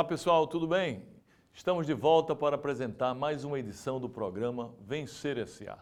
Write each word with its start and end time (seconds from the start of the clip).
Olá 0.00 0.08
pessoal, 0.08 0.46
tudo 0.46 0.66
bem? 0.66 1.04
Estamos 1.52 1.86
de 1.86 1.92
volta 1.92 2.34
para 2.34 2.56
apresentar 2.56 3.14
mais 3.14 3.44
uma 3.44 3.58
edição 3.58 4.00
do 4.00 4.08
programa 4.08 4.74
Vencer 4.80 5.36
S.A. 5.36 5.76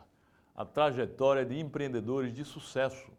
A 0.57 0.65
trajetória 0.65 1.47
de 1.47 1.57
empreendedores 1.61 2.35
de 2.35 2.45
sucesso. 2.45 3.13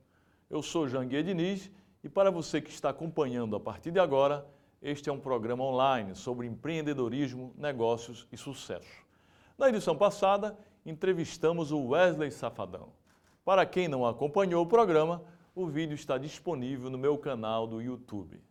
Eu 0.50 0.62
sou 0.62 0.90
Janguier 0.90 1.24
Diniz 1.24 1.72
e 2.04 2.10
para 2.10 2.30
você 2.30 2.60
que 2.60 2.70
está 2.70 2.90
acompanhando 2.90 3.56
a 3.56 3.62
partir 3.62 3.92
de 3.92 4.00
agora, 4.00 4.46
este 4.82 5.10
é 5.10 5.14
um 5.14 5.22
programa 5.22 5.64
online 5.64 6.16
sobre 6.16 6.46
empreendedorismo, 6.46 7.54
negócios 7.58 8.28
e 8.30 8.36
sucesso. 8.36 9.06
Na 9.58 9.70
edição 9.70 9.96
passada, 9.96 10.60
entrevistamos 10.86 11.72
o 11.72 11.92
Wesley 11.92 12.30
Safadão. 12.30 12.90
Para 13.46 13.66
quem 13.66 13.88
não 13.88 14.06
acompanhou 14.06 14.66
o 14.66 14.68
programa, 14.68 15.24
o 15.56 15.66
vídeo 15.66 15.96
está 15.96 16.18
disponível 16.18 16.90
no 16.90 16.98
meu 16.98 17.18
canal 17.18 17.66
do 17.66 17.82
YouTube. 17.82 18.49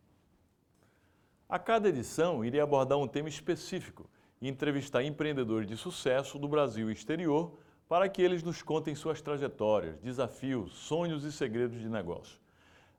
A 1.49 1.57
cada 1.57 1.89
edição, 1.89 2.45
irei 2.45 2.61
abordar 2.61 2.99
um 2.99 3.07
tema 3.07 3.27
específico 3.27 4.07
e 4.39 4.47
entrevistar 4.47 5.03
empreendedores 5.03 5.67
de 5.67 5.75
sucesso 5.75 6.37
do 6.37 6.47
Brasil 6.47 6.91
e 6.91 6.93
exterior 6.93 7.57
para 7.87 8.07
que 8.07 8.21
eles 8.21 8.43
nos 8.43 8.61
contem 8.61 8.93
suas 8.93 9.19
trajetórias, 9.19 9.97
desafios, 9.97 10.71
sonhos 10.73 11.23
e 11.23 11.31
segredos 11.31 11.79
de 11.79 11.89
negócio. 11.89 12.39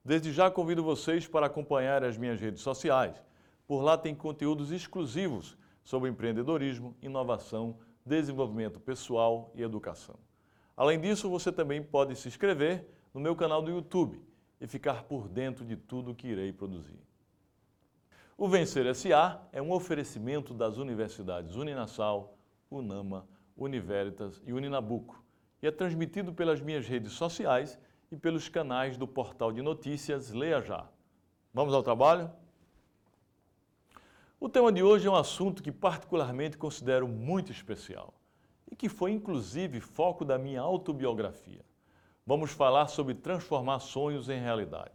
Desde 0.04 0.32
já 0.32 0.50
convido 0.50 0.82
vocês 0.82 1.28
para 1.28 1.46
acompanhar 1.46 2.02
as 2.02 2.18
minhas 2.18 2.40
redes 2.40 2.60
sociais. 2.60 3.22
Por 3.68 3.82
lá 3.82 3.96
tem 3.96 4.16
conteúdos 4.16 4.72
exclusivos 4.72 5.56
sobre 5.84 6.10
empreendedorismo, 6.10 6.96
inovação, 7.00 7.78
desenvolvimento 8.04 8.80
pessoal 8.80 9.52
e 9.54 9.62
educação. 9.62 10.16
Além 10.76 11.00
disso, 11.00 11.30
você 11.30 11.52
também 11.52 11.84
pode 11.84 12.16
se 12.16 12.26
inscrever 12.26 12.84
no 13.14 13.20
meu 13.20 13.36
canal 13.36 13.62
do 13.62 13.70
YouTube 13.70 14.20
e 14.60 14.66
ficar 14.66 15.04
por 15.04 15.28
dentro 15.28 15.64
de 15.64 15.76
tudo 15.76 16.16
que 16.16 16.26
irei 16.26 16.52
produzir. 16.52 17.09
O 18.42 18.48
Vencer 18.48 18.94
SA 18.94 19.46
é 19.52 19.60
um 19.60 19.70
oferecimento 19.70 20.54
das 20.54 20.78
universidades 20.78 21.56
Uninassal, 21.56 22.38
Unama, 22.70 23.28
Univeritas 23.54 24.40
e 24.46 24.52
Uninabuco 24.54 25.22
e 25.62 25.66
é 25.66 25.70
transmitido 25.70 26.32
pelas 26.32 26.58
minhas 26.58 26.88
redes 26.88 27.12
sociais 27.12 27.78
e 28.10 28.16
pelos 28.16 28.48
canais 28.48 28.96
do 28.96 29.06
portal 29.06 29.52
de 29.52 29.60
notícias 29.60 30.32
Leia 30.32 30.62
Já. 30.62 30.88
Vamos 31.52 31.74
ao 31.74 31.82
trabalho? 31.82 32.30
O 34.40 34.48
tema 34.48 34.72
de 34.72 34.82
hoje 34.82 35.06
é 35.06 35.10
um 35.10 35.16
assunto 35.16 35.62
que 35.62 35.70
particularmente 35.70 36.56
considero 36.56 37.06
muito 37.06 37.52
especial 37.52 38.14
e 38.72 38.74
que 38.74 38.88
foi 38.88 39.10
inclusive 39.10 39.80
foco 39.80 40.24
da 40.24 40.38
minha 40.38 40.62
autobiografia. 40.62 41.62
Vamos 42.24 42.52
falar 42.52 42.88
sobre 42.88 43.12
transformar 43.12 43.80
sonhos 43.80 44.30
em 44.30 44.40
realidade. 44.40 44.94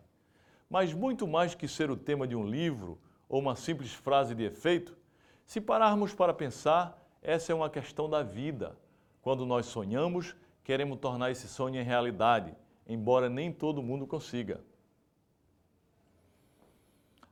Mas 0.67 0.91
muito 0.91 1.27
mais 1.27 1.53
que 1.53 1.67
ser 1.67 1.91
o 1.91 1.95
tema 1.95 2.27
de 2.27 2.35
um 2.35 2.43
livro 2.43 3.04
ou 3.35 3.41
uma 3.41 3.53
simples 3.57 3.91
frase 3.91 4.33
de 4.33 4.45
efeito, 4.45 4.95
se 5.45 5.59
pararmos 5.59 6.13
para 6.13 6.33
pensar, 6.33 6.97
essa 7.21 7.51
é 7.51 7.55
uma 7.55 7.69
questão 7.69 8.09
da 8.09 8.23
vida. 8.23 8.77
Quando 9.21 9.45
nós 9.45 9.65
sonhamos, 9.65 10.33
queremos 10.63 10.97
tornar 10.99 11.31
esse 11.31 11.45
sonho 11.49 11.75
em 11.75 11.83
realidade, 11.83 12.55
embora 12.87 13.27
nem 13.27 13.51
todo 13.51 13.83
mundo 13.83 14.07
consiga. 14.07 14.61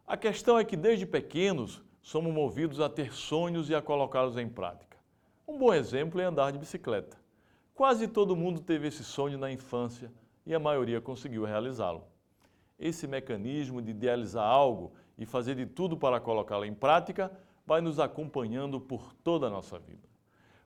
A 0.05 0.17
questão 0.17 0.59
é 0.59 0.65
que 0.65 0.75
desde 0.75 1.05
pequenos 1.05 1.81
somos 2.01 2.33
movidos 2.33 2.81
a 2.81 2.89
ter 2.89 3.13
sonhos 3.13 3.69
e 3.69 3.73
a 3.73 3.81
colocá-los 3.81 4.35
em 4.35 4.49
prática. 4.49 4.97
Um 5.47 5.57
bom 5.57 5.73
exemplo 5.73 6.19
é 6.19 6.25
andar 6.25 6.51
de 6.51 6.59
bicicleta. 6.59 7.15
Quase 7.73 8.09
todo 8.09 8.35
mundo 8.35 8.59
teve 8.59 8.89
esse 8.89 9.05
sonho 9.05 9.37
na 9.37 9.49
infância 9.49 10.11
e 10.45 10.53
a 10.53 10.59
maioria 10.59 10.99
conseguiu 10.99 11.45
realizá-lo. 11.45 12.03
Esse 12.77 13.07
mecanismo 13.07 13.81
de 13.81 13.91
idealizar 13.91 14.45
algo 14.45 14.91
e 15.17 15.25
fazer 15.25 15.55
de 15.55 15.65
tudo 15.65 15.97
para 15.97 16.19
colocá-la 16.19 16.67
em 16.67 16.73
prática 16.73 17.31
vai 17.65 17.81
nos 17.81 17.99
acompanhando 17.99 18.79
por 18.79 19.13
toda 19.23 19.47
a 19.47 19.49
nossa 19.49 19.79
vida. 19.79 20.07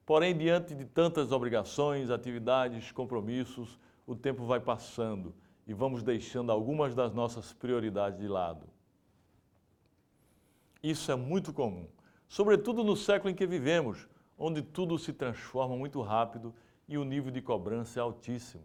Porém, 0.05 0.35
diante 0.37 0.73
de 0.73 0.85
tantas 0.85 1.31
obrigações, 1.31 2.09
atividades, 2.09 2.91
compromissos, 2.91 3.77
o 4.05 4.15
tempo 4.15 4.45
vai 4.45 4.59
passando 4.59 5.35
e 5.67 5.73
vamos 5.73 6.01
deixando 6.01 6.51
algumas 6.51 6.95
das 6.95 7.13
nossas 7.13 7.51
prioridades 7.51 8.17
de 8.19 8.27
lado. 8.27 8.67
Isso 10.81 11.11
é 11.11 11.15
muito 11.15 11.51
comum, 11.51 11.87
sobretudo 12.27 12.83
no 12.83 12.95
século 12.95 13.29
em 13.29 13.35
que 13.35 13.45
vivemos, 13.45 14.07
onde 14.37 14.61
tudo 14.61 14.97
se 14.97 15.11
transforma 15.11 15.75
muito 15.75 16.01
rápido 16.01 16.55
e 16.87 16.97
o 16.97 17.03
nível 17.03 17.31
de 17.31 17.41
cobrança 17.41 17.99
é 17.99 18.01
altíssimo. 18.01 18.63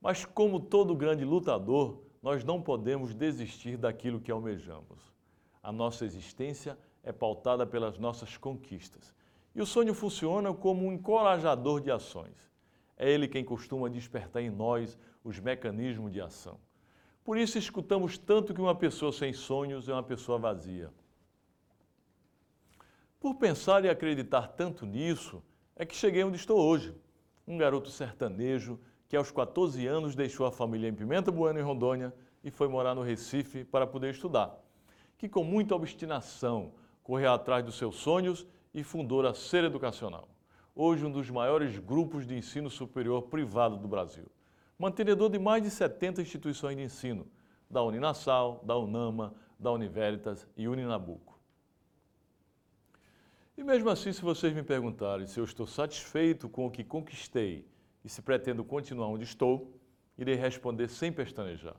Mas, 0.00 0.24
como 0.24 0.60
todo 0.60 0.94
grande 0.94 1.24
lutador, 1.24 2.02
nós 2.22 2.44
não 2.44 2.62
podemos 2.62 3.14
desistir 3.14 3.76
daquilo 3.76 4.20
que 4.20 4.30
almejamos. 4.30 5.12
A 5.62 5.72
nossa 5.72 6.04
existência 6.04 6.78
é 7.02 7.10
pautada 7.10 7.66
pelas 7.66 7.98
nossas 7.98 8.36
conquistas. 8.36 9.12
E 9.54 9.60
o 9.60 9.66
sonho 9.66 9.92
funciona 9.92 10.54
como 10.54 10.86
um 10.86 10.92
encorajador 10.92 11.80
de 11.80 11.90
ações. 11.90 12.50
É 12.96 13.10
ele 13.10 13.26
quem 13.26 13.44
costuma 13.44 13.90
despertar 13.90 14.40
em 14.40 14.50
nós 14.50 14.96
os 15.24 15.38
mecanismos 15.40 16.12
de 16.12 16.20
ação. 16.20 16.58
Por 17.24 17.36
isso 17.36 17.58
escutamos 17.58 18.16
tanto 18.16 18.54
que 18.54 18.60
uma 18.60 18.74
pessoa 18.74 19.12
sem 19.12 19.32
sonhos 19.32 19.88
é 19.88 19.92
uma 19.92 20.02
pessoa 20.02 20.38
vazia. 20.38 20.90
Por 23.20 23.34
pensar 23.36 23.84
e 23.84 23.88
acreditar 23.88 24.48
tanto 24.48 24.84
nisso, 24.84 25.42
é 25.76 25.84
que 25.84 25.94
cheguei 25.94 26.24
onde 26.24 26.36
estou 26.36 26.58
hoje. 26.58 26.94
Um 27.46 27.56
garoto 27.56 27.90
sertanejo 27.90 28.80
que 29.12 29.16
aos 29.18 29.30
14 29.30 29.86
anos 29.86 30.14
deixou 30.14 30.46
a 30.46 30.50
família 30.50 30.88
em 30.88 30.94
Pimenta 30.94 31.30
Bueno, 31.30 31.58
em 31.58 31.62
Rondônia, 31.62 32.14
e 32.42 32.50
foi 32.50 32.66
morar 32.66 32.94
no 32.94 33.02
Recife 33.02 33.62
para 33.62 33.86
poder 33.86 34.12
estudar. 34.12 34.58
Que 35.18 35.28
com 35.28 35.44
muita 35.44 35.74
obstinação 35.74 36.72
correu 37.02 37.30
atrás 37.30 37.62
dos 37.62 37.76
seus 37.76 37.96
sonhos 37.96 38.46
e 38.72 38.82
fundou 38.82 39.20
a 39.26 39.34
Ser 39.34 39.64
Educacional, 39.64 40.26
hoje 40.74 41.04
um 41.04 41.12
dos 41.12 41.28
maiores 41.28 41.78
grupos 41.78 42.26
de 42.26 42.34
ensino 42.34 42.70
superior 42.70 43.24
privado 43.24 43.76
do 43.76 43.86
Brasil. 43.86 44.24
Mantenedor 44.78 45.28
de 45.28 45.38
mais 45.38 45.62
de 45.62 45.68
70 45.68 46.22
instituições 46.22 46.74
de 46.74 46.82
ensino, 46.82 47.26
da 47.68 47.82
Uninasal, 47.82 48.62
da 48.64 48.78
Unama, 48.78 49.34
da 49.58 49.70
Univeritas 49.70 50.48
e 50.56 50.66
Uninabuco. 50.66 51.38
E 53.58 53.62
mesmo 53.62 53.90
assim, 53.90 54.10
se 54.10 54.22
vocês 54.22 54.54
me 54.54 54.62
perguntarem 54.62 55.26
se 55.26 55.38
eu 55.38 55.44
estou 55.44 55.66
satisfeito 55.66 56.48
com 56.48 56.64
o 56.64 56.70
que 56.70 56.82
conquistei 56.82 57.70
e 58.04 58.08
se 58.08 58.22
pretendo 58.22 58.64
continuar 58.64 59.08
onde 59.08 59.24
estou, 59.24 59.78
irei 60.16 60.34
responder 60.34 60.88
sem 60.88 61.12
pestanejar. 61.12 61.76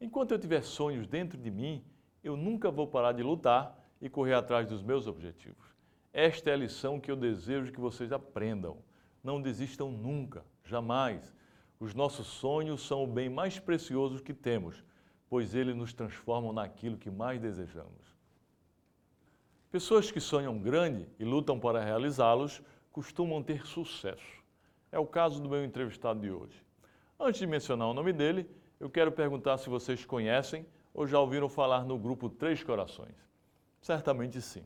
Enquanto 0.00 0.32
eu 0.32 0.38
tiver 0.38 0.62
sonhos 0.62 1.06
dentro 1.06 1.36
de 1.36 1.50
mim, 1.50 1.84
eu 2.22 2.36
nunca 2.36 2.70
vou 2.70 2.86
parar 2.86 3.12
de 3.12 3.22
lutar 3.22 3.76
e 4.00 4.08
correr 4.08 4.34
atrás 4.34 4.68
dos 4.68 4.82
meus 4.82 5.06
objetivos. 5.06 5.66
Esta 6.12 6.50
é 6.50 6.54
a 6.54 6.56
lição 6.56 7.00
que 7.00 7.10
eu 7.10 7.16
desejo 7.16 7.72
que 7.72 7.80
vocês 7.80 8.12
aprendam. 8.12 8.78
Não 9.22 9.42
desistam 9.42 9.90
nunca, 9.90 10.44
jamais. 10.64 11.32
Os 11.80 11.94
nossos 11.94 12.26
sonhos 12.26 12.86
são 12.86 13.04
o 13.04 13.06
bem 13.06 13.28
mais 13.28 13.58
precioso 13.58 14.22
que 14.22 14.34
temos, 14.34 14.82
pois 15.28 15.54
eles 15.54 15.76
nos 15.76 15.92
transformam 15.92 16.52
naquilo 16.52 16.96
que 16.96 17.10
mais 17.10 17.40
desejamos. 17.40 18.16
Pessoas 19.70 20.10
que 20.10 20.20
sonham 20.20 20.58
grande 20.58 21.06
e 21.18 21.24
lutam 21.24 21.60
para 21.60 21.84
realizá-los 21.84 22.62
costumam 22.90 23.42
ter 23.42 23.66
sucesso. 23.66 24.37
É 24.90 24.98
o 24.98 25.06
caso 25.06 25.42
do 25.42 25.48
meu 25.48 25.64
entrevistado 25.64 26.20
de 26.20 26.30
hoje. 26.30 26.64
Antes 27.18 27.40
de 27.40 27.46
mencionar 27.46 27.88
o 27.88 27.94
nome 27.94 28.12
dele, 28.12 28.48
eu 28.80 28.88
quero 28.88 29.12
perguntar 29.12 29.58
se 29.58 29.68
vocês 29.68 30.04
conhecem 30.04 30.64
ou 30.94 31.06
já 31.06 31.18
ouviram 31.18 31.48
falar 31.48 31.84
no 31.84 31.98
grupo 31.98 32.30
Três 32.30 32.62
Corações. 32.62 33.14
Certamente 33.80 34.40
sim. 34.40 34.64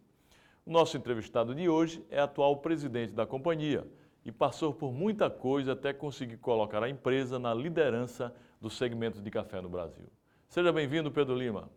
O 0.65 0.71
nosso 0.71 0.97
entrevistado 0.97 1.55
de 1.55 1.69
hoje 1.69 2.05
é 2.09 2.21
atual 2.21 2.59
presidente 2.59 3.13
da 3.13 3.27
companhia 3.27 3.87
e 4.25 4.31
passou 4.31 4.73
por 4.73 4.93
muita 4.93 5.29
coisa 5.29 5.73
até 5.73 5.93
conseguir 5.93 6.37
colocar 6.37 6.83
a 6.83 6.89
empresa 6.89 7.39
na 7.39 7.53
liderança 7.53 8.33
do 8.61 8.71
segmento 8.71 9.21
de 9.21 9.31
café 9.31 9.61
no 9.61 9.69
Brasil. 9.69 10.07
Seja 10.49 10.73
bem-vindo, 10.73 11.11
Pedro 11.11 11.35
Lima. 11.35 11.69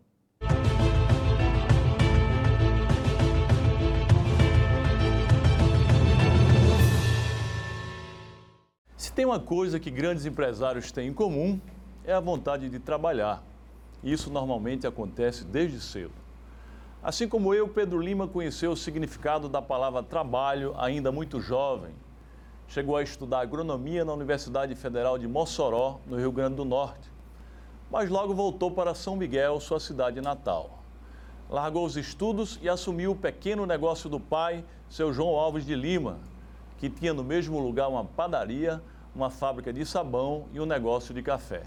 Tem 9.16 9.24
uma 9.24 9.40
coisa 9.40 9.80
que 9.80 9.90
grandes 9.90 10.26
empresários 10.26 10.92
têm 10.92 11.08
em 11.08 11.14
comum, 11.14 11.58
é 12.04 12.12
a 12.12 12.20
vontade 12.20 12.68
de 12.68 12.78
trabalhar. 12.78 13.42
Isso 14.04 14.30
normalmente 14.30 14.86
acontece 14.86 15.42
desde 15.42 15.80
cedo. 15.80 16.12
Assim 17.02 17.26
como 17.26 17.54
eu, 17.54 17.66
Pedro 17.66 17.98
Lima 17.98 18.28
conheceu 18.28 18.72
o 18.72 18.76
significado 18.76 19.48
da 19.48 19.62
palavra 19.62 20.02
trabalho 20.02 20.74
ainda 20.76 21.10
muito 21.10 21.40
jovem. 21.40 21.94
Chegou 22.68 22.94
a 22.94 23.02
estudar 23.02 23.40
agronomia 23.40 24.04
na 24.04 24.12
Universidade 24.12 24.74
Federal 24.74 25.16
de 25.16 25.26
Mossoró, 25.26 25.98
no 26.06 26.18
Rio 26.18 26.30
Grande 26.30 26.56
do 26.56 26.64
Norte. 26.66 27.10
Mas 27.90 28.10
logo 28.10 28.34
voltou 28.34 28.70
para 28.70 28.94
São 28.94 29.16
Miguel, 29.16 29.60
sua 29.60 29.80
cidade 29.80 30.20
natal. 30.20 30.82
Largou 31.48 31.86
os 31.86 31.96
estudos 31.96 32.58
e 32.60 32.68
assumiu 32.68 33.12
o 33.12 33.16
pequeno 33.16 33.64
negócio 33.64 34.10
do 34.10 34.20
pai, 34.20 34.62
seu 34.90 35.10
João 35.10 35.36
Alves 35.36 35.64
de 35.64 35.74
Lima, 35.74 36.18
que 36.76 36.90
tinha 36.90 37.14
no 37.14 37.24
mesmo 37.24 37.58
lugar 37.58 37.88
uma 37.88 38.04
padaria, 38.04 38.82
uma 39.16 39.30
fábrica 39.30 39.72
de 39.72 39.86
sabão 39.86 40.44
e 40.52 40.60
um 40.60 40.66
negócio 40.66 41.14
de 41.14 41.22
café. 41.22 41.62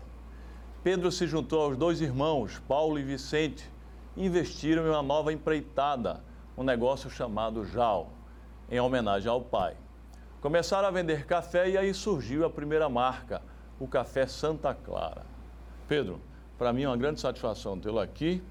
Pedro 0.83 1.11
se 1.11 1.25
juntou 1.25 1.63
aos 1.63 1.75
dois 1.75 1.99
irmãos, 1.99 2.61
Paulo 2.67 2.99
e 2.99 3.03
Vicente, 3.03 3.69
investiram 4.15 4.85
em 4.85 4.89
uma 4.89 5.01
nova 5.01 5.33
empreitada, 5.33 6.21
um 6.55 6.63
negócio 6.63 7.09
chamado 7.09 7.65
JAL, 7.65 8.11
em 8.69 8.79
homenagem 8.79 9.31
ao 9.31 9.41
pai. 9.41 9.75
Começaram 10.39 10.87
a 10.87 10.91
vender 10.91 11.25
café 11.25 11.67
e 11.71 11.77
aí 11.77 11.91
surgiu 11.91 12.45
a 12.45 12.49
primeira 12.51 12.87
marca, 12.87 13.41
o 13.79 13.87
Café 13.87 14.27
Santa 14.27 14.73
Clara. 14.73 15.25
Pedro, 15.87 16.21
para 16.55 16.71
mim 16.71 16.83
é 16.83 16.87
uma 16.87 16.97
grande 16.97 17.19
satisfação 17.19 17.79
tê-lo 17.79 17.99
aqui 17.99 18.43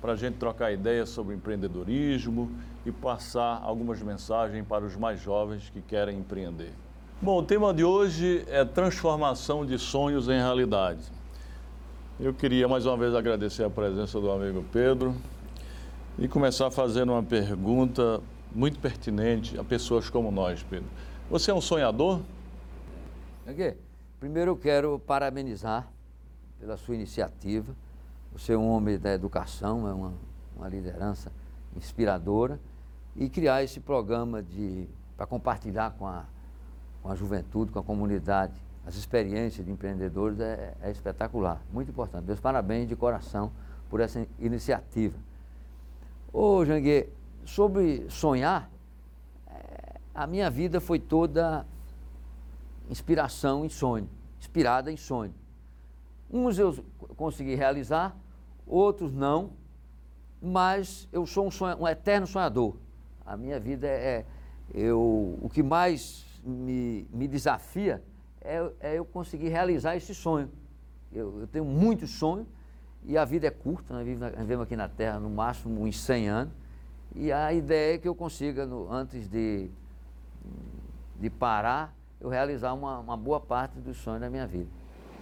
para 0.00 0.12
a 0.12 0.16
gente 0.16 0.36
trocar 0.36 0.70
ideias 0.72 1.08
sobre 1.08 1.34
empreendedorismo 1.34 2.50
e 2.84 2.92
passar 2.92 3.60
algumas 3.62 4.00
mensagens 4.00 4.64
para 4.66 4.84
os 4.84 4.94
mais 4.94 5.20
jovens 5.20 5.68
que 5.68 5.82
querem 5.82 6.18
empreender. 6.18 6.85
Bom, 7.18 7.38
o 7.38 7.42
tema 7.42 7.72
de 7.72 7.82
hoje 7.82 8.44
é 8.46 8.62
transformação 8.62 9.64
de 9.64 9.78
sonhos 9.78 10.28
em 10.28 10.36
realidade. 10.36 11.00
Eu 12.20 12.34
queria 12.34 12.68
mais 12.68 12.84
uma 12.84 12.94
vez 12.94 13.14
agradecer 13.14 13.64
a 13.64 13.70
presença 13.70 14.20
do 14.20 14.30
amigo 14.30 14.62
Pedro 14.70 15.14
e 16.18 16.28
começar 16.28 16.70
fazendo 16.70 17.12
uma 17.12 17.22
pergunta 17.22 18.20
muito 18.54 18.78
pertinente 18.78 19.58
a 19.58 19.64
pessoas 19.64 20.10
como 20.10 20.30
nós, 20.30 20.62
Pedro. 20.62 20.90
Você 21.30 21.50
é 21.50 21.54
um 21.54 21.60
sonhador? 21.60 22.20
Okay. 23.50 23.78
Primeiro 24.20 24.50
eu 24.50 24.56
quero 24.56 24.98
parabenizar 24.98 25.90
pela 26.60 26.76
sua 26.76 26.96
iniciativa. 26.96 27.74
Você 28.34 28.52
é 28.52 28.58
um 28.58 28.68
homem 28.68 28.98
da 28.98 29.14
educação, 29.14 29.88
é 29.88 29.94
uma, 29.94 30.12
uma 30.54 30.68
liderança 30.68 31.32
inspiradora 31.74 32.60
e 33.16 33.30
criar 33.30 33.62
esse 33.64 33.80
programa 33.80 34.42
de 34.42 34.86
para 35.16 35.26
compartilhar 35.26 35.92
com 35.92 36.06
a, 36.06 36.26
com 37.06 37.12
a 37.12 37.14
juventude, 37.14 37.70
com 37.70 37.78
a 37.78 37.84
comunidade, 37.84 38.52
as 38.84 38.96
experiências 38.96 39.64
de 39.64 39.70
empreendedores 39.70 40.40
é, 40.40 40.74
é 40.82 40.90
espetacular, 40.90 41.62
muito 41.72 41.88
importante. 41.88 42.24
Meus 42.24 42.40
parabéns 42.40 42.88
de 42.88 42.96
coração 42.96 43.52
por 43.88 44.00
essa 44.00 44.26
iniciativa. 44.40 45.16
Ô, 46.32 46.64
Jangue, 46.64 47.08
sobre 47.44 48.10
sonhar, 48.10 48.68
a 50.12 50.26
minha 50.26 50.50
vida 50.50 50.80
foi 50.80 50.98
toda 50.98 51.64
inspiração 52.90 53.64
em 53.64 53.68
sonho, 53.68 54.08
inspirada 54.40 54.90
em 54.90 54.96
sonho. 54.96 55.32
Uns 56.28 56.58
eu 56.58 56.76
consegui 57.16 57.54
realizar, 57.54 58.16
outros 58.66 59.12
não, 59.12 59.50
mas 60.42 61.08
eu 61.12 61.24
sou 61.24 61.46
um, 61.46 61.50
sonho, 61.52 61.76
um 61.78 61.86
eterno 61.86 62.26
sonhador. 62.26 62.74
A 63.24 63.36
minha 63.36 63.60
vida 63.60 63.86
é, 63.86 63.90
é. 63.92 64.24
Eu, 64.74 65.38
o 65.40 65.48
que 65.48 65.62
mais 65.62 66.25
me, 66.46 67.06
me 67.12 67.26
desafia 67.26 68.02
é, 68.40 68.70
é, 68.80 68.98
eu 68.98 69.04
conseguir 69.04 69.48
realizar 69.48 69.96
esse 69.96 70.14
sonho. 70.14 70.50
Eu, 71.12 71.40
eu, 71.40 71.46
tenho 71.46 71.64
muitos 71.64 72.10
sonhos 72.10 72.46
e 73.04 73.16
a 73.16 73.24
vida 73.24 73.46
é 73.46 73.50
curta, 73.50 73.94
nós 73.94 74.06
vivemos 74.06 74.64
aqui 74.64 74.76
na 74.76 74.88
Terra 74.88 75.18
no 75.18 75.30
máximo 75.30 75.82
uns 75.82 76.00
100 76.00 76.28
anos. 76.28 76.54
E 77.14 77.32
a 77.32 77.52
ideia 77.52 77.94
é 77.94 77.98
que 77.98 78.08
eu 78.08 78.14
consiga, 78.14 78.66
no, 78.66 78.92
antes 78.92 79.28
de 79.28 79.70
de 81.18 81.30
parar, 81.30 81.94
eu 82.20 82.28
realizar 82.28 82.72
uma, 82.74 82.98
uma 82.98 83.16
boa 83.16 83.40
parte 83.40 83.78
dos 83.78 83.96
sonhos 83.96 84.20
da 84.20 84.30
minha 84.30 84.46
vida. 84.46 84.68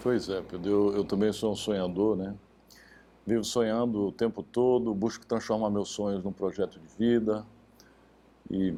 Pois 0.02 0.28
é, 0.28 0.42
Pedro, 0.42 0.70
eu, 0.70 0.96
eu 0.96 1.04
também 1.04 1.32
sou 1.32 1.52
um 1.52 1.56
sonhador, 1.56 2.16
né? 2.16 2.34
Vivo 3.26 3.44
sonhando 3.44 4.08
o 4.08 4.12
tempo 4.12 4.42
todo, 4.42 4.92
busco 4.94 5.24
transformar 5.24 5.70
meus 5.70 5.88
sonhos 5.88 6.22
num 6.22 6.32
projeto 6.32 6.78
de 6.78 6.86
vida 6.98 7.44
e 8.50 8.76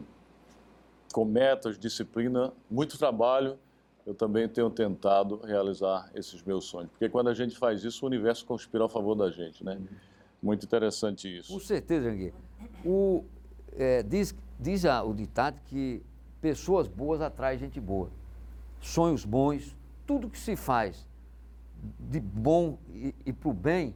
com 1.16 1.24
metas, 1.24 1.78
disciplina, 1.78 2.52
muito 2.70 2.98
trabalho, 2.98 3.58
eu 4.04 4.14
também 4.14 4.46
tenho 4.46 4.68
tentado 4.68 5.40
realizar 5.42 6.10
esses 6.14 6.42
meus 6.42 6.66
sonhos. 6.66 6.90
Porque 6.90 7.08
quando 7.08 7.28
a 7.28 7.34
gente 7.34 7.56
faz 7.56 7.82
isso, 7.82 8.04
o 8.04 8.06
universo 8.06 8.44
conspira 8.44 8.84
a 8.84 8.88
favor 8.90 9.14
da 9.14 9.30
gente, 9.30 9.64
né? 9.64 9.80
Muito 10.42 10.66
interessante 10.66 11.38
isso. 11.38 11.54
Com 11.54 11.58
certeza, 11.58 12.10
Janguê. 12.10 12.34
O, 12.84 13.24
é, 13.72 14.02
diz, 14.02 14.34
diz 14.60 14.84
a, 14.84 15.02
o 15.02 15.14
ditado 15.14 15.58
que 15.64 16.02
pessoas 16.38 16.86
boas 16.86 17.22
atraem 17.22 17.58
gente 17.58 17.80
boa. 17.80 18.10
Sonhos 18.78 19.24
bons, 19.24 19.74
tudo 20.06 20.28
que 20.28 20.38
se 20.38 20.54
faz 20.54 21.08
de 21.98 22.20
bom 22.20 22.78
e, 22.90 23.14
e 23.24 23.32
para 23.32 23.48
o 23.48 23.54
bem, 23.54 23.94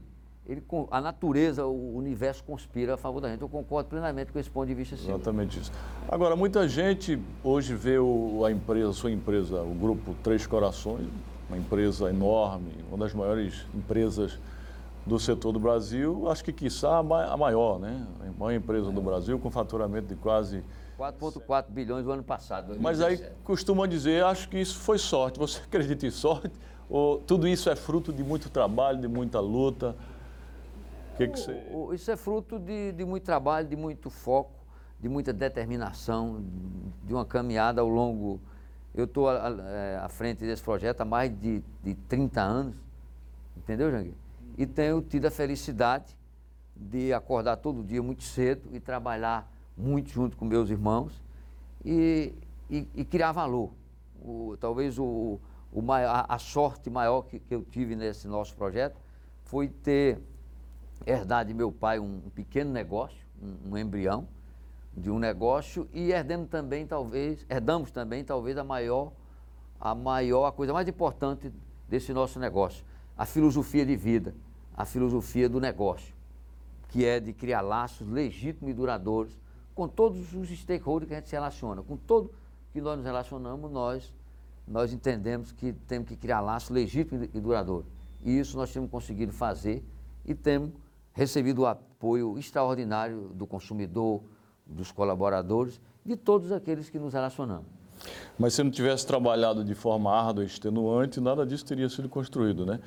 ele, 0.51 0.63
a 0.91 1.01
natureza, 1.01 1.65
o 1.65 1.97
universo 1.97 2.43
conspira 2.43 2.95
a 2.95 2.97
favor 2.97 3.21
da 3.21 3.29
gente. 3.29 3.41
Eu 3.41 3.49
concordo 3.49 3.89
plenamente 3.89 4.33
com 4.33 4.39
esse 4.39 4.51
ponto 4.51 4.67
de 4.67 4.75
vista. 4.75 4.97
Sim. 4.97 5.11
Exatamente 5.11 5.61
isso. 5.61 5.71
Agora, 6.09 6.35
muita 6.35 6.69
gente 6.69 7.21
hoje 7.45 7.75
vê 7.75 7.99
o, 7.99 8.45
a 8.45 8.51
empresa, 8.51 8.91
a 8.91 8.93
sua 8.93 9.13
empresa, 9.13 9.63
o 9.63 9.73
grupo 9.75 10.13
Três 10.25 10.49
Corações, 10.49 11.07
uma 11.49 11.57
empresa 11.57 12.11
enorme, 12.11 12.73
uma 12.89 12.99
das 12.99 13.15
maiores 13.15 13.65
empresas 13.73 14.41
do 15.07 15.21
setor 15.21 15.53
do 15.53 15.61
Brasil, 15.61 16.29
acho 16.29 16.45
que 16.45 16.53
quiçá 16.53 16.99
a 16.99 17.37
maior, 17.37 17.79
né? 17.79 18.05
A 18.21 18.39
maior 18.39 18.53
empresa 18.53 18.91
do 18.91 19.01
Brasil, 19.01 19.39
com 19.39 19.51
faturamento 19.51 20.09
de 20.09 20.17
quase 20.17 20.65
4,4 20.99 21.67
bilhões 21.71 22.05
no 22.05 22.11
ano 22.11 22.25
passado. 22.25 22.67
2017. 22.67 22.83
Mas 22.83 23.01
aí 23.01 23.33
costumam 23.45 23.87
dizer, 23.87 24.25
acho 24.25 24.49
que 24.49 24.59
isso 24.59 24.77
foi 24.79 24.99
sorte. 24.99 25.39
Você 25.39 25.61
acredita 25.65 26.07
em 26.07 26.11
sorte? 26.11 26.53
Ou 26.89 27.19
tudo 27.19 27.47
isso 27.47 27.71
é 27.71 27.77
fruto 27.77 28.13
de 28.13 28.23
muito 28.25 28.51
trabalho, 28.51 29.01
de 29.01 29.09
muita 29.09 29.39
luta? 29.39 29.95
Que 31.17 31.29
que 31.29 31.39
você... 31.39 31.63
Isso 31.95 32.11
é 32.11 32.17
fruto 32.17 32.59
de, 32.59 32.93
de 32.93 33.05
muito 33.05 33.25
trabalho, 33.25 33.69
de 33.69 33.77
muito 33.77 34.11
foco, 34.11 34.61
de 34.99 35.09
muita 35.09 35.33
determinação, 35.33 36.45
de 37.05 37.13
uma 37.13 37.25
caminhada 37.25 37.81
ao 37.81 37.89
longo. 37.89 38.41
Eu 38.95 39.05
estou 39.05 39.31
é, 39.31 39.99
à 39.99 40.09
frente 40.09 40.41
desse 40.41 40.63
projeto 40.63 41.01
há 41.01 41.05
mais 41.05 41.31
de, 41.41 41.63
de 41.83 41.95
30 41.95 42.41
anos, 42.41 42.77
entendeu, 43.57 43.91
Janguir? 43.91 44.15
E 44.59 44.67
tenho 44.67 45.01
tido 45.01 45.27
a 45.27 45.31
felicidade 45.31 46.17
de 46.77 47.13
acordar 47.13 47.57
todo 47.57 47.85
dia 47.85 48.03
muito 48.03 48.25
cedo 48.25 48.69
e 48.73 48.81
trabalhar 48.81 49.51
muito 49.77 50.11
junto 50.11 50.37
com 50.37 50.45
meus 50.45 50.71
irmãos 50.71 51.21
e, 51.85 52.33
e, 52.69 52.87
e 52.95 53.05
criar 53.05 53.33
valor. 53.33 53.71
O, 54.23 54.57
talvez 54.59 54.99
o, 54.99 55.39
o 55.73 55.83
maior, 55.83 56.27
a 56.29 56.39
sorte 56.39 56.91
maior 56.91 57.23
que, 57.23 57.39
que, 57.39 57.55
eu 57.55 57.63
tive 57.63 57.97
nesse 57.97 58.27
nosso 58.29 58.55
projeto 58.55 59.01
foi 59.45 59.69
ter 59.69 60.21
herdado 61.07 61.49
de 61.49 61.55
meu 61.55 61.73
pai 61.73 61.99
um, 61.99 62.21
pequeno 62.35 62.71
negócio, 62.71 63.19
um, 63.43 63.73
um, 63.73 63.79
embrião 63.79 64.29
de 64.97 65.11
um 65.11 65.19
negócio 65.19 65.89
e 65.93 66.11
herdamos 66.11 66.49
também 66.49 66.87
talvez, 66.87 67.45
herdamos 67.49 67.91
também 67.91 68.25
talvez 68.25 68.59
a 68.59 68.65
maior, 68.65 69.13
a 69.81 69.95
maior, 69.95 70.47
a 70.47 70.53
coisa 70.53 70.73
mais 70.73 70.89
importante 70.89 71.53
desse 71.89 72.13
nosso 72.13 72.39
negócio, 72.39 72.85
a 73.17 73.25
filosofia 73.25 73.85
de 73.87 73.97
vida, 73.97 74.35
a 74.77 74.85
filosofia 74.85 75.49
do 75.49 75.61
negócio, 75.61 76.15
que 76.89 77.05
é 77.05 77.21
de 77.21 77.33
criar 77.33 77.61
laços 77.61 78.09
legítimos 78.09 78.71
e 78.71 78.75
duradouros 78.75 79.39
com 79.75 79.89
todos 79.89 80.35
os 80.35 80.51
stakeholders 80.51 81.09
que 81.09 81.15
a 81.15 81.19
gente 81.19 81.29
se 81.29 81.35
relaciona, 81.35 81.83
com 81.83 81.97
todo 81.97 82.31
que 82.73 82.81
nós 82.81 82.97
nos 82.97 83.07
relacionamos, 83.07 83.71
nós, 83.71 84.13
nós 84.67 84.93
entendemos 84.93 85.53
que 85.53 85.73
temos 85.73 86.09
que 86.09 86.17
criar 86.17 86.41
laço 86.41 86.73
legítimo 86.73 87.25
e 87.25 87.41
duradouro. 87.41 87.87
E 88.23 88.39
isso 88.39 88.57
nós 88.57 88.73
temos 88.73 88.91
conseguido 88.91 89.33
fazer 89.33 89.83
e 90.25 90.35
temos 90.35 90.73
recebido 91.13 91.63
o 91.63 91.67
apoio 91.67 92.39
extraordinário 92.39 93.31
do 93.35 93.47
consumidor, 93.47 94.23
dos 94.67 94.93
colaboradores, 94.93 95.81
de 96.05 96.17
todos 96.17 96.53
aqueles 96.53 96.89
que 96.89 96.99
nos 96.99 97.13
relacionamos. 97.13 97.67
Mas 98.39 98.55
se 98.55 98.63
não 98.63 98.71
tivesse 98.71 99.07
trabalhado 99.07 99.65
de 99.65 99.75
forma 99.75 100.11
árdua 100.11 100.45
e 100.45 100.47
extenuante, 100.47 101.21
nada 101.21 101.45
disso 101.45 101.65
teria 101.67 101.89
sido 101.89 102.09
construído, 102.09 102.65
né? 102.65 102.81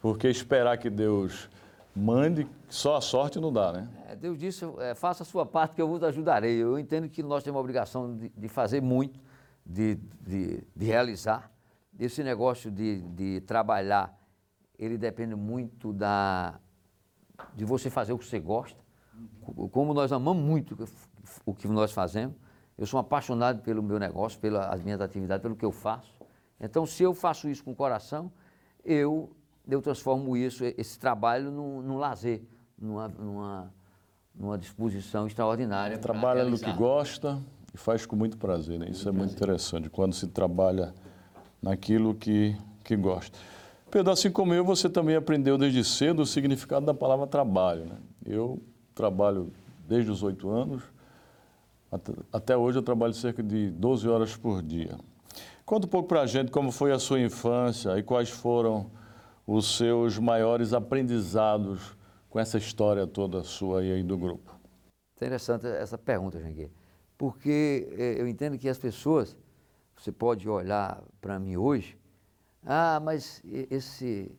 Porque 0.00 0.28
esperar 0.28 0.76
que 0.76 0.90
Deus 0.90 1.48
mande, 1.94 2.46
só 2.68 2.96
a 2.96 3.00
sorte 3.00 3.40
não 3.40 3.52
dá, 3.52 3.72
né? 3.72 3.88
É, 4.06 4.14
Deus 4.14 4.38
disse, 4.38 4.64
é, 4.78 4.94
faça 4.94 5.22
a 5.22 5.26
sua 5.26 5.44
parte 5.44 5.74
que 5.74 5.82
eu 5.82 5.88
vos 5.88 6.02
ajudarei. 6.02 6.56
Eu 6.56 6.78
entendo 6.78 7.08
que 7.08 7.22
nós 7.22 7.42
temos 7.42 7.58
a 7.58 7.60
obrigação 7.60 8.16
de, 8.16 8.28
de 8.28 8.48
fazer 8.48 8.80
muito, 8.80 9.18
de, 9.64 9.98
de, 10.20 10.62
de, 10.76 10.86
realizar. 10.86 11.50
Esse 11.98 12.22
negócio 12.22 12.70
de, 12.70 13.02
de 13.02 13.40
trabalhar, 13.40 14.16
ele 14.78 14.96
depende 14.96 15.34
muito 15.34 15.92
da, 15.92 16.60
de 17.54 17.64
você 17.64 17.90
fazer 17.90 18.12
o 18.12 18.18
que 18.18 18.24
você 18.24 18.38
gosta. 18.38 18.78
Como 19.72 19.94
nós 19.94 20.12
amamos 20.12 20.42
muito 20.42 20.76
o 21.44 21.54
que 21.54 21.66
nós 21.66 21.92
fazemos, 21.92 22.36
eu 22.76 22.86
sou 22.86 23.00
apaixonado 23.00 23.62
pelo 23.62 23.82
meu 23.82 23.98
negócio, 23.98 24.38
pelas 24.38 24.82
minhas 24.82 25.00
atividades, 25.00 25.42
pelo 25.42 25.56
que 25.56 25.64
eu 25.64 25.72
faço. 25.72 26.14
Então, 26.60 26.86
se 26.86 27.02
eu 27.02 27.14
faço 27.14 27.48
isso 27.48 27.64
com 27.64 27.72
o 27.72 27.76
coração, 27.76 28.30
eu 28.84 29.34
eu 29.68 29.82
transformo 29.82 30.36
isso, 30.36 30.64
esse 30.64 30.98
trabalho, 30.98 31.50
num, 31.50 31.82
num 31.82 31.98
lazer, 31.98 32.42
numa, 32.78 33.06
numa, 33.08 33.74
numa 34.34 34.56
disposição 34.56 35.26
extraordinária. 35.26 35.98
Trabalha 35.98 36.44
no 36.44 36.58
que 36.58 36.72
gosta 36.72 37.38
e 37.74 37.76
faz 37.76 38.06
com 38.06 38.16
muito 38.16 38.38
prazer, 38.38 38.78
né? 38.78 38.88
Isso 38.88 39.04
muito 39.04 39.08
é 39.08 39.18
muito 39.18 39.34
interessante, 39.34 39.90
quando 39.90 40.14
se 40.14 40.26
trabalha 40.26 40.94
naquilo 41.60 42.14
que, 42.14 42.56
que 42.82 42.96
gosta. 42.96 43.38
Pedro, 43.90 44.12
assim 44.12 44.30
como 44.30 44.52
eu, 44.52 44.64
você 44.64 44.88
também 44.88 45.16
aprendeu 45.16 45.56
desde 45.56 45.82
cedo 45.82 46.22
o 46.22 46.26
significado 46.26 46.84
da 46.84 46.94
palavra 46.94 47.26
trabalho. 47.26 47.86
Né? 47.86 47.96
Eu 48.24 48.62
trabalho 48.94 49.50
desde 49.86 50.10
os 50.10 50.22
oito 50.22 50.50
anos, 50.50 50.82
até 52.32 52.56
hoje 52.56 52.78
eu 52.78 52.82
trabalho 52.82 53.14
cerca 53.14 53.42
de 53.42 53.70
12 53.70 54.08
horas 54.08 54.36
por 54.36 54.62
dia. 54.62 54.98
Conta 55.64 55.86
um 55.86 55.90
pouco 55.90 56.08
para 56.08 56.22
a 56.22 56.26
gente 56.26 56.50
como 56.50 56.70
foi 56.70 56.92
a 56.92 56.98
sua 56.98 57.20
infância 57.20 57.98
e 57.98 58.02
quais 58.02 58.28
foram 58.28 58.90
os 59.46 59.76
seus 59.76 60.18
maiores 60.18 60.74
aprendizados 60.74 61.96
com 62.28 62.38
essa 62.38 62.58
história 62.58 63.06
toda 63.06 63.42
sua 63.42 63.82
e 63.82 63.92
aí 63.92 64.02
do 64.02 64.18
grupo? 64.18 64.54
Interessante 65.16 65.66
essa 65.66 65.96
pergunta, 65.96 66.38
Janguê, 66.38 66.70
porque 67.16 67.88
eh, 67.92 68.16
eu 68.18 68.28
entendo 68.28 68.58
que 68.58 68.68
as 68.68 68.78
pessoas, 68.78 69.36
você 69.96 70.12
pode 70.12 70.48
olhar 70.48 71.02
para 71.20 71.38
mim 71.38 71.56
hoje, 71.56 71.96
ah, 72.64 73.00
mas 73.02 73.42
esse, 73.70 74.30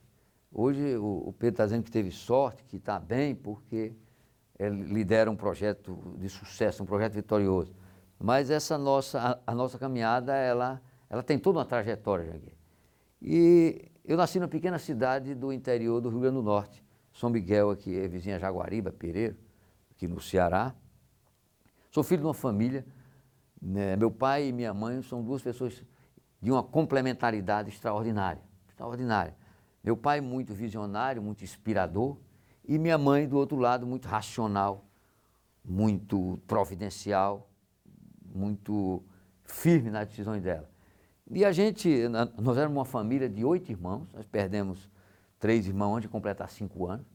hoje 0.51 0.97
o 0.97 1.33
Pedro 1.37 1.53
está 1.53 1.65
dizendo 1.65 1.83
que 1.83 1.91
teve 1.91 2.11
sorte, 2.11 2.63
que 2.65 2.77
está 2.77 2.99
bem, 2.99 3.35
porque 3.35 3.93
ele 4.57 4.83
lidera 4.83 5.29
um 5.31 5.35
projeto 5.35 6.15
de 6.17 6.29
sucesso, 6.29 6.83
um 6.83 6.85
projeto 6.85 7.13
vitorioso. 7.13 7.73
Mas 8.19 8.49
essa 8.49 8.77
nossa, 8.77 9.19
a, 9.19 9.51
a 9.51 9.55
nossa 9.55 9.79
caminhada, 9.79 10.35
ela, 10.35 10.81
ela 11.09 11.23
tem 11.23 11.39
toda 11.39 11.59
uma 11.59 11.65
trajetória, 11.65 12.25
Janguê. 12.25 12.53
E 13.21 13.91
eu 14.03 14.17
nasci 14.17 14.39
numa 14.39 14.47
pequena 14.47 14.77
cidade 14.77 15.33
do 15.33 15.51
interior 15.53 16.01
do 16.01 16.09
Rio 16.09 16.19
Grande 16.19 16.35
do 16.35 16.43
Norte, 16.43 16.83
São 17.13 17.29
Miguel, 17.29 17.69
aqui 17.69 17.97
é 17.97 18.07
vizinha 18.07 18.39
Jaguariba, 18.39 18.91
Pereira 18.91 19.35
aqui 19.99 20.07
no 20.07 20.21
Ceará. 20.21 20.73
Sou 21.91 22.03
filho 22.03 22.21
de 22.21 22.27
uma 22.27 22.33
família, 22.33 22.85
né? 23.61 23.97
meu 23.97 24.09
pai 24.09 24.47
e 24.47 24.53
minha 24.53 24.73
mãe 24.73 25.01
são 25.01 25.21
duas 25.21 25.41
pessoas 25.41 25.83
de 26.41 26.51
uma 26.51 26.63
complementaridade 26.63 27.69
extraordinária, 27.69 28.41
extraordinária. 28.67 29.35
Meu 29.83 29.95
pai 29.95 30.21
muito 30.21 30.53
visionário, 30.53 31.21
muito 31.21 31.43
inspirador, 31.43 32.17
e 32.67 32.77
minha 32.77 32.97
mãe 32.97 33.27
do 33.27 33.37
outro 33.37 33.57
lado 33.57 33.85
muito 33.85 34.07
racional, 34.07 34.85
muito 35.63 36.39
providencial, 36.47 37.49
muito 38.33 39.03
firme 39.43 39.89
nas 39.89 40.07
decisões 40.07 40.43
dela. 40.43 40.69
E 41.31 41.45
a 41.45 41.51
gente, 41.51 42.07
nós 42.41 42.57
éramos 42.57 42.77
uma 42.77 42.85
família 42.85 43.29
de 43.29 43.43
oito 43.43 43.71
irmãos, 43.71 44.07
nós 44.13 44.25
perdemos 44.25 44.89
três 45.37 45.67
irmãos 45.67 45.97
antes 45.97 46.03
de 46.03 46.09
completar 46.09 46.49
cinco 46.49 46.87
anos, 46.87 47.05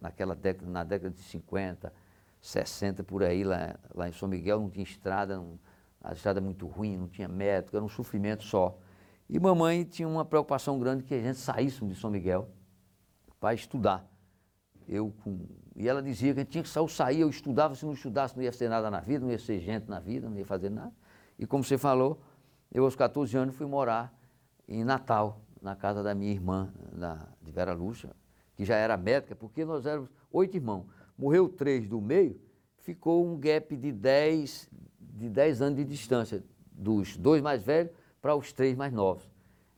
naquela 0.00 0.34
década, 0.34 0.70
na 0.70 0.84
década 0.84 1.14
de 1.14 1.22
50, 1.22 1.92
60 2.40 3.04
por 3.04 3.22
aí, 3.22 3.44
lá, 3.44 3.74
lá 3.94 4.08
em 4.08 4.12
São 4.12 4.28
Miguel, 4.28 4.60
não 4.60 4.70
tinha 4.70 4.82
estrada, 4.82 5.36
não, 5.36 5.58
a 6.00 6.12
estrada 6.12 6.40
muito 6.40 6.66
ruim, 6.66 6.96
não 6.96 7.08
tinha 7.08 7.28
médico, 7.28 7.76
era 7.76 7.84
um 7.84 7.88
sofrimento 7.88 8.44
só. 8.44 8.78
E 9.28 9.38
mamãe 9.38 9.84
tinha 9.84 10.08
uma 10.08 10.24
preocupação 10.24 10.78
grande 10.78 11.04
que 11.04 11.14
a 11.14 11.20
gente 11.20 11.38
saísse 11.38 11.84
de 11.84 11.94
São 11.94 12.10
Miguel 12.10 12.48
para 13.38 13.54
estudar. 13.54 14.08
Eu 14.88 15.12
com... 15.22 15.46
E 15.76 15.88
ela 15.88 16.02
dizia 16.02 16.34
que 16.34 16.40
a 16.40 16.42
gente 16.42 16.52
tinha 16.52 16.62
que 16.62 16.68
sair, 16.68 16.82
eu 16.82 16.88
saía, 16.88 17.20
eu 17.22 17.30
estudava, 17.30 17.74
se 17.74 17.86
não 17.86 17.92
estudasse 17.92 18.36
não 18.36 18.42
ia 18.42 18.52
ser 18.52 18.68
nada 18.68 18.90
na 18.90 19.00
vida, 19.00 19.24
não 19.24 19.30
ia 19.30 19.38
ser 19.38 19.60
gente 19.60 19.88
na 19.88 20.00
vida, 20.00 20.28
não 20.28 20.36
ia 20.36 20.44
fazer 20.44 20.70
nada. 20.70 20.92
E 21.38 21.46
como 21.46 21.62
você 21.62 21.78
falou, 21.78 22.20
eu 22.72 22.84
aos 22.84 22.96
14 22.96 23.36
anos 23.36 23.54
fui 23.54 23.66
morar 23.66 24.12
em 24.68 24.84
Natal, 24.84 25.40
na 25.62 25.76
casa 25.76 26.02
da 26.02 26.14
minha 26.14 26.32
irmã, 26.32 26.72
da, 26.92 27.28
de 27.40 27.52
Vera 27.52 27.72
Lúcia, 27.72 28.10
que 28.56 28.64
já 28.64 28.76
era 28.76 28.96
médica, 28.96 29.36
porque 29.36 29.64
nós 29.64 29.86
éramos 29.86 30.10
oito 30.32 30.56
irmãos 30.56 30.86
morreu 31.20 31.50
três 31.50 31.86
do 31.86 32.00
meio, 32.00 32.40
ficou 32.78 33.26
um 33.26 33.38
gap 33.38 33.76
de 33.76 33.92
10, 33.92 34.70
de 35.20 35.28
10 35.28 35.60
anos 35.60 35.76
de 35.76 35.84
distância, 35.84 36.42
dos 36.72 37.14
dois 37.16 37.42
mais 37.42 37.62
velhos 37.62 37.92
para 38.22 38.34
os 38.34 38.52
três 38.52 38.74
mais 38.74 38.90
novos. 38.92 39.28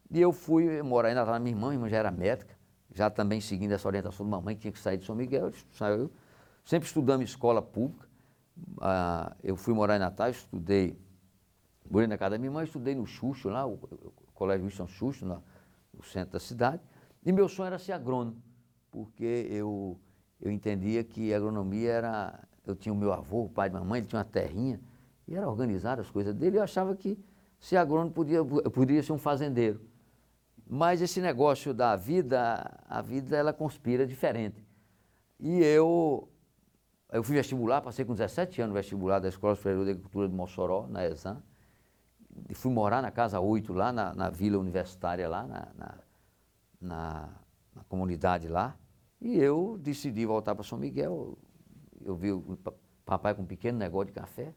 E 0.09 0.21
eu 0.21 0.33
fui 0.33 0.81
morar 0.83 1.09
ainda 1.09 1.25
na 1.25 1.39
minha 1.41 1.53
irmã, 1.53 1.69
minha 1.69 1.79
irmã 1.79 1.89
já 1.89 1.97
era 1.97 2.11
médica, 2.13 2.55
já 2.95 3.11
também 3.11 3.41
seguindo 3.41 3.73
essa 3.73 3.89
orientação 3.89 4.25
da 4.25 4.37
mamãe, 4.37 4.55
tinha 4.55 4.71
que 4.71 4.79
sair 4.79 4.99
de 4.99 5.05
São 5.05 5.17
Miguel, 5.17 5.51
saiu. 5.73 6.13
Sempre 6.65 6.87
estudando 6.87 7.23
em 7.23 7.25
escola 7.25 7.61
pública. 7.61 8.07
Ah, 8.81 9.35
eu 9.43 9.57
fui 9.57 9.75
morar 9.75 9.97
em 9.97 9.99
Natal, 9.99 10.31
estudei, 10.31 10.97
morei 11.91 12.07
na 12.07 12.17
casa 12.17 12.33
da 12.33 12.39
minha 12.39 12.53
mãe, 12.53 12.65
estudei 12.65 12.95
no 12.95 13.05
Xuxo, 13.05 13.49
lá, 13.49 13.67
o, 13.67 13.75
o 13.75 14.33
Colégio 14.33 14.65
Wilson 14.67 14.87
Xuxo, 14.87 15.27
no, 15.27 15.43
centro 16.05 16.35
da 16.35 16.41
cidade. 16.41 16.81
E 17.25 17.33
meu 17.33 17.49
sonho 17.49 17.67
era 17.69 17.79
ser 17.79 17.93
agrônomo, 17.93 18.41
porque 18.91 19.49
eu 19.51 19.99
eu 20.43 20.51
entendia 20.51 21.05
que 21.05 21.33
agronomia 21.33 21.93
era. 21.93 22.41
Eu 22.67 22.75
tinha 22.75 22.93
o 22.93 22.97
meu 22.97 23.13
avô, 23.13 23.45
o 23.45 23.49
pai 23.49 23.69
de 23.71 23.75
mamãe, 23.75 24.01
ele 24.01 24.09
tinha 24.09 24.19
uma 24.19 24.25
terrinha, 24.25 24.81
e 25.27 25.35
era 25.35 25.49
organizar 25.49 26.01
as 26.01 26.11
coisas 26.11 26.35
dele. 26.35 26.59
Eu 26.59 26.63
achava 26.63 26.95
que 26.95 27.19
ser 27.59 27.77
agrônomo 27.77 28.11
podia, 28.11 28.45
poderia 28.45 29.03
ser 29.03 29.13
um 29.13 29.19
fazendeiro. 29.19 29.81
Mas 30.67 31.01
esse 31.01 31.21
negócio 31.21 31.75
da 31.75 31.97
vida, 31.97 32.81
a 32.89 33.03
vida 33.03 33.37
ela 33.37 33.53
conspira 33.53 34.07
diferente. 34.07 34.65
E 35.39 35.61
eu, 35.61 36.29
eu 37.11 37.23
fui 37.23 37.35
vestibular, 37.35 37.81
passei 37.81 38.05
com 38.05 38.15
17 38.15 38.63
anos 38.63 38.75
no 38.75 38.81
vestibular 38.81 39.19
da 39.19 39.29
Escola 39.29 39.55
Superior 39.55 39.85
de 39.85 39.91
Agricultura 39.91 40.29
de 40.29 40.35
Mossoró, 40.35 40.87
na 40.89 41.07
ESAM. 41.07 41.43
E 42.49 42.55
fui 42.55 42.73
morar 42.73 43.03
na 43.03 43.11
Casa 43.11 43.39
8, 43.39 43.73
lá 43.73 43.93
na, 43.93 44.15
na 44.15 44.31
Vila 44.31 44.59
Universitária, 44.59 45.29
lá 45.29 45.47
na, 45.47 45.69
na, 45.75 45.99
na, 46.81 47.29
na 47.75 47.85
comunidade 47.85 48.49
lá. 48.49 48.77
E 49.21 49.37
eu 49.37 49.79
decidi 49.79 50.25
voltar 50.25 50.55
para 50.55 50.65
São 50.65 50.79
Miguel. 50.79 51.39
Eu 52.05 52.17
vi 52.17 52.33
o 52.33 52.59
papai 53.05 53.35
com 53.35 53.43
um 53.43 53.47
pequeno 53.47 53.79
negócio 53.79 54.07
de 54.07 54.13
café, 54.13 54.55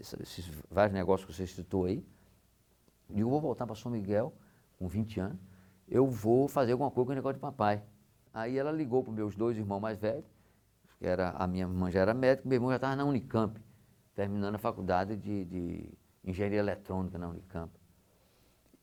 esses 0.00 0.50
vários 0.70 0.92
negócios 0.92 1.26
que 1.26 1.34
você 1.34 1.46
citou 1.46 1.84
aí. 1.84 2.04
E 3.10 3.20
eu 3.20 3.28
vou 3.28 3.40
voltar 3.40 3.66
para 3.66 3.74
São 3.74 3.90
Miguel 3.90 4.32
com 4.78 4.86
20 4.86 5.20
anos. 5.20 5.38
Eu 5.88 6.06
vou 6.06 6.48
fazer 6.48 6.72
alguma 6.72 6.90
coisa 6.90 7.06
com 7.06 7.12
o 7.12 7.14
negócio 7.14 7.34
de 7.34 7.40
papai. 7.40 7.82
Aí 8.32 8.58
ela 8.58 8.70
ligou 8.70 9.02
para 9.02 9.10
os 9.10 9.16
meus 9.16 9.34
dois 9.34 9.56
irmãos 9.56 9.80
mais 9.80 9.98
velhos, 9.98 10.24
que 10.98 11.06
era, 11.06 11.30
a 11.30 11.46
minha 11.46 11.64
irmã 11.64 11.90
já 11.90 12.00
era 12.00 12.14
médica, 12.14 12.48
meu 12.48 12.56
irmão 12.56 12.70
já 12.70 12.76
estava 12.76 12.94
na 12.94 13.04
Unicamp, 13.04 13.58
terminando 14.14 14.54
a 14.54 14.58
faculdade 14.58 15.16
de, 15.16 15.44
de 15.44 15.90
engenharia 16.24 16.58
eletrônica 16.58 17.18
na 17.18 17.28
Unicamp. 17.28 17.72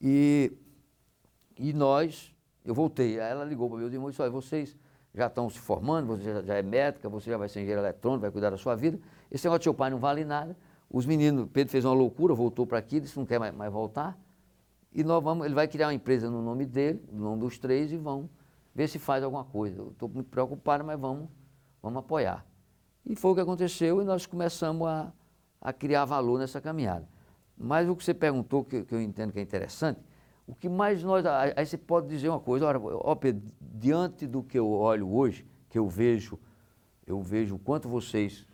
E, 0.01 0.51
e 1.57 1.73
nós, 1.73 2.33
eu 2.63 2.73
voltei, 2.73 3.19
aí 3.19 3.31
ela 3.31 3.45
ligou 3.45 3.69
para 3.69 3.77
meus 3.77 3.93
irmãos 3.93 4.09
e 4.09 4.11
disse, 4.11 4.21
olha, 4.21 4.31
vocês 4.31 4.77
já 5.13 5.27
estão 5.27 5.49
se 5.49 5.59
formando, 5.59 6.07
você 6.07 6.23
já, 6.23 6.41
já, 6.41 6.55
é 6.55 6.61
médica, 6.61 7.07
você 7.07 7.29
já 7.29 7.37
vai 7.37 7.47
ser 7.47 7.59
engenheiro 7.59 7.81
eletrônico, 7.81 8.21
vai 8.21 8.31
cuidar 8.31 8.49
da 8.49 8.57
sua 8.57 8.75
vida. 8.75 8.99
Esse 9.31 9.45
negócio 9.45 9.59
de 9.59 9.63
seu 9.63 9.73
pai 9.73 9.89
não 9.89 9.99
vale 9.99 10.25
nada. 10.25 10.55
Os 10.95 11.05
meninos, 11.05 11.49
Pedro 11.51 11.69
fez 11.73 11.83
uma 11.83 11.93
loucura, 11.93 12.33
voltou 12.33 12.65
para 12.65 12.77
aqui, 12.77 13.01
disse 13.01 13.17
não 13.17 13.25
quer 13.25 13.37
mais, 13.37 13.53
mais, 13.53 13.69
voltar. 13.69 14.17
E 14.93 15.03
nós 15.03 15.21
vamos, 15.21 15.45
ele 15.45 15.53
vai 15.53 15.67
criar 15.67 15.87
uma 15.87 15.93
empresa 15.93 16.31
no 16.31 16.41
nome 16.41 16.65
dele, 16.65 17.03
no 17.11 17.21
nome 17.21 17.41
dos 17.41 17.57
três, 17.57 17.91
e 17.91 17.97
vão 17.97 18.29
ver 18.73 18.87
se 18.87 18.97
faz 18.97 19.21
alguma 19.21 19.43
coisa. 19.43 19.83
Estou 19.91 20.07
muito 20.07 20.29
preocupado, 20.29 20.85
mas 20.85 20.97
vamos, 20.97 21.27
vamos 21.83 21.99
apoiar. 21.99 22.45
E 23.05 23.13
foi 23.13 23.31
o 23.31 23.35
que 23.35 23.41
aconteceu 23.41 24.01
e 24.01 24.05
nós 24.05 24.25
começamos 24.25 24.87
a, 24.87 25.11
a 25.59 25.73
criar 25.73 26.05
valor 26.05 26.39
nessa 26.39 26.61
caminhada. 26.61 27.05
Mas 27.57 27.89
o 27.89 27.95
que 27.97 28.01
você 28.01 28.13
perguntou, 28.13 28.63
que, 28.63 28.85
que 28.85 28.95
eu 28.95 29.01
entendo 29.01 29.33
que 29.33 29.39
é 29.39 29.41
interessante, 29.41 29.99
o 30.47 30.55
que 30.55 30.69
mais 30.69 31.03
nós. 31.03 31.25
Aí 31.25 31.65
você 31.65 31.77
pode 31.77 32.07
dizer 32.07 32.29
uma 32.29 32.39
coisa, 32.39 32.67
olha, 32.67 32.79
ó 32.81 33.13
Pedro, 33.15 33.43
diante 33.59 34.25
do 34.25 34.41
que 34.41 34.57
eu 34.57 34.69
olho 34.69 35.13
hoje, 35.13 35.45
que 35.67 35.77
eu 35.77 35.89
vejo, 35.89 36.39
eu 37.05 37.21
vejo 37.21 37.55
o 37.55 37.59
quanto 37.59 37.89
vocês 37.89 38.47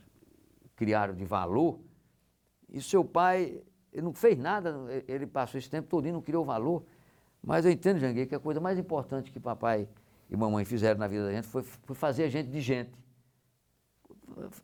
criaram 0.75 1.13
de 1.13 1.23
valor, 1.23 1.79
e 2.71 2.81
seu 2.81 3.03
pai, 3.03 3.61
ele 3.91 4.01
não 4.01 4.13
fez 4.13 4.37
nada, 4.37 4.75
ele 5.07 5.27
passou 5.27 5.57
esse 5.57 5.69
tempo 5.69 5.87
todo 5.87 6.07
e 6.07 6.11
não 6.11 6.21
criou 6.21 6.45
valor. 6.45 6.83
Mas 7.43 7.65
eu 7.65 7.71
entendo, 7.71 7.99
Janguei, 7.99 8.25
que 8.25 8.35
a 8.35 8.39
coisa 8.39 8.59
mais 8.59 8.79
importante 8.79 9.31
que 9.31 9.39
papai 9.39 9.89
e 10.29 10.35
mamãe 10.37 10.63
fizeram 10.63 10.99
na 10.99 11.07
vida 11.07 11.25
da 11.25 11.33
gente 11.33 11.47
foi, 11.47 11.63
foi 11.63 11.95
fazer 11.95 12.23
a 12.23 12.29
gente 12.29 12.49
de 12.49 12.61
gente. 12.61 12.91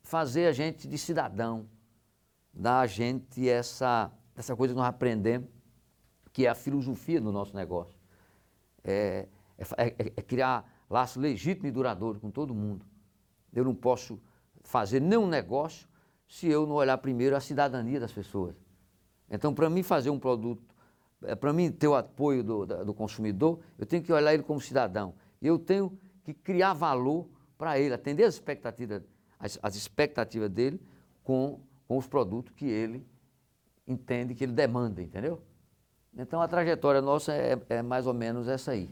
Fazer 0.03 0.47
a 0.47 0.51
gente 0.51 0.87
de 0.87 0.97
cidadão. 0.97 1.67
Dar 2.53 2.79
a 2.79 2.87
gente 2.87 3.47
essa, 3.47 4.11
essa 4.35 4.55
coisa 4.55 4.73
que 4.73 4.79
nós 4.79 4.87
aprendemos 4.87 5.49
que 6.37 6.45
é 6.45 6.49
a 6.49 6.53
filosofia 6.53 7.19
do 7.19 7.31
nosso 7.31 7.55
negócio. 7.55 7.99
É, 8.83 9.27
é, 9.57 9.87
é, 9.87 10.13
é 10.17 10.21
criar 10.21 10.71
laço 10.87 11.19
legítimo 11.19 11.65
e 11.65 11.71
duradouro 11.71 12.19
com 12.19 12.29
todo 12.29 12.53
mundo. 12.53 12.85
Eu 13.51 13.65
não 13.65 13.73
posso 13.73 14.21
fazer 14.61 15.01
nenhum 15.01 15.27
negócio 15.27 15.89
se 16.27 16.47
eu 16.47 16.67
não 16.67 16.75
olhar 16.75 16.97
primeiro 16.97 17.35
a 17.35 17.39
cidadania 17.39 17.99
das 17.99 18.11
pessoas. 18.11 18.55
Então, 19.29 19.53
para 19.53 19.69
mim 19.69 19.83
fazer 19.83 20.09
um 20.09 20.19
produto, 20.19 20.63
é, 21.23 21.35
para 21.35 21.51
mim 21.51 21.71
ter 21.71 21.87
o 21.87 21.95
apoio 21.95 22.43
do, 22.43 22.65
do 22.65 22.93
consumidor, 22.93 23.59
eu 23.77 23.85
tenho 23.85 24.03
que 24.03 24.11
olhar 24.11 24.33
ele 24.33 24.43
como 24.43 24.59
cidadão. 24.59 25.13
Eu 25.41 25.57
tenho 25.57 25.97
que 26.23 26.33
criar 26.33 26.73
valor 26.73 27.27
para 27.57 27.79
ele, 27.79 27.93
atender 27.93 28.23
as 28.23 28.35
expectativas, 28.35 29.01
as, 29.39 29.57
as 29.61 29.75
expectativas 29.75 30.49
dele 30.49 30.79
com, 31.23 31.59
com 31.87 31.97
os 31.97 32.07
produtos 32.07 32.53
que 32.55 32.65
ele 32.65 33.05
entende, 33.87 34.35
que 34.35 34.43
ele 34.43 34.53
demanda, 34.53 35.01
entendeu? 35.01 35.41
Então 36.17 36.41
a 36.41 36.47
trajetória 36.47 37.01
nossa 37.01 37.33
é, 37.33 37.57
é 37.69 37.81
mais 37.81 38.05
ou 38.05 38.13
menos 38.13 38.47
essa 38.47 38.71
aí. 38.71 38.89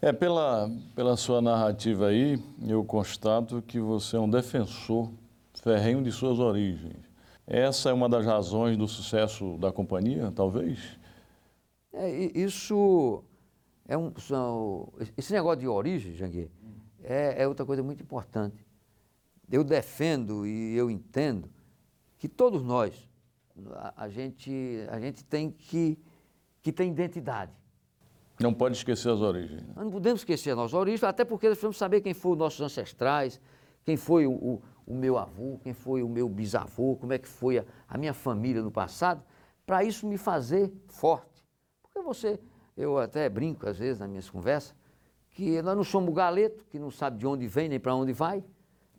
É, 0.00 0.12
pela, 0.12 0.70
pela 0.94 1.16
sua 1.16 1.40
narrativa 1.40 2.08
aí, 2.08 2.42
eu 2.66 2.84
constato 2.84 3.62
que 3.62 3.80
você 3.80 4.16
é 4.16 4.20
um 4.20 4.28
defensor 4.28 5.10
ferrenho 5.62 6.02
de 6.02 6.10
suas 6.12 6.38
origens. 6.38 6.96
Essa 7.46 7.90
é 7.90 7.92
uma 7.92 8.08
das 8.08 8.24
razões 8.24 8.76
do 8.76 8.88
sucesso 8.88 9.58
da 9.58 9.70
companhia, 9.70 10.32
talvez? 10.34 10.98
É, 11.92 12.10
isso 12.38 13.22
é 13.86 13.96
um. 13.96 14.12
São, 14.18 14.92
esse 15.16 15.32
negócio 15.32 15.60
de 15.60 15.68
origem, 15.68 16.14
Janguê, 16.14 16.50
é, 17.02 17.42
é 17.42 17.48
outra 17.48 17.66
coisa 17.66 17.82
muito 17.82 18.02
importante. 18.02 18.64
Eu 19.50 19.62
defendo 19.62 20.46
e 20.46 20.74
eu 20.74 20.90
entendo 20.90 21.50
que 22.18 22.28
todos 22.28 22.62
nós, 22.62 22.94
a, 23.74 24.04
a 24.04 24.08
gente, 24.08 24.86
a 24.88 24.98
gente 24.98 25.22
tem 25.22 25.50
que 25.50 25.98
que 26.64 26.72
tem 26.72 26.90
identidade. 26.90 27.52
Não 28.40 28.52
pode 28.52 28.74
esquecer 28.74 29.10
as 29.10 29.20
origens. 29.20 29.62
Nós 29.76 29.84
não 29.84 29.92
podemos 29.92 30.22
esquecer 30.22 30.50
as 30.50 30.56
nossas 30.56 30.72
origens, 30.72 31.04
até 31.04 31.24
porque 31.24 31.46
nós 31.46 31.56
precisamos 31.56 31.76
saber 31.76 32.00
quem 32.00 32.14
foram 32.14 32.36
nossos 32.36 32.60
ancestrais, 32.62 33.38
quem 33.84 33.98
foi 33.98 34.26
o, 34.26 34.32
o, 34.32 34.62
o 34.86 34.94
meu 34.94 35.16
avô, 35.16 35.58
quem 35.62 35.72
foi 35.72 36.02
o 36.02 36.08
meu 36.08 36.28
bisavô, 36.28 36.96
como 36.96 37.12
é 37.12 37.18
que 37.18 37.28
foi 37.28 37.58
a, 37.58 37.64
a 37.88 37.96
minha 37.96 38.12
família 38.12 38.62
no 38.62 38.70
passado, 38.70 39.22
para 39.64 39.82
isso 39.82 40.06
me 40.06 40.18
fazer 40.18 40.72
forte. 40.88 41.44
Porque 41.82 42.00
você, 42.00 42.38
eu 42.76 42.98
até 42.98 43.28
brinco 43.28 43.68
às 43.68 43.78
vezes 43.78 44.00
nas 44.00 44.08
minhas 44.08 44.28
conversas, 44.28 44.74
que 45.30 45.60
nós 45.62 45.76
não 45.76 45.84
somos 45.84 46.14
galeto, 46.14 46.64
que 46.70 46.78
não 46.78 46.90
sabe 46.90 47.18
de 47.18 47.26
onde 47.26 47.46
vem 47.46 47.68
nem 47.68 47.80
para 47.80 47.94
onde 47.94 48.12
vai. 48.12 48.44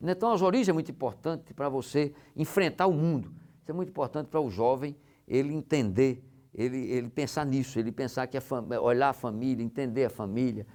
Né? 0.02 0.12
Então 0.12 0.34
as 0.34 0.42
origens 0.42 0.70
é 0.70 0.74
muito 0.74 0.92
importante 0.92 1.54
para 1.54 1.70
você 1.70 2.14
enfrentar 2.36 2.88
o 2.88 2.94
mundo. 2.94 3.32
Isso 3.62 3.72
é 3.72 3.74
muito 3.74 3.90
importante 3.90 4.28
para 4.28 4.42
o 4.42 4.50
jovem 4.50 4.96
ele 5.28 5.54
entender, 5.54 6.24
ele, 6.54 6.78
ele 6.92 7.10
pensar 7.10 7.46
nisso, 7.46 7.80
ele 7.80 7.92
pensar 7.92 8.28
que 8.28 8.38
a 8.38 8.82
olhar 8.82 9.10
a 9.10 9.14
família, 9.14 9.64
entender 9.64 10.06
a 10.06 10.10
família, 10.10 10.68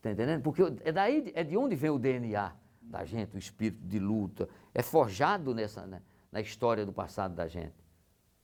tá 0.00 0.10
entendendo? 0.10 0.42
Porque 0.42 0.62
é 0.84 0.92
daí 0.92 1.30
é 1.34 1.42
de 1.42 1.56
onde 1.56 1.74
vem 1.74 1.90
o 1.90 1.98
DNA 1.98 2.61
da 2.82 3.04
gente, 3.04 3.34
o 3.34 3.38
espírito 3.38 3.84
de 3.86 3.98
luta, 3.98 4.48
é 4.74 4.82
forjado 4.82 5.54
nessa 5.54 5.86
né, 5.86 6.00
na 6.30 6.40
história 6.40 6.86
do 6.86 6.92
passado 6.92 7.34
da 7.34 7.46
gente, 7.46 7.74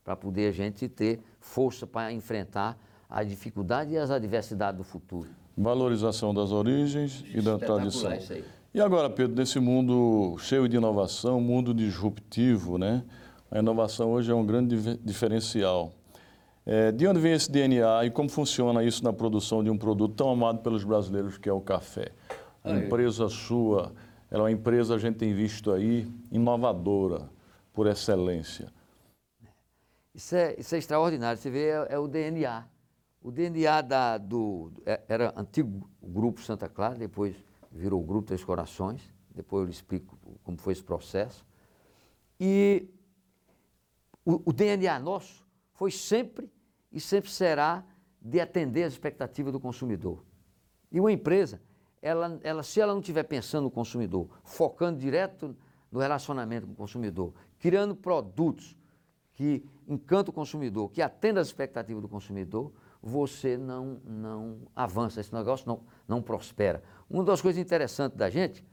para 0.05 0.15
poder 0.15 0.49
a 0.49 0.53
gente 0.53 0.89
ter 0.89 1.21
força 1.41 1.87
para 1.87 2.13
enfrentar 2.13 2.79
a 3.09 3.25
dificuldade 3.25 3.93
e 3.93 3.99
as 3.99 4.11
adversidades 4.11 4.79
do 4.79 4.85
futuro. 4.85 5.31
Valorização 5.57 6.35
das 6.35 6.53
origens 6.53 7.25
e 7.35 7.41
da 7.41 7.59
tradição. 7.59 8.13
E 8.73 8.81
agora, 8.81 9.09
Pedro, 9.09 9.35
nesse 9.35 9.59
mundo 9.59 10.37
cheio 10.39 10.69
de 10.69 10.77
inovação, 10.77 11.41
mundo 11.41 11.73
disruptivo, 11.73 12.77
né? 12.77 13.03
A 13.51 13.59
inovação 13.59 14.13
hoje 14.13 14.31
é 14.31 14.35
um 14.35 14.45
grande 14.45 14.99
diferencial. 14.99 15.93
É, 16.67 16.93
de 16.93 17.07
onde 17.07 17.19
vem 17.19 17.33
esse 17.33 17.51
DNA 17.51 18.05
e 18.05 18.11
como 18.11 18.29
funciona 18.29 18.85
isso 18.85 19.03
na 19.03 19.11
produção 19.11 19.65
de 19.65 19.71
um 19.71 19.79
produto 19.79 20.15
tão 20.15 20.31
amado 20.31 20.59
pelos 20.59 20.85
brasileiros 20.85 21.39
que 21.39 21.49
é 21.49 21.53
o 21.53 21.63
café? 21.63 22.13
A 22.63 22.73
empresa 22.73 23.27
sua, 23.31 23.95
ela 24.31 24.43
é 24.43 24.45
uma 24.45 24.53
empresa, 24.53 24.95
a 24.95 24.99
gente 24.99 25.17
tem 25.17 25.35
visto 25.35 25.73
aí, 25.73 26.07
inovadora, 26.31 27.31
por 27.73 27.87
excelência. 27.87 28.73
Isso 30.15 30.35
é, 30.35 30.55
isso 30.59 30.75
é 30.75 30.79
extraordinário. 30.79 31.41
Você 31.41 31.51
vê, 31.51 31.69
é, 31.69 31.87
é 31.91 31.99
o 31.99 32.09
DNA. 32.09 32.67
O 33.23 33.31
DNA 33.31 33.83
da, 33.83 34.19
do, 34.19 34.73
é, 34.85 35.01
era 35.09 35.33
antigo 35.37 35.89
grupo 36.03 36.41
Santa 36.41 36.69
Clara, 36.69 36.97
depois 36.97 37.37
virou 37.71 38.03
o 38.03 38.05
grupo 38.05 38.27
Três 38.27 38.45
Corações, 38.45 39.03
depois 39.35 39.63
eu 39.63 39.67
lhe 39.67 39.73
explico 39.73 40.19
como 40.43 40.59
foi 40.59 40.73
esse 40.73 40.83
processo. 40.83 41.47
E 42.41 42.89
o, 44.25 44.51
o 44.51 44.53
DNA 44.53 44.99
nosso 44.99 45.47
foi 45.73 45.91
sempre 45.91 46.51
e 46.93 47.01
sempre 47.01 47.31
será 47.31 47.85
de 48.21 48.41
atender 48.41 48.85
as 48.85 48.93
expectativas 48.93 49.53
do 49.53 49.61
consumidor. 49.61 50.25
E 50.91 50.99
uma 51.01 51.13
empresa, 51.13 51.61
ela, 52.01 52.39
ela, 52.43 52.63
se 52.63 52.81
ela 52.81 52.93
não 52.93 53.01
estiver 53.01 53.25
pensando 53.25 53.65
no 53.65 53.71
consumidor, 53.71 54.29
focando 54.45 54.99
direto 54.99 55.57
no 55.91 56.01
relacionamento 56.01 56.67
com 56.67 56.73
o 56.73 56.77
consumidor, 56.77 57.33
criando 57.59 57.95
produtos 57.95 58.77
que 59.35 59.65
encantam 59.87 60.31
o 60.31 60.35
consumidor, 60.35 60.91
que 60.91 61.01
atendam 61.01 61.41
as 61.41 61.49
expectativas 61.49 62.03
do 62.03 62.09
consumidor, 62.09 62.73
você 63.01 63.57
não, 63.57 64.01
não 64.05 64.59
avança, 64.75 65.21
esse 65.21 65.33
negócio 65.33 65.67
não, 65.67 65.81
não 66.07 66.23
prospera. 66.23 66.83
Uma 67.09 67.25
das 67.25 67.41
coisas 67.41 67.61
interessantes 67.61 68.19
da 68.19 68.29
gente, 68.29 68.65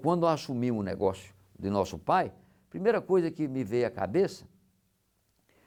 quando 0.00 0.20
nós 0.20 0.40
assumimos 0.40 0.80
o 0.80 0.84
negócio 0.84 1.34
de 1.58 1.68
nosso 1.68 1.98
pai, 1.98 2.28
a 2.28 2.70
primeira 2.70 3.00
coisa 3.00 3.30
que 3.30 3.48
me 3.48 3.64
veio 3.64 3.86
à 3.86 3.90
cabeça 3.90 4.46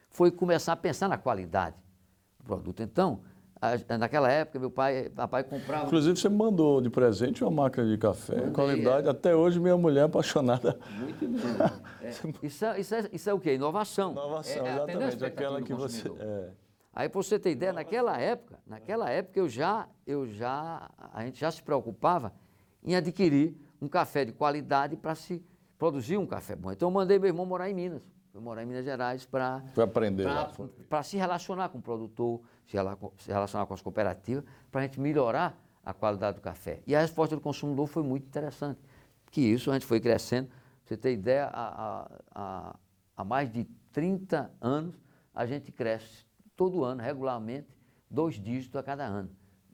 foi 0.09 0.31
começar 0.31 0.73
a 0.73 0.77
pensar 0.77 1.07
na 1.07 1.17
qualidade 1.17 1.75
do 2.39 2.45
produto. 2.45 2.81
Então, 2.81 3.21
a, 3.61 3.97
naquela 3.99 4.31
época, 4.31 4.57
meu 4.57 4.71
pai, 4.71 5.09
papai 5.09 5.43
comprava. 5.43 5.85
Inclusive, 5.85 6.19
você 6.19 6.27
me 6.27 6.35
mandou 6.35 6.81
de 6.81 6.89
presente 6.89 7.43
uma 7.43 7.51
máquina 7.51 7.87
de 7.87 7.95
café, 7.95 8.35
Mandei, 8.35 8.51
qualidade. 8.51 9.07
É. 9.07 9.11
Até 9.11 9.35
hoje, 9.35 9.59
minha 9.59 9.77
mulher 9.77 10.01
é 10.01 10.03
apaixonada. 10.05 10.79
Muito 10.89 11.27
bem. 11.27 11.41
É, 12.01 12.09
isso, 12.41 12.65
é, 12.65 12.79
isso, 12.79 12.95
é, 12.95 13.09
isso 13.13 13.29
é 13.29 13.33
o 13.33 13.39
quê? 13.39 13.53
Inovação. 13.53 14.13
Inovação, 14.13 14.65
é, 14.65 14.73
exatamente. 14.73 15.23
Aquela 15.23 15.61
que 15.61 15.71
você. 15.71 16.11
É. 16.19 16.49
Aí, 16.91 17.07
para 17.07 17.21
você 17.21 17.37
ter 17.37 17.51
ideia, 17.51 17.71
naquela 17.71 18.19
época, 18.19 18.59
naquela 18.65 19.07
época 19.07 19.39
eu 19.39 19.47
já, 19.47 19.87
eu 20.07 20.25
já, 20.25 20.89
a 21.13 21.23
gente 21.23 21.39
já 21.39 21.51
se 21.51 21.61
preocupava 21.61 22.33
em 22.83 22.95
adquirir 22.95 23.55
um 23.79 23.87
café 23.87 24.25
de 24.25 24.31
qualidade 24.31 24.97
para 24.97 25.13
se 25.13 25.43
produzir 25.77 26.17
um 26.17 26.25
café 26.25 26.55
bom. 26.55 26.71
Então, 26.71 26.89
eu 26.89 26.93
mandei 26.93 27.19
meu 27.19 27.27
irmão 27.27 27.45
morar 27.45 27.69
em 27.69 27.75
Minas. 27.75 28.01
Fui 28.31 28.41
morar 28.41 28.63
em 28.63 28.65
Minas 28.65 28.85
Gerais 28.85 29.25
para 29.25 29.61
aprender 29.83 30.25
para 30.89 31.03
se 31.03 31.17
relacionar 31.17 31.67
com 31.67 31.79
o 31.79 31.81
produtor, 31.81 32.41
se, 32.65 32.77
relacionar 33.27 33.65
com 33.65 33.73
as 33.73 33.81
cooperativas, 33.81 34.45
para 34.71 34.81
a 34.81 34.83
gente 34.85 35.01
melhorar 35.01 35.59
a 35.83 35.93
qualidade 35.93 36.37
do 36.37 36.41
café. 36.41 36.81
E 36.87 36.95
a 36.95 37.01
resposta 37.01 37.35
do 37.35 37.41
consumidor 37.41 37.87
foi 37.87 38.03
muito 38.03 38.25
interessante. 38.25 38.79
Que 39.29 39.41
isso 39.41 39.69
a 39.69 39.73
gente 39.73 39.85
foi 39.85 39.99
crescendo. 39.99 40.47
Pra 40.47 40.57
você 40.85 40.97
ter 40.97 41.11
ideia, 41.11 41.49
há, 41.51 42.09
há, 42.33 42.75
há 43.17 43.23
mais 43.25 43.51
de 43.51 43.65
30 43.91 44.49
anos 44.61 44.95
a 45.33 45.45
gente 45.45 45.71
cresce 45.71 46.25
todo 46.55 46.85
ano, 46.85 47.01
regularmente, 47.01 47.67
dois 48.09 48.35
dígitos 48.35 48.79
a 48.79 48.83
cada 48.83 49.05
ano. 49.05 49.29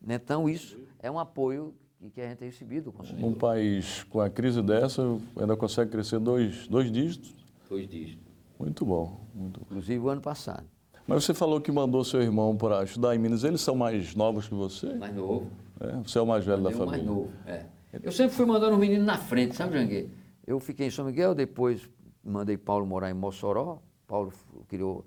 Então 0.07 0.49
isso 0.49 0.79
é 0.99 1.11
um 1.11 1.19
apoio 1.19 1.75
que 2.13 2.21
a 2.21 2.27
gente 2.27 2.37
tem 2.37 2.47
recebido 2.47 2.85
do 2.85 2.91
consumidor. 2.91 3.29
Um 3.29 3.33
país 3.33 4.03
com 4.03 4.19
a 4.19 4.29
crise 4.29 4.61
dessa 4.61 5.03
ainda 5.35 5.55
consegue 5.55 5.91
crescer 5.91 6.19
dois, 6.19 6.67
dois 6.67 6.91
dígitos? 6.91 7.35
Dois 7.69 7.87
dígitos. 7.87 8.26
Muito 8.59 8.85
bom. 8.85 9.19
Muito 9.33 9.61
Inclusive 9.61 9.99
o 9.99 10.09
ano 10.09 10.21
passado. 10.21 10.65
Mas 11.07 11.23
você 11.23 11.33
falou 11.33 11.61
que 11.61 11.71
mandou 11.71 12.03
seu 12.03 12.21
irmão 12.21 12.57
para 12.57 12.83
estudar 12.83 13.15
em 13.15 13.19
Minas. 13.19 13.43
Eles 13.43 13.61
são 13.61 13.75
mais 13.75 14.13
novos 14.13 14.47
que 14.47 14.53
você? 14.53 14.93
Mais 14.95 15.15
novo. 15.15 15.49
É, 15.79 15.91
você 15.97 16.17
é 16.17 16.21
o 16.21 16.27
mais 16.27 16.45
velho 16.45 16.61
da 16.61 16.71
família. 16.71 16.91
mais 16.91 17.03
novo, 17.03 17.31
é. 17.45 17.65
Eu 18.03 18.11
sempre 18.11 18.35
fui 18.35 18.45
mandando 18.45 18.75
um 18.75 18.79
menino 18.79 19.03
na 19.05 19.17
frente, 19.17 19.55
sabe, 19.55 19.79
Janguê? 19.79 20.09
Eu 20.45 20.59
fiquei 20.59 20.87
em 20.87 20.89
São 20.89 21.05
Miguel, 21.05 21.33
depois 21.33 21.89
mandei 22.23 22.57
Paulo 22.57 22.85
morar 22.85 23.09
em 23.09 23.13
Mossoró. 23.13 23.79
Paulo 24.05 24.33
criou, 24.67 25.05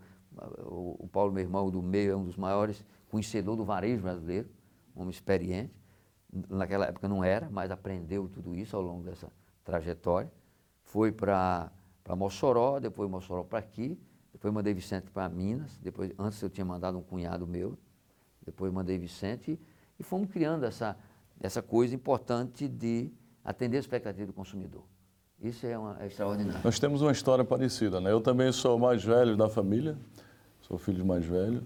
o 0.64 1.08
Paulo, 1.10 1.32
meu 1.32 1.42
irmão 1.42 1.70
do 1.70 1.82
meio, 1.82 2.12
é 2.12 2.16
um 2.16 2.24
dos 2.24 2.36
maiores 2.36 2.84
conhecedor 3.10 3.56
do 3.56 3.64
varejo 3.64 4.02
brasileiro, 4.02 4.48
um 4.96 5.02
homem 5.02 5.10
experiente. 5.10 5.72
Naquela 6.48 6.86
época 6.86 7.08
não 7.08 7.24
era, 7.24 7.48
mas 7.50 7.70
aprendeu 7.70 8.28
tudo 8.28 8.54
isso 8.54 8.76
ao 8.76 8.82
longo 8.82 9.02
dessa 9.02 9.28
trajetória. 9.64 10.30
Foi 10.84 11.10
para 11.10 11.70
para 12.10 12.16
Mossoró, 12.16 12.80
depois 12.80 13.08
Mossoró 13.08 13.44
para 13.44 13.60
aqui, 13.60 13.96
depois 14.32 14.52
mandei 14.52 14.74
Vicente 14.74 15.08
para 15.12 15.28
Minas, 15.28 15.78
depois 15.80 16.10
antes 16.18 16.42
eu 16.42 16.50
tinha 16.50 16.64
mandado 16.64 16.98
um 16.98 17.02
cunhado 17.02 17.46
meu, 17.46 17.78
depois 18.44 18.72
mandei 18.72 18.98
Vicente 18.98 19.56
e, 19.96 20.02
fomos 20.02 20.28
criando 20.28 20.64
essa, 20.64 20.96
essa 21.40 21.62
coisa 21.62 21.94
importante 21.94 22.66
de 22.66 23.12
atender 23.44 23.76
a 23.76 23.80
expectativa 23.80 24.26
do 24.26 24.32
consumidor. 24.32 24.82
Isso 25.40 25.64
é, 25.64 25.78
uma, 25.78 26.02
é 26.02 26.08
extraordinário. 26.08 26.60
Nós 26.64 26.80
temos 26.80 27.00
uma 27.00 27.12
história 27.12 27.44
parecida, 27.44 28.00
né? 28.00 28.10
Eu 28.10 28.20
também 28.20 28.50
sou 28.50 28.76
o 28.76 28.80
mais 28.80 29.04
velho 29.04 29.36
da 29.36 29.48
família, 29.48 29.96
sou 30.62 30.76
filho 30.78 31.06
mais 31.06 31.24
velho. 31.24 31.62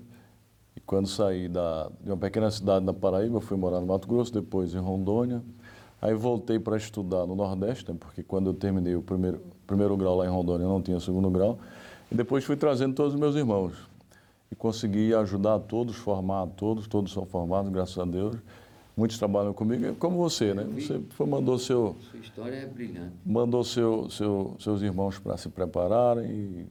E 0.77 0.81
quando 0.81 1.09
saí 1.09 1.49
da, 1.49 1.91
de 2.03 2.11
uma 2.11 2.19
pequena 2.19 2.51
cidade 2.51 2.85
na 2.85 2.93
Paraíba, 2.93 3.41
fui 3.41 3.57
morar 3.57 3.81
no 3.81 3.87
Mato 3.87 4.07
Grosso, 4.07 4.31
depois 4.31 4.75
em 4.75 4.79
Rondônia. 4.79 5.43
Aí 6.05 6.13
voltei 6.13 6.59
para 6.59 6.77
estudar 6.77 7.25
no 7.27 7.35
Nordeste, 7.35 7.91
né? 7.91 7.97
porque 7.99 8.23
quando 8.23 8.51
eu 8.51 8.55
terminei 8.55 8.95
o 8.95 9.01
primeiro, 9.01 9.41
primeiro 9.67 9.97
grau 9.97 10.19
lá 10.19 10.27
em 10.27 10.29
Rondônia, 10.29 10.67
não 10.67 10.83
tinha 10.83 11.01
segundo 11.01 11.31
grau. 11.31 11.59
E 12.13 12.15
depois 12.15 12.45
fui 12.45 12.57
trazendo 12.57 12.95
todos 12.95 13.15
os 13.15 13.19
meus 13.19 13.35
irmãos. 13.35 13.73
E 14.53 14.55
consegui 14.55 15.15
ajudar 15.15 15.59
todos, 15.61 15.97
formar 15.97 16.47
todos, 16.49 16.87
todos 16.87 17.11
são 17.11 17.25
formados, 17.25 17.73
graças 17.73 17.97
a 17.97 18.05
Deus. 18.05 18.37
Muitos 18.95 19.17
trabalham 19.17 19.55
comigo, 19.55 19.95
como 19.95 20.19
você, 20.19 20.53
né? 20.53 20.65
Você 20.75 21.01
foi, 21.09 21.27
mandou 21.27 21.59
seu. 21.59 21.97
Sua 22.11 22.21
história 22.21 22.57
é 22.57 22.67
brilhante. 22.67 23.15
Mandou 23.25 23.65
seu, 23.65 24.11
seu, 24.11 24.57
seus 24.61 24.83
irmãos 24.83 25.19
para 25.19 25.39
se 25.39 25.49
prepararem 25.49 26.31
e, 26.31 26.67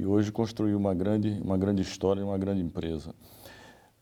e 0.00 0.06
hoje 0.06 0.32
construiu 0.32 0.78
uma 0.78 0.94
grande, 0.94 1.38
uma 1.44 1.58
grande 1.58 1.82
história, 1.82 2.24
uma 2.24 2.38
grande 2.38 2.62
empresa. 2.62 3.14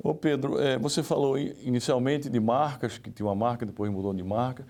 Ô 0.02 0.14
Pedro, 0.14 0.60
é, 0.60 0.78
você 0.78 1.02
falou 1.02 1.38
inicialmente 1.38 2.28
de 2.28 2.40
marcas, 2.40 2.98
que 2.98 3.10
tinha 3.10 3.26
uma 3.26 3.34
marca, 3.34 3.64
depois 3.64 3.90
mudou 3.90 4.12
de 4.12 4.22
marca. 4.22 4.66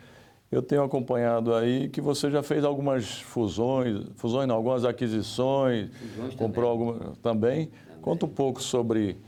Eu 0.51 0.63
tenho 0.63 0.85
acompanhado 0.85 1.53
aí 1.53 1.89
que 1.89 2.01
você 2.01 2.31
já 2.31 2.43
fez 2.43 2.65
algumas 2.65 3.21
fusões, 3.21 4.07
fusões 4.15 4.47
não, 4.47 4.55
algumas 4.55 4.85
aquisições, 4.85 5.91
fusões 5.97 6.35
comprou 6.37 6.71
algumas 6.71 7.19
também. 7.19 7.67
também. 7.67 7.71
Conta 8.01 8.27
um 8.27 8.29
pouco 8.29 8.63
sobre, 8.63 9.19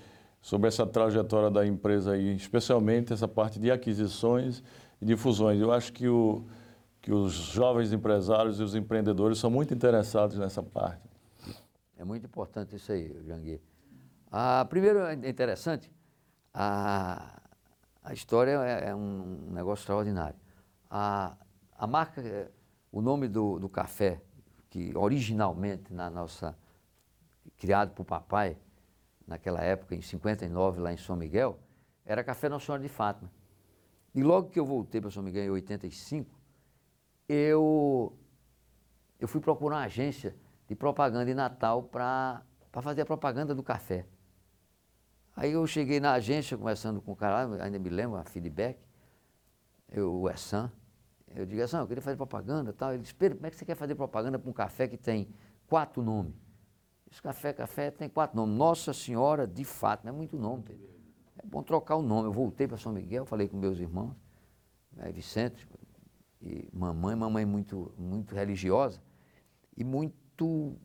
sobre 0.41 0.69
essa 0.69 0.87
trajetória 0.87 1.51
da 1.51 1.67
empresa 1.67 2.13
aí, 2.13 2.37
especialmente 2.37 3.13
essa 3.13 3.27
parte 3.27 3.59
de 3.59 3.71
aquisições 3.73 4.63
e 5.03 5.05
de 5.05 5.17
fusões. 5.17 5.61
Eu 5.61 5.73
acho 5.73 5.93
que, 5.93 6.07
o, 6.07 6.45
que 7.03 7.13
os 7.13 7.33
jovens 7.33 7.93
empresários 7.93 8.61
e 8.61 8.63
os 8.63 8.77
empreendedores 8.77 9.39
são 9.39 9.51
muito 9.51 9.75
interessados 9.75 10.39
nessa 10.39 10.63
parte. 10.63 11.03
É 11.99 12.05
muito 12.05 12.27
importante 12.27 12.77
isso 12.77 12.93
aí, 12.93 13.13
Janguir. 13.27 13.61
Ah, 14.31 14.67
primeiro, 14.69 15.01
é 15.01 15.15
interessante, 15.15 15.91
a, 16.53 17.41
a 18.03 18.13
história 18.13 18.53
é, 18.65 18.91
é 18.91 18.95
um 18.95 19.51
negócio 19.53 19.83
extraordinário. 19.83 20.39
A, 20.91 21.37
a 21.77 21.87
marca, 21.87 22.51
o 22.91 23.01
nome 23.01 23.29
do, 23.29 23.59
do 23.59 23.69
café, 23.69 24.21
que 24.69 24.97
originalmente 24.97 25.93
na 25.93 26.11
nossa, 26.11 26.57
criado 27.57 27.93
por 27.93 28.05
papai, 28.05 28.57
naquela 29.27 29.61
época, 29.61 29.95
em 29.95 30.01
59, 30.01 30.81
lá 30.81 30.93
em 30.93 30.97
São 30.97 31.17
Miguel, 31.17 31.59
era 32.05 32.23
Café 32.23 32.49
Nossa 32.49 32.67
Senhora 32.67 32.83
de 32.83 32.89
Fátima. 32.89 33.31
E 34.15 34.23
logo 34.23 34.51
que 34.51 34.59
eu 34.59 34.65
voltei 34.65 35.01
para 35.01 35.11
São 35.11 35.23
Miguel 35.23 35.45
em 35.45 35.51
85, 35.51 36.31
eu, 37.29 38.17
eu 39.19 39.29
fui 39.29 39.41
procurar 39.41 39.77
uma 39.77 39.85
agência 39.85 40.35
de 40.69 40.75
propaganda 40.75 41.31
em 41.31 41.35
Natal 41.35 41.83
para 41.83 42.43
fazer 42.81 43.03
a 43.03 43.07
propaganda 43.07 43.55
do 43.55 43.63
café. 43.63 44.07
Aí 45.37 45.53
eu 45.53 45.67
cheguei 45.67 46.01
na 46.01 46.15
agência, 46.15 46.57
conversando 46.57 47.03
com 47.03 47.13
o 47.13 47.17
cara, 47.17 47.63
ainda 47.63 47.79
me 47.79 47.91
lembro, 47.91 48.17
a 48.17 48.25
feedback, 48.25 48.79
eu, 49.89 50.13
o 50.13 50.31
Essan. 50.31 50.73
Eu 51.35 51.45
digo, 51.45 51.61
Essan, 51.61 51.81
eu 51.81 51.87
queria 51.87 52.01
fazer 52.01 52.17
propaganda 52.17 52.73
tal. 52.73 52.95
Ele 52.95 53.03
disse, 53.03 53.15
como 53.15 53.47
é 53.47 53.51
que 53.51 53.57
você 53.57 53.67
quer 53.67 53.75
fazer 53.75 53.95
propaganda 53.95 54.39
para 54.39 54.49
um 54.49 54.53
café 54.55 54.89
que 54.89 54.97
tem 54.97 55.29
quatro 55.67 56.03
nomes? 56.03 56.35
Esse 57.11 57.21
café, 57.21 57.53
café 57.53 57.91
tem 57.91 58.09
quatro 58.09 58.35
nomes. 58.35 58.57
Nossa 58.57 58.95
Senhora 58.95 59.47
de 59.47 59.63
Fato, 59.63 60.05
não 60.05 60.15
é 60.15 60.17
muito 60.17 60.39
nome, 60.39 60.63
Pedro. 60.63 60.89
É 61.37 61.47
bom 61.47 61.63
trocar 61.63 61.97
o 61.97 62.03
nome. 62.03 62.29
Eu 62.29 62.33
voltei 62.33 62.67
para 62.67 62.79
São 62.79 62.91
Miguel, 62.91 63.27
falei 63.27 63.47
com 63.47 63.59
meus 63.59 63.79
irmãos, 63.79 64.17
né, 64.93 65.13
Vicente 65.13 65.69
e 66.41 66.69
mamãe, 66.73 67.15
mamãe 67.15 67.45
muito, 67.45 67.93
muito 67.99 68.35
religiosa 68.35 69.03
e 69.77 69.85
muito 69.85 70.79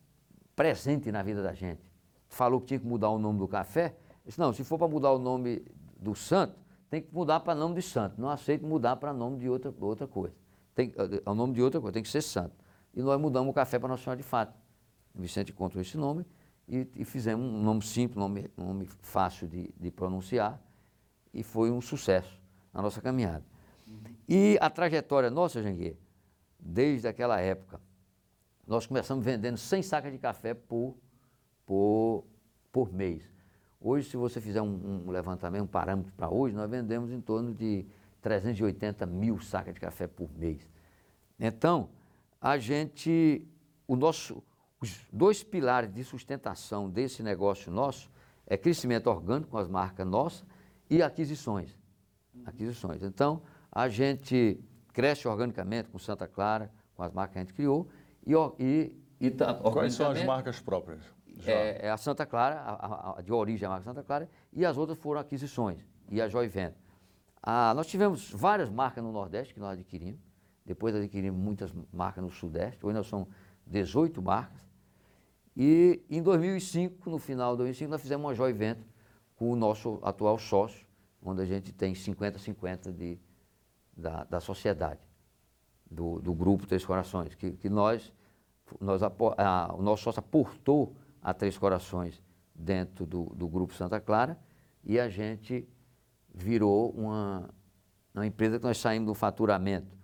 presente 0.55 1.09
na 1.09 1.23
vida 1.23 1.41
da 1.41 1.53
gente. 1.53 1.81
Falou 2.27 2.59
que 2.59 2.67
tinha 2.67 2.79
que 2.79 2.85
mudar 2.85 3.09
o 3.09 3.17
nome 3.17 3.39
do 3.39 3.47
café. 3.47 3.95
Disse, 4.25 4.39
não, 4.39 4.53
se 4.53 4.63
for 4.63 4.77
para 4.77 4.87
mudar 4.87 5.11
o 5.11 5.19
nome 5.19 5.65
do 5.99 6.15
santo, 6.15 6.55
tem 6.89 7.01
que 7.01 7.13
mudar 7.13 7.39
para 7.39 7.55
nome 7.55 7.75
de 7.75 7.81
santo. 7.81 8.19
Não 8.19 8.29
aceito 8.29 8.65
mudar 8.65 8.97
para 8.97 9.13
nome 9.13 9.39
de 9.39 9.49
outra, 9.49 9.73
outra 9.79 10.07
coisa. 10.07 10.35
Tem, 10.75 10.93
é 11.25 11.29
o 11.29 11.33
nome 11.33 11.53
de 11.53 11.61
outra 11.61 11.79
coisa, 11.79 11.93
tem 11.93 12.03
que 12.03 12.09
ser 12.09 12.21
santo. 12.21 12.53
E 12.93 13.01
nós 13.01 13.19
mudamos 13.19 13.49
o 13.49 13.53
café 13.53 13.79
para 13.79 13.89
Nossa 13.89 14.03
Senhora 14.03 14.17
de 14.17 14.23
Fato. 14.23 14.53
O 15.15 15.21
Vicente 15.21 15.51
encontrou 15.51 15.81
esse 15.81 15.97
nome 15.97 16.25
e, 16.67 16.87
e 16.95 17.05
fizemos 17.05 17.45
um 17.45 17.61
nome 17.61 17.81
simples, 17.81 18.17
um 18.17 18.21
nome, 18.21 18.49
nome 18.57 18.89
fácil 19.01 19.47
de, 19.47 19.73
de 19.79 19.91
pronunciar. 19.91 20.61
E 21.33 21.43
foi 21.43 21.71
um 21.71 21.79
sucesso 21.79 22.39
na 22.73 22.81
nossa 22.81 23.01
caminhada. 23.01 23.45
E 24.27 24.57
a 24.61 24.69
trajetória 24.69 25.29
nossa, 25.29 25.61
Janguê, 25.61 25.95
desde 26.59 27.07
aquela 27.07 27.39
época, 27.39 27.79
nós 28.67 28.85
começamos 28.85 29.23
vendendo 29.23 29.57
100 29.57 29.83
sacas 29.83 30.11
de 30.11 30.17
café 30.17 30.53
por, 30.53 30.97
por, 31.65 32.25
por 32.71 32.93
mês. 32.93 33.30
Hoje, 33.83 34.07
se 34.07 34.15
você 34.15 34.39
fizer 34.39 34.61
um, 34.61 35.03
um 35.07 35.09
levantamento, 35.09 35.63
um 35.63 35.67
parâmetro 35.67 36.13
para 36.13 36.29
hoje, 36.29 36.55
nós 36.55 36.69
vendemos 36.69 37.11
em 37.11 37.19
torno 37.19 37.51
de 37.51 37.83
380 38.21 39.07
mil 39.07 39.39
sacas 39.39 39.73
de 39.73 39.79
café 39.79 40.05
por 40.05 40.29
mês. 40.37 40.69
Então, 41.39 41.89
a 42.39 42.59
gente, 42.59 43.43
o 43.87 43.95
nosso, 43.95 44.43
os 44.79 45.07
dois 45.11 45.43
pilares 45.43 45.91
de 45.91 46.03
sustentação 46.03 46.87
desse 46.87 47.23
negócio 47.23 47.71
nosso 47.71 48.07
é 48.45 48.55
crescimento 48.55 49.07
orgânico 49.07 49.49
com 49.49 49.57
as 49.57 49.67
marcas 49.67 50.05
nossas 50.05 50.45
e 50.87 51.01
aquisições. 51.01 51.75
Aquisições. 52.45 53.01
Então, 53.01 53.41
a 53.71 53.89
gente 53.89 54.63
cresce 54.93 55.27
organicamente 55.27 55.89
com 55.89 55.97
Santa 55.97 56.27
Clara, 56.27 56.71
com 56.95 57.01
as 57.01 57.11
marcas 57.11 57.33
que 57.33 57.39
a 57.39 57.41
gente 57.41 57.53
criou, 57.55 57.87
e, 58.27 58.33
e, 58.59 58.95
e 59.19 59.31
Quais 59.31 59.95
são 59.95 60.11
as 60.11 60.23
marcas 60.23 60.59
próprias? 60.59 61.01
É, 61.45 61.87
é, 61.87 61.89
a 61.89 61.97
Santa 61.97 62.25
Clara, 62.25 62.59
a, 62.59 63.17
a, 63.17 63.21
de 63.21 63.31
origem 63.31 63.65
a 63.65 63.69
marca 63.69 63.85
Santa 63.85 64.03
Clara, 64.03 64.29
e 64.53 64.65
as 64.65 64.77
outras 64.77 64.97
foram 64.99 65.19
aquisições, 65.19 65.79
e 66.09 66.21
a 66.21 66.27
Joivent. 66.27 66.73
Ah, 67.41 67.73
nós 67.73 67.87
tivemos 67.87 68.31
várias 68.31 68.69
marcas 68.69 69.03
no 69.03 69.11
Nordeste 69.11 69.53
que 69.53 69.59
nós 69.59 69.73
adquirimos, 69.73 70.19
depois 70.65 70.93
adquirimos 70.95 71.39
muitas 71.39 71.73
marcas 71.91 72.23
no 72.23 72.29
Sudeste, 72.29 72.85
hoje 72.85 72.95
nós 72.95 73.07
somos 73.07 73.27
18 73.65 74.21
marcas, 74.21 74.61
e 75.55 76.03
em 76.09 76.21
2005, 76.21 77.09
no 77.09 77.17
final 77.17 77.53
de 77.53 77.59
2005, 77.59 77.91
nós 77.91 78.01
fizemos 78.01 78.25
uma 78.25 78.35
Joivent 78.35 78.77
com 79.35 79.51
o 79.51 79.55
nosso 79.55 79.99
atual 80.03 80.37
sócio, 80.37 80.85
onde 81.23 81.41
a 81.41 81.45
gente 81.45 81.71
tem 81.73 81.93
50-50 81.93 82.91
de 82.91 83.19
da, 83.95 84.23
da 84.23 84.39
sociedade, 84.39 84.99
do, 85.89 86.19
do 86.19 86.33
grupo 86.33 86.65
Três 86.65 86.85
Corações, 86.85 87.35
que, 87.35 87.51
que 87.51 87.69
nós, 87.69 88.11
nós 88.79 89.01
a, 89.03 89.75
o 89.77 89.81
nosso 89.81 90.03
sócio 90.03 90.19
aportou 90.19 90.95
a 91.21 91.33
Três 91.33 91.57
Corações 91.57 92.21
dentro 92.53 93.05
do, 93.05 93.25
do 93.35 93.47
grupo 93.47 93.73
Santa 93.73 93.99
Clara 93.99 94.37
e 94.83 94.99
a 94.99 95.09
gente 95.09 95.67
virou 96.33 96.91
uma, 96.91 97.49
uma 98.13 98.25
empresa 98.25 98.57
que 98.57 98.65
nós 98.65 98.77
saímos 98.77 99.07
do 99.07 99.13
faturamento 99.13 99.95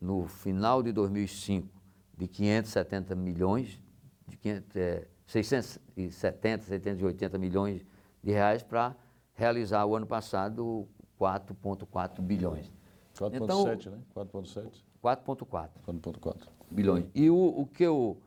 no 0.00 0.26
final 0.26 0.82
de 0.82 0.92
2005 0.92 1.78
de 2.18 2.26
570 2.26 3.14
milhões, 3.14 3.80
de 4.26 4.36
500, 4.36 4.76
é, 4.76 5.08
670, 5.24 6.64
780 6.64 7.38
milhões 7.38 7.86
de 8.22 8.32
reais 8.32 8.62
para 8.62 8.96
realizar 9.34 9.86
o 9.86 9.94
ano 9.94 10.06
passado 10.06 10.88
4,4 11.18 12.20
bilhões. 12.20 12.72
4,7, 13.14 13.42
então, 13.42 13.64
né? 13.64 14.02
4,7. 14.14 14.84
4,4. 15.02 15.70
4,4. 15.86 16.48
Bilhões. 16.70 17.06
E 17.14 17.30
o, 17.30 17.36
o 17.36 17.66
que 17.66 17.84
eu, 17.84 18.20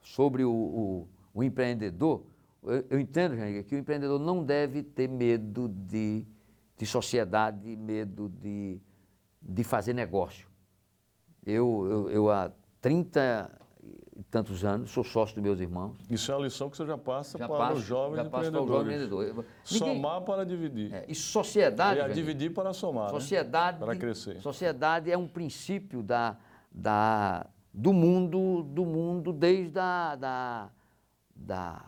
sobre 0.00 0.42
o, 0.42 0.52
o, 0.52 1.08
o 1.34 1.42
empreendedor, 1.42 2.24
eu, 2.62 2.86
eu 2.90 3.00
entendo, 3.00 3.36
gente, 3.36 3.64
que 3.64 3.74
o 3.74 3.78
empreendedor 3.78 4.18
não 4.18 4.42
deve 4.42 4.82
ter 4.82 5.08
medo 5.08 5.68
de, 5.68 6.24
de 6.78 6.86
sociedade, 6.86 7.76
medo 7.76 8.28
de, 8.40 8.80
de 9.42 9.64
fazer 9.64 9.92
negócio. 9.92 10.48
Eu, 11.44 11.86
eu, 11.90 12.10
eu 12.10 12.30
há 12.30 12.50
30 12.80 13.50
tantos 14.30 14.64
anos, 14.64 14.90
sou 14.90 15.02
sócio 15.02 15.34
dos 15.34 15.42
meus 15.42 15.60
irmãos. 15.60 15.96
Isso 16.08 16.30
é 16.30 16.34
a 16.34 16.38
lição 16.38 16.70
que 16.70 16.76
você 16.76 16.86
já 16.86 16.96
passa 16.96 17.36
já 17.36 17.48
para 17.48 17.58
passo, 17.58 17.74
os 17.74 17.84
jovens 17.84 18.16
já 18.16 18.22
empreendedores. 18.24 18.52
Para 18.52 18.62
o 18.62 18.78
jovem 18.78 18.94
empreendedor. 18.94 19.44
Somar 19.64 20.20
para 20.22 20.46
dividir. 20.46 20.94
É, 20.94 21.04
e 21.08 21.14
sociedade. 21.14 22.00
É 22.00 22.08
dividir 22.08 22.52
para 22.52 22.72
somar. 22.72 23.06
Né? 23.06 23.10
Sociedade. 23.10 23.80
Né? 23.80 23.86
Para 23.86 23.96
crescer. 23.96 24.40
Sociedade 24.40 25.10
é 25.10 25.18
um 25.18 25.26
princípio 25.26 26.02
da, 26.02 26.36
da, 26.70 27.46
do 27.72 27.92
mundo, 27.92 28.62
do 28.62 28.86
mundo 28.86 29.32
desde 29.32 29.78
a, 29.78 30.14
da, 30.14 30.70
da, 31.34 31.82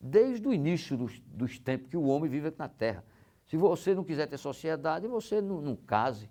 desde 0.00 0.46
o 0.46 0.52
início 0.52 0.96
dos, 0.96 1.20
dos 1.20 1.58
tempos 1.58 1.88
que 1.88 1.96
o 1.96 2.04
homem 2.04 2.30
vive 2.30 2.48
aqui 2.48 2.58
na 2.58 2.68
Terra. 2.68 3.04
Se 3.46 3.56
você 3.56 3.94
não 3.94 4.04
quiser 4.04 4.26
ter 4.26 4.38
sociedade, 4.38 5.06
você 5.06 5.40
não, 5.40 5.60
não 5.60 5.76
case, 5.76 6.30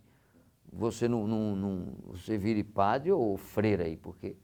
você 0.72 1.08
não, 1.08 1.28
não, 1.28 1.56
não 1.56 1.96
você 2.08 2.38
vire 2.38 2.64
padre 2.64 3.12
ou 3.12 3.38
freira 3.38 3.84
aí, 3.84 3.98
porque 3.98 4.38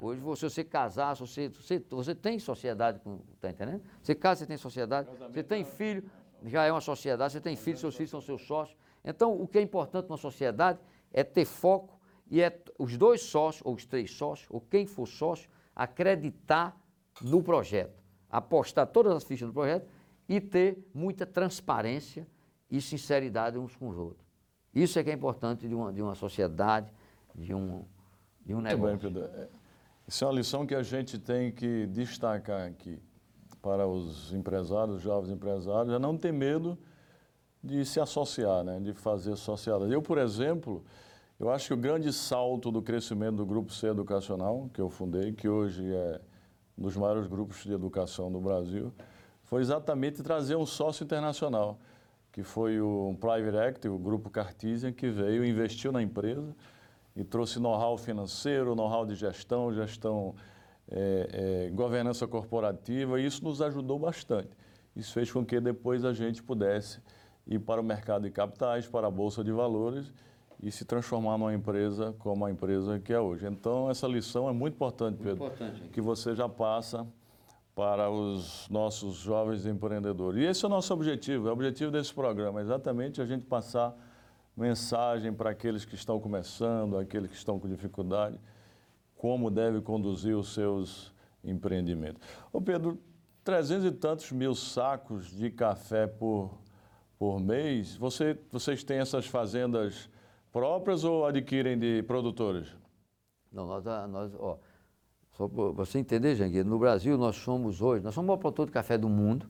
Hoje, 0.00 0.20
você, 0.20 0.48
você 0.48 0.64
casar, 0.64 1.14
você, 1.14 1.48
você, 1.48 1.78
você 1.90 2.14
tem 2.14 2.38
sociedade, 2.38 3.00
está 3.34 3.50
entendendo? 3.50 3.82
Você 4.02 4.14
casa, 4.14 4.40
você 4.40 4.46
tem 4.46 4.56
sociedade, 4.56 5.08
você 5.30 5.42
tem 5.42 5.64
filho, 5.64 6.10
já 6.44 6.64
é 6.64 6.72
uma 6.72 6.80
sociedade, 6.80 7.32
você 7.32 7.40
tem 7.40 7.56
filho, 7.56 7.76
seus 7.76 7.94
filhos 7.94 8.10
são 8.10 8.20
seus 8.20 8.42
sócios. 8.46 8.76
Então, 9.04 9.38
o 9.38 9.46
que 9.46 9.58
é 9.58 9.60
importante 9.62 10.08
na 10.08 10.16
sociedade 10.16 10.78
é 11.12 11.22
ter 11.22 11.44
foco 11.44 12.00
e 12.30 12.40
é 12.40 12.58
os 12.78 12.96
dois 12.96 13.22
sócios, 13.22 13.62
ou 13.66 13.74
os 13.74 13.84
três 13.84 14.10
sócios, 14.12 14.48
ou 14.50 14.60
quem 14.60 14.86
for 14.86 15.06
sócio, 15.06 15.50
acreditar 15.82 16.76
no 17.20 17.42
projeto, 17.42 18.02
apostar 18.30 18.86
todas 18.86 19.14
as 19.14 19.24
fichas 19.24 19.48
no 19.48 19.54
projeto 19.54 19.86
e 20.28 20.40
ter 20.40 20.78
muita 20.94 21.26
transparência 21.26 22.26
e 22.70 22.80
sinceridade 22.80 23.58
uns 23.58 23.76
com 23.76 23.88
os 23.88 23.98
outros. 23.98 24.26
Isso 24.74 24.98
é 24.98 25.04
que 25.04 25.10
é 25.10 25.12
importante 25.12 25.68
de 25.68 25.74
uma, 25.74 25.92
de 25.92 26.00
uma 26.00 26.14
sociedade, 26.14 26.92
de 27.34 27.52
um, 27.52 27.84
de 28.44 28.54
um 28.54 28.60
negócio. 28.60 28.88
Muito 28.88 29.10
bem, 29.10 29.22
Pedro. 29.22 29.48
Isso 30.06 30.24
é 30.24 30.26
uma 30.26 30.34
lição 30.34 30.66
que 30.66 30.74
a 30.74 30.82
gente 30.82 31.18
tem 31.18 31.52
que 31.52 31.86
destacar 31.86 32.66
aqui 32.66 33.00
para 33.60 33.86
os 33.86 34.32
empresários, 34.32 34.96
os 34.96 35.02
jovens 35.02 35.30
empresários, 35.30 35.94
é 35.94 35.98
não 35.98 36.16
ter 36.16 36.32
medo 36.32 36.78
de 37.62 37.84
se 37.84 38.00
associar, 38.00 38.64
né? 38.64 38.80
de 38.80 38.92
fazer 38.92 39.32
associadas. 39.32 39.90
Eu, 39.90 40.02
por 40.02 40.18
exemplo, 40.18 40.84
eu 41.38 41.50
acho 41.50 41.68
que 41.68 41.74
o 41.74 41.76
grande 41.76 42.12
salto 42.12 42.70
do 42.70 42.80
crescimento 42.82 43.36
do 43.36 43.46
Grupo 43.46 43.72
C 43.72 43.88
Educacional, 43.88 44.70
que 44.72 44.80
eu 44.80 44.88
fundei, 44.88 45.32
que 45.32 45.48
hoje 45.48 45.84
é 45.92 46.20
um 46.78 46.82
dos 46.82 46.96
maiores 46.96 47.26
grupos 47.26 47.64
de 47.64 47.72
educação 47.72 48.30
do 48.30 48.40
Brasil, 48.40 48.92
foi 49.44 49.60
exatamente 49.60 50.22
trazer 50.22 50.56
um 50.56 50.64
sócio 50.64 51.04
internacional, 51.04 51.78
que 52.30 52.42
foi 52.42 52.80
o 52.80 53.16
Private 53.20 53.56
Equity, 53.68 53.88
o 53.88 53.98
Grupo 53.98 54.30
Cartesian, 54.30 54.92
que 54.92 55.10
veio 55.10 55.44
investiu 55.44 55.92
na 55.92 56.02
empresa 56.02 56.54
e 57.14 57.22
trouxe 57.22 57.58
know-how 57.58 57.98
financeiro, 57.98 58.74
know-how 58.74 59.04
de 59.04 59.14
gestão, 59.14 59.72
gestão, 59.72 60.34
é, 60.90 61.66
é, 61.68 61.70
governança 61.70 62.26
corporativa, 62.26 63.20
e 63.20 63.26
isso 63.26 63.44
nos 63.44 63.60
ajudou 63.60 63.98
bastante. 63.98 64.50
Isso 64.94 65.12
fez 65.12 65.30
com 65.30 65.44
que 65.44 65.60
depois 65.60 66.04
a 66.04 66.12
gente 66.12 66.42
pudesse 66.42 67.00
ir 67.46 67.58
para 67.58 67.80
o 67.80 67.84
mercado 67.84 68.22
de 68.22 68.30
capitais, 68.30 68.86
para 68.86 69.08
a 69.08 69.10
Bolsa 69.10 69.42
de 69.42 69.52
Valores 69.52 70.12
e 70.62 70.70
se 70.70 70.84
transformar 70.84 71.36
numa 71.36 71.52
empresa 71.52 72.14
como 72.20 72.46
a 72.46 72.50
empresa 72.50 73.00
que 73.00 73.12
é 73.12 73.18
hoje. 73.18 73.46
Então, 73.46 73.90
essa 73.90 74.06
lição 74.06 74.48
é 74.48 74.52
muito 74.52 74.74
importante, 74.74 75.16
Pedro, 75.16 75.40
muito 75.40 75.54
importante. 75.54 75.88
que 75.88 76.00
você 76.00 76.36
já 76.36 76.48
passa 76.48 77.04
para 77.74 78.08
os 78.10 78.68
nossos 78.68 79.16
jovens 79.16 79.66
empreendedores. 79.66 80.40
E 80.40 80.44
esse 80.44 80.64
é 80.64 80.68
o 80.68 80.70
nosso 80.70 80.92
objetivo, 80.94 81.48
é 81.48 81.50
o 81.50 81.54
objetivo 81.54 81.90
desse 81.90 82.14
programa, 82.14 82.60
exatamente 82.60 83.20
a 83.20 83.26
gente 83.26 83.44
passar 83.44 83.92
mensagem 84.56 85.32
para 85.32 85.50
aqueles 85.50 85.84
que 85.84 85.94
estão 85.94 86.20
começando, 86.20 86.96
aqueles 86.96 87.30
que 87.30 87.36
estão 87.36 87.58
com 87.58 87.66
dificuldade, 87.66 88.38
como 89.16 89.50
deve 89.50 89.80
conduzir 89.80 90.36
os 90.36 90.52
seus 90.52 91.12
empreendimentos. 91.42 92.22
Ô 92.52 92.60
Pedro, 92.60 93.00
trezentos 93.42 93.86
e 93.86 93.90
tantos 93.90 94.30
mil 94.30 94.54
sacos 94.54 95.26
de 95.30 95.50
café 95.50 96.06
por, 96.06 96.58
por 97.18 97.40
mês, 97.40 97.96
você, 97.96 98.38
vocês 98.50 98.84
têm 98.84 98.98
essas 98.98 99.26
fazendas 99.26 100.08
Próprias 100.52 101.02
ou 101.02 101.24
adquirem 101.24 101.78
de 101.78 102.02
produtores? 102.02 102.68
Não, 103.50 103.66
nós, 103.66 103.84
nós 103.84 104.34
ó, 104.38 104.58
só 105.32 105.48
para 105.48 105.70
você 105.70 105.98
entender, 105.98 106.34
Jangueiro, 106.34 106.68
no 106.68 106.78
Brasil 106.78 107.16
nós 107.16 107.36
somos 107.36 107.80
hoje, 107.80 108.04
nós 108.04 108.14
somos 108.14 108.26
o 108.26 108.28
maior 108.28 108.38
produtor 108.38 108.66
de 108.66 108.72
café 108.72 108.98
do 108.98 109.08
mundo. 109.08 109.48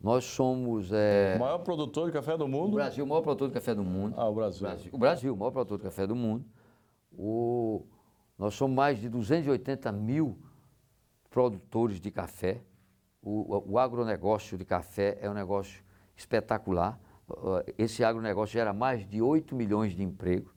Nós 0.00 0.24
somos. 0.24 0.90
É, 0.92 1.34
o 1.36 1.40
maior 1.40 1.58
produtor 1.58 2.06
de 2.06 2.12
café 2.12 2.36
do 2.36 2.48
mundo? 2.48 2.70
O 2.70 2.74
Brasil, 2.76 3.04
o 3.04 3.06
maior 3.06 3.20
produtor 3.20 3.48
de 3.48 3.54
café 3.54 3.74
do 3.74 3.84
mundo. 3.84 4.14
Ah, 4.16 4.28
o 4.28 4.34
Brasil. 4.34 4.60
O 4.60 4.70
Brasil, 4.70 4.90
o, 4.94 4.98
Brasil, 4.98 5.34
o 5.34 5.36
maior 5.36 5.50
produtor 5.50 5.76
de 5.76 5.84
café 5.84 6.06
do 6.06 6.16
mundo. 6.16 6.44
O, 7.12 7.84
nós 8.38 8.54
somos 8.54 8.74
mais 8.74 8.98
de 8.98 9.10
280 9.10 9.92
mil 9.92 10.38
produtores 11.28 12.00
de 12.00 12.10
café. 12.10 12.62
O, 13.22 13.72
o 13.72 13.78
agronegócio 13.78 14.56
de 14.56 14.64
café 14.64 15.18
é 15.20 15.28
um 15.28 15.34
negócio 15.34 15.84
espetacular. 16.16 16.98
Esse 17.78 18.04
agronegócio 18.04 18.52
gera 18.52 18.72
mais 18.72 19.06
de 19.08 19.20
8 19.20 19.54
milhões 19.54 19.94
de 19.94 20.02
empregos. 20.02 20.52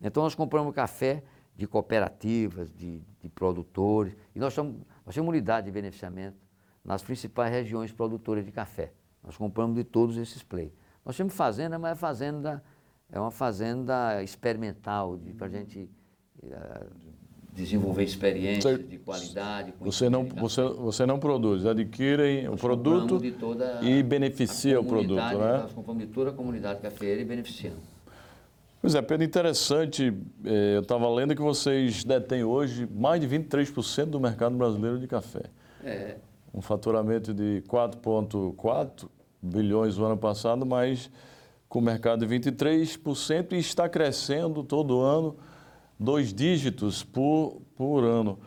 Então 0.00 0.22
nós 0.22 0.34
compramos 0.34 0.74
café 0.74 1.22
de 1.56 1.66
cooperativas, 1.66 2.72
de, 2.72 3.02
de 3.20 3.28
produtores, 3.28 4.16
e 4.34 4.38
nós, 4.38 4.54
somos, 4.54 4.80
nós 5.04 5.14
temos 5.14 5.28
unidade 5.28 5.66
de 5.66 5.72
beneficiamento 5.72 6.38
nas 6.84 7.02
principais 7.02 7.52
regiões 7.52 7.92
produtoras 7.92 8.44
de 8.44 8.50
café. 8.50 8.92
Nós 9.22 9.36
compramos 9.36 9.76
de 9.76 9.84
todos 9.84 10.16
esses 10.16 10.42
players. 10.42 10.72
Nós 11.04 11.16
temos 11.16 11.34
fazenda, 11.34 11.78
mas 11.78 11.92
é 11.92 11.94
fazenda 11.94 12.62
é 13.12 13.18
uma 13.18 13.30
fazenda 13.30 14.22
experimental 14.22 15.18
para 15.36 15.46
a 15.46 15.50
gente 15.50 15.90
uh, 16.42 16.90
desenvolver 17.52 18.04
experiência 18.04 18.78
de 18.78 18.98
qualidade. 18.98 19.74
Você 19.80 20.08
não, 20.08 20.24
você, 20.24 20.62
você 20.62 21.06
não 21.06 21.18
produz, 21.18 21.66
adquirem 21.66 22.48
o 22.48 22.56
produto 22.56 23.20
e 23.82 24.02
beneficia 24.02 24.80
o 24.80 24.84
produto, 24.84 25.20
né? 25.20 25.58
Nós 25.62 25.72
compramos 25.72 26.06
de 26.06 26.12
toda 26.12 26.30
a 26.30 26.32
comunidade 26.32 26.80
cafeeira 26.80 27.20
e 27.20 27.24
beneficiamos. 27.24 27.80
Pois 28.80 28.94
é, 28.94 29.02
Pedro, 29.02 29.24
interessante. 29.24 30.14
Eh, 30.42 30.76
eu 30.76 30.80
estava 30.80 31.06
lendo 31.10 31.36
que 31.36 31.42
vocês 31.42 32.02
detêm 32.02 32.42
hoje 32.42 32.88
mais 32.90 33.20
de 33.20 33.28
23% 33.28 34.06
do 34.06 34.18
mercado 34.18 34.56
brasileiro 34.56 34.98
de 34.98 35.06
café. 35.06 35.42
É. 35.84 36.16
Um 36.52 36.62
faturamento 36.62 37.34
de 37.34 37.62
4,4 37.68 39.06
bilhões 39.42 39.98
no 39.98 40.06
ano 40.06 40.16
passado, 40.16 40.64
mas 40.64 41.10
com 41.68 41.80
mercado 41.80 42.26
de 42.26 42.34
23% 42.34 43.52
e 43.52 43.58
está 43.58 43.88
crescendo 43.88 44.64
todo 44.64 45.00
ano, 45.00 45.36
dois 46.00 46.32
dígitos 46.32 47.04
por, 47.04 47.60
por 47.76 48.02
ano. 48.02 48.38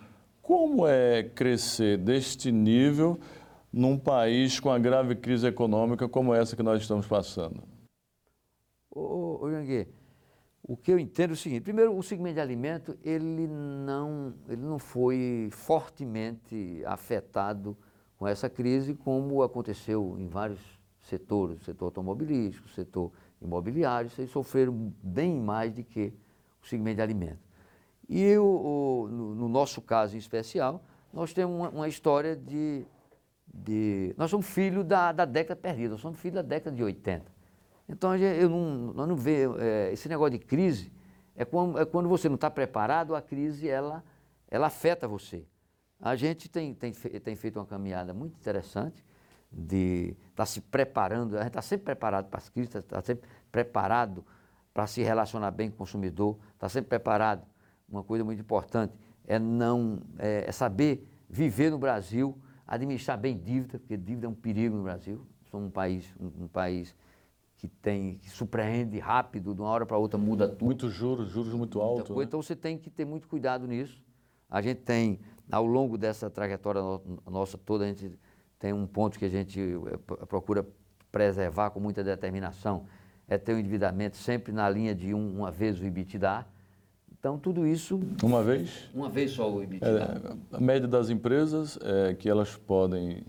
Como 0.42 0.88
é 0.88 1.22
crescer 1.22 2.00
deste 2.00 2.52
nível 2.52 3.20
num 3.72 3.98
país 3.98 4.60
com 4.60 4.72
a 4.72 4.80
grave 4.80 5.16
crise 5.16 5.46
econômica 5.46 6.10
como 6.10 6.34
essa 6.34 6.56
que 6.56 6.64
nós 6.64 6.82
estamos 6.82 7.06
passando? 7.06 7.64
Ô, 8.90 9.02
ô, 9.02 9.46
ô 9.46 9.50
o 10.66 10.78
que 10.78 10.92
eu 10.92 10.98
entendo 10.98 11.32
é 11.32 11.34
o 11.34 11.38
seguinte, 11.38 11.62
primeiro, 11.62 11.96
o 11.96 12.02
segmento 12.02 12.36
de 12.36 12.42
alimento, 12.42 12.98
ele 13.04 13.48
não, 13.48 14.34
ele 14.48 14.62
não 14.62 14.80
foi 14.80 15.50
fortemente 15.52 16.82
afetado 16.86 17.78
com 18.18 18.26
essa 18.26 18.50
crise, 18.50 18.94
como 18.94 19.44
aconteceu 19.44 20.16
em 20.18 20.28
vários 20.28 20.62
setores, 21.02 21.64
setor 21.66 21.86
automobilístico, 21.86 22.70
setor 22.70 23.12
imobiliário, 23.42 24.10
eles 24.18 24.32
sofreram 24.32 24.94
bem 25.04 25.38
mais 25.38 25.74
do 25.74 25.84
que 25.84 26.14
o 26.64 26.68
segmento 26.68 26.96
de 26.96 27.02
alimento. 27.02 27.40
E 28.08 28.22
eu, 28.22 28.46
o, 28.46 29.08
no, 29.10 29.36
no, 29.36 29.50
nosso 29.50 29.82
caso 29.82 30.16
em 30.16 30.20
especial, 30.20 30.84
nós 31.12 31.34
temos 31.34 31.56
uma, 31.56 31.70
uma 31.70 31.88
história 31.88 32.36
de, 32.36 32.86
de, 33.54 34.14
Nós 34.18 34.32
somos 34.32 34.48
filhos 34.48 34.86
da, 34.86 35.12
da 35.12 35.26
década 35.26 35.60
perdida, 35.60 35.90
nós 35.90 36.02
somos 36.02 36.20
filhos 36.20 36.36
da 36.36 36.42
década 36.42 36.76
de 36.76 36.84
80. 36.84 37.32
Então, 37.88 38.16
eu 38.16 38.50
não, 38.50 38.94
nós 38.94 39.08
não 39.08 39.16
vê, 39.16 39.46
é, 39.60 39.92
esse 39.92 40.08
negócio 40.08 40.38
de 40.38 40.46
crise 40.46 40.92
é 41.36 41.44
quando, 41.44 41.80
é 41.80 41.86
quando 41.86 42.08
você 42.08 42.30
não 42.30 42.36
está 42.36 42.50
preparado, 42.50 43.16
a 43.16 43.22
crise 43.22 43.68
ela, 43.68 44.04
ela 44.50 44.68
afeta 44.68 45.08
você. 45.08 45.46
A 46.00 46.16
gente 46.16 46.50
tem, 46.50 46.74
tem, 46.74 46.92
tem 46.92 47.36
feito 47.36 47.60
uma 47.60 47.66
caminhada 47.66 48.14
muito 48.14 48.36
interessante 48.38 49.04
de 49.52 50.16
estar 50.30 50.36
tá 50.36 50.46
se 50.46 50.60
preparando, 50.62 51.36
a 51.36 51.40
gente 51.40 51.50
está 51.50 51.62
sempre 51.62 51.86
preparado 51.86 52.28
para 52.30 52.40
as 52.40 52.50
crises, 52.50 52.74
está 52.76 52.98
tá 52.98 53.02
sempre 53.02 53.30
preparado 53.52 54.26
para 54.74 54.88
se 54.88 55.04
relacionar 55.04 55.52
bem 55.52 55.70
com 55.70 55.76
o 55.76 55.78
consumidor, 55.80 56.38
está 56.54 56.68
sempre 56.68 56.90
preparado. 56.90 57.46
Uma 57.88 58.04
coisa 58.04 58.24
muito 58.24 58.42
importante 58.42 58.94
é 59.28 59.38
não 59.38 60.00
é, 60.18 60.46
é 60.48 60.52
saber 60.52 61.08
viver 61.30 61.70
no 61.70 61.78
Brasil, 61.78 62.38
administrar 62.68 63.18
bem 63.18 63.38
dívida, 63.38 63.80
porque 63.80 63.96
dívida 63.96 64.26
é 64.26 64.30
um 64.30 64.34
perigo 64.34 64.76
no 64.76 64.84
Brasil. 64.84 65.26
Somos 65.50 65.68
um 65.68 65.72
país, 65.72 66.14
um, 66.20 66.46
um 66.46 66.48
país 66.48 66.96
que 67.58 67.68
tem 67.68 68.18
que 68.18 68.30
surpreende 68.30 69.00
rápido, 69.00 69.54
de 69.54 69.62
uma 69.62 69.70
hora 69.70 69.86
para 69.86 69.98
outra 69.98 70.20
muda 70.20 70.50
tudo. 70.50 70.66
Muitos 70.66 70.92
juros, 70.92 71.30
juros 71.30 71.54
muito 71.54 71.80
altos. 71.80 72.16
Né? 72.16 72.24
Então 72.24 72.42
você 72.42 72.56
tem 72.56 72.78
que 72.78 72.90
ter 72.90 73.06
muito 73.06 73.28
cuidado 73.28 73.68
nisso. 73.68 74.04
A 74.50 74.62
gente 74.62 74.82
tem, 74.82 75.20
ao 75.52 75.66
longo 75.66 75.98
dessa 75.98 76.30
trajetória 76.30 76.82
nossa 77.30 77.58
toda, 77.58 77.86
a 77.86 77.88
gente 77.88 78.12
tem 78.60 78.74
um 78.74 78.86
ponto 78.86 79.18
que 79.18 79.26
a 79.26 79.30
gente 79.30 79.60
eh, 79.60 80.26
procura 80.26 80.66
preservar 81.12 81.70
com 81.70 81.80
muita 81.80 82.04
determinação, 82.04 82.86
é 83.28 83.38
ter 83.38 83.54
o 83.54 83.56
um 83.56 83.60
endividamento 83.60 84.18
sempre 84.18 84.52
na 84.52 84.70
linha 84.70 84.94
de 84.94 85.14
um, 85.14 85.40
uma 85.40 85.52
vez 85.52 85.80
o 85.80 85.86
EBITDA. 85.86 86.46
Então, 87.12 87.38
tudo 87.38 87.66
isso... 87.66 88.00
Uma 88.22 88.44
vez? 88.44 88.90
Uma 88.94 89.10
vez 89.10 89.32
só 89.32 89.52
o 89.52 89.64
EBITDA. 89.64 90.38
É, 90.52 90.58
a 90.58 90.60
média 90.60 90.88
das 90.88 91.10
empresas 91.10 91.80
é 91.82 92.14
que 92.14 92.30
elas 92.30 92.56
podem 92.56 93.24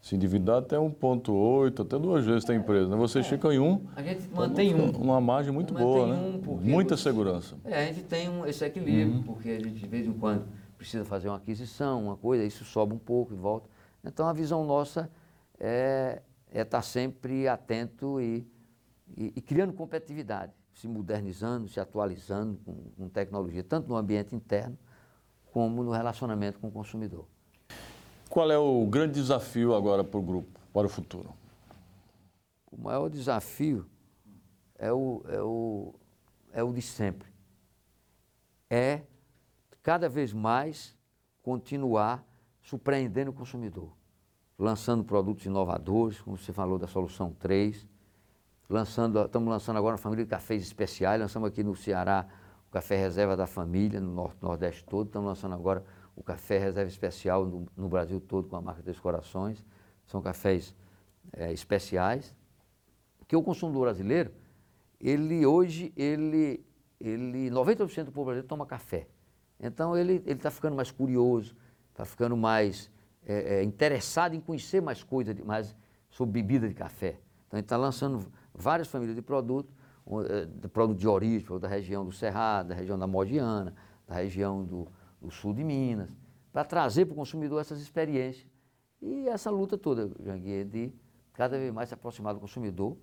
se 0.00 0.14
endividar 0.14 0.58
até 0.58 0.76
1,8, 0.76 1.80
até 1.80 1.98
duas 1.98 2.24
vezes 2.24 2.44
tem 2.44 2.56
empresa. 2.56 2.88
Né? 2.88 2.96
Vocês 2.96 3.26
é. 3.26 3.28
ficam 3.28 3.52
em 3.52 3.58
um. 3.58 3.84
A 3.96 4.02
gente 4.02 4.28
mantém 4.28 4.74
um. 4.74 4.90
Uma 4.90 5.20
margem 5.20 5.52
muito 5.52 5.74
boa, 5.74 6.06
né? 6.06 6.40
Um 6.46 6.56
Muita 6.56 6.96
você, 6.96 7.02
segurança. 7.04 7.56
É, 7.64 7.88
a 7.88 7.92
gente 7.92 8.04
tem 8.04 8.28
um, 8.28 8.46
esse 8.46 8.64
equilíbrio, 8.64 9.16
uhum. 9.16 9.22
porque 9.22 9.50
a 9.50 9.58
gente 9.58 9.74
de 9.74 9.86
vez 9.86 10.06
em 10.06 10.12
quando 10.12 10.46
precisa 10.76 11.04
fazer 11.04 11.28
uma 11.28 11.36
aquisição, 11.36 12.04
uma 12.04 12.16
coisa, 12.16 12.44
isso 12.44 12.64
sobe 12.64 12.94
um 12.94 12.98
pouco 12.98 13.34
e 13.34 13.36
volta. 13.36 13.68
Então 14.04 14.26
a 14.28 14.32
visão 14.32 14.64
nossa 14.64 15.10
é, 15.58 16.22
é 16.52 16.62
estar 16.62 16.82
sempre 16.82 17.48
atento 17.48 18.20
e, 18.20 18.46
e, 19.16 19.32
e, 19.36 19.40
criando 19.40 19.72
competitividade, 19.72 20.52
se 20.74 20.86
modernizando, 20.86 21.68
se 21.68 21.80
atualizando 21.80 22.58
com, 22.64 22.74
com 22.96 23.08
tecnologia, 23.08 23.64
tanto 23.64 23.88
no 23.88 23.96
ambiente 23.96 24.34
interno 24.34 24.78
como 25.52 25.82
no 25.82 25.90
relacionamento 25.90 26.58
com 26.58 26.68
o 26.68 26.70
consumidor. 26.70 27.26
Qual 28.28 28.50
é 28.50 28.58
o 28.58 28.86
grande 28.86 29.14
desafio 29.14 29.74
agora 29.74 30.04
para 30.04 30.18
o 30.18 30.22
grupo, 30.22 30.60
para 30.72 30.86
o 30.86 30.90
futuro? 30.90 31.32
O 32.70 32.76
maior 32.76 33.08
desafio 33.08 33.86
é 34.78 34.92
o, 34.92 35.22
é 35.28 35.40
o, 35.40 35.94
é 36.52 36.62
o 36.62 36.72
de 36.72 36.82
sempre. 36.82 37.28
É 38.70 39.02
cada 39.82 40.08
vez 40.08 40.32
mais 40.32 40.94
continuar 41.42 42.24
surpreendendo 42.60 43.30
o 43.30 43.34
consumidor, 43.34 43.90
lançando 44.58 45.02
produtos 45.02 45.46
inovadores, 45.46 46.20
como 46.20 46.36
você 46.36 46.52
falou 46.52 46.78
da 46.78 46.86
Solução 46.86 47.32
3, 47.32 47.86
lançando, 48.68 49.24
estamos 49.24 49.48
lançando 49.48 49.76
agora 49.76 49.94
uma 49.94 49.98
família 49.98 50.24
de 50.24 50.30
cafés 50.30 50.62
especiais, 50.62 51.20
lançamos 51.20 51.48
aqui 51.48 51.62
no 51.62 51.74
Ceará 51.74 52.26
o 52.68 52.70
café 52.70 52.96
reserva 52.96 53.34
da 53.36 53.46
família, 53.46 53.98
no 53.98 54.12
Norte, 54.12 54.36
Nordeste 54.42 54.84
todo, 54.84 55.06
estamos 55.06 55.26
lançando 55.26 55.54
agora 55.54 55.82
o 56.14 56.22
café 56.22 56.58
reserva 56.58 56.90
especial 56.90 57.46
no, 57.46 57.66
no, 57.76 57.88
Brasil 57.88 58.20
todo 58.20 58.46
com 58.46 58.56
a 58.56 58.60
marca 58.60 58.82
Três 58.82 58.98
Corações. 58.98 59.64
São 60.04 60.20
cafés 60.20 60.74
é, 61.32 61.52
especiais. 61.52 62.34
Que 63.26 63.36
o 63.36 63.42
consumidor 63.42 63.82
brasileiro, 63.82 64.32
ele 65.00 65.46
hoje, 65.46 65.92
ele, 65.96 66.62
ele 67.00 67.50
90% 67.50 68.04
do 68.04 68.12
povo 68.12 68.26
brasileiro 68.26 68.48
toma 68.48 68.66
café. 68.66 69.06
Então 69.60 69.96
ele 69.96 70.22
está 70.26 70.50
ficando 70.50 70.76
mais 70.76 70.90
curioso, 70.90 71.56
está 71.90 72.04
ficando 72.04 72.36
mais 72.36 72.90
é, 73.24 73.60
é, 73.60 73.62
interessado 73.62 74.34
em 74.34 74.40
conhecer 74.40 74.82
mais 74.82 75.02
coisas 75.02 75.38
mais 75.40 75.74
sobre 76.10 76.42
bebida 76.42 76.68
de 76.68 76.74
café. 76.74 77.18
Então 77.46 77.58
ele 77.58 77.64
está 77.64 77.76
lançando 77.76 78.30
várias 78.58 78.88
famílias 78.88 79.16
de 79.16 79.22
produtos, 79.22 79.74
é, 80.28 80.46
de 80.46 80.68
produto 80.68 80.98
de 80.98 81.06
origem, 81.06 81.58
da 81.58 81.68
região 81.68 82.04
do 82.04 82.12
Cerrado, 82.12 82.68
da 82.68 82.74
região 82.74 82.98
da 82.98 83.06
Modiana, 83.06 83.74
da 84.06 84.14
região 84.14 84.64
do, 84.64 84.88
do 85.20 85.30
sul 85.30 85.52
de 85.52 85.62
Minas, 85.62 86.10
para 86.52 86.64
trazer 86.64 87.06
para 87.06 87.12
o 87.12 87.16
consumidor 87.16 87.60
essas 87.60 87.80
experiências. 87.80 88.46
E 89.00 89.28
essa 89.28 89.50
luta 89.50 89.78
toda, 89.78 90.10
Janguier, 90.20 90.64
de 90.66 90.92
cada 91.32 91.56
vez 91.56 91.72
mais 91.72 91.88
se 91.88 91.94
aproximar 91.94 92.34
do 92.34 92.40
consumidor, 92.40 92.96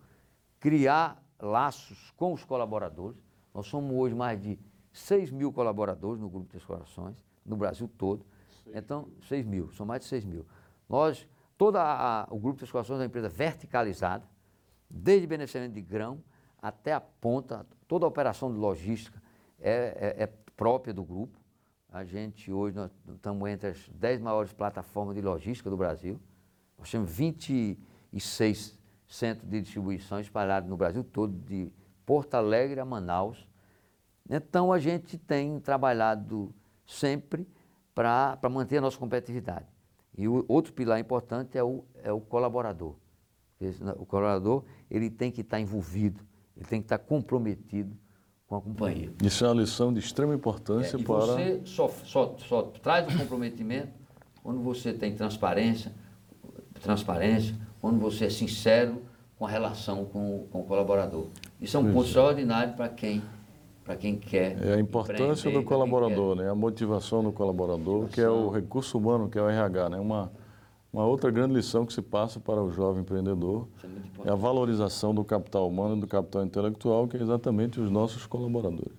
criar 0.59 1.23
laços 1.39 2.11
com 2.17 2.33
os 2.33 2.43
colaboradores. 2.43 3.17
Nós 3.53 3.67
somos 3.67 3.95
hoje 3.95 4.13
mais 4.13 4.41
de 4.41 4.59
6 4.91 5.31
mil 5.31 5.53
colaboradores 5.53 6.19
no 6.19 6.29
Grupo 6.29 6.47
Três 6.47 6.65
Corações, 6.65 7.15
no 7.45 7.55
Brasil 7.55 7.89
todo. 7.97 8.25
Então, 8.73 9.07
6 9.27 9.45
mil, 9.45 9.71
são 9.71 9.85
mais 9.85 10.01
de 10.01 10.07
6 10.07 10.25
mil. 10.25 10.45
Nós, 10.89 11.27
todo 11.57 11.77
o 12.29 12.39
Grupo 12.39 12.57
Três 12.57 12.71
Corações 12.71 12.97
é 12.97 12.99
uma 13.01 13.05
empresa 13.05 13.29
verticalizada, 13.29 14.27
desde 14.89 15.27
beneficiamento 15.27 15.73
de 15.73 15.81
grão 15.81 16.23
até 16.61 16.93
a 16.93 16.99
ponta, 16.99 17.65
toda 17.87 18.05
a 18.05 18.07
operação 18.07 18.51
de 18.51 18.57
logística 18.57 19.21
é, 19.59 20.15
é, 20.19 20.23
é 20.23 20.27
própria 20.55 20.93
do 20.93 21.03
grupo. 21.03 21.39
A 21.89 22.03
gente 22.03 22.51
hoje 22.51 22.75
nós 22.75 22.91
estamos 23.13 23.49
entre 23.49 23.69
as 23.69 23.87
10 23.89 24.21
maiores 24.21 24.51
plataformas 24.51 25.15
de 25.15 25.21
logística 25.21 25.69
do 25.69 25.77
Brasil. 25.77 26.19
Nós 26.77 26.91
temos 26.91 27.09
26 27.11 28.77
centros 29.07 29.49
de 29.49 29.61
distribuição 29.61 30.19
espalhados 30.19 30.69
no 30.69 30.75
Brasil 30.75 31.03
todo, 31.03 31.33
de 31.33 31.71
Porto 32.05 32.35
Alegre 32.35 32.79
a 32.79 32.85
Manaus. 32.85 33.47
Então 34.29 34.73
a 34.73 34.79
gente 34.79 35.17
tem 35.17 35.59
trabalhado 35.59 36.53
sempre 36.85 37.47
para 37.93 38.37
manter 38.51 38.77
a 38.77 38.81
nossa 38.81 38.97
competitividade. 38.97 39.67
E 40.17 40.27
o 40.27 40.43
outro 40.47 40.73
pilar 40.73 40.99
importante 40.99 41.57
é 41.57 41.63
o, 41.63 41.83
é 42.03 42.11
o 42.11 42.19
colaborador. 42.19 42.95
O 43.97 44.05
colaborador 44.05 44.65
ele 44.89 45.09
tem 45.09 45.31
que 45.31 45.41
estar 45.41 45.59
envolvido, 45.59 46.21
ele 46.55 46.65
tem 46.65 46.79
que 46.79 46.85
estar 46.85 46.97
comprometido 46.97 47.95
com 48.47 48.55
a 48.55 48.61
companhia. 48.61 49.11
Isso 49.23 49.43
é 49.45 49.47
uma 49.47 49.61
lição 49.61 49.93
de 49.93 49.99
extrema 49.99 50.33
importância 50.33 50.97
é, 50.97 50.99
e 50.99 51.03
para. 51.03 51.25
Você 51.25 51.61
só, 51.65 51.89
só, 52.03 52.35
só 52.37 52.61
traz 52.63 53.13
o 53.13 53.17
comprometimento 53.17 53.89
quando 54.43 54.61
você 54.61 54.93
tem 54.93 55.15
transparência, 55.15 55.91
transparência, 56.81 57.55
quando 57.81 57.99
você 57.99 58.25
é 58.25 58.29
sincero 58.29 59.01
com 59.37 59.45
a 59.45 59.49
relação 59.49 60.05
com, 60.05 60.47
com 60.51 60.61
o 60.61 60.63
colaborador. 60.63 61.27
Isso 61.59 61.75
é 61.77 61.79
um 61.79 61.85
Isso. 61.85 61.93
ponto 61.93 62.07
extraordinário 62.07 62.73
para 62.73 62.89
quem 62.89 63.21
para 63.83 63.95
quem 63.95 64.17
quer. 64.17 64.57
É 64.65 64.73
a 64.73 64.79
importância 64.79 65.51
do 65.51 65.63
colaborador, 65.63 66.35
né? 66.35 66.49
a 66.49 66.55
motivação 66.55 67.23
do 67.23 67.31
colaborador, 67.31 68.07
que 68.07 68.19
é 68.19 68.27
o 68.27 68.49
recurso 68.49 68.97
humano, 68.97 69.29
que 69.29 69.37
é 69.37 69.41
o 69.41 69.47
RH. 69.47 69.89
Né? 69.89 69.99
Uma, 69.99 70.31
uma 70.95 71.05
outra 71.05 71.29
grande 71.29 71.53
lição 71.53 71.85
que 71.85 71.91
se 71.91 72.01
passa 72.01 72.39
para 72.39 72.63
o 72.63 72.71
jovem 72.71 73.01
empreendedor 73.01 73.67
é, 74.23 74.29
é 74.29 74.31
a 74.31 74.35
valorização 74.35 75.13
do 75.13 75.25
capital 75.25 75.67
humano 75.67 75.97
e 75.97 75.99
do 75.99 76.07
capital 76.07 76.45
intelectual, 76.45 77.05
que 77.05 77.17
é 77.17 77.21
exatamente 77.21 77.81
os 77.81 77.91
nossos 77.91 78.25
colaboradores. 78.25 78.93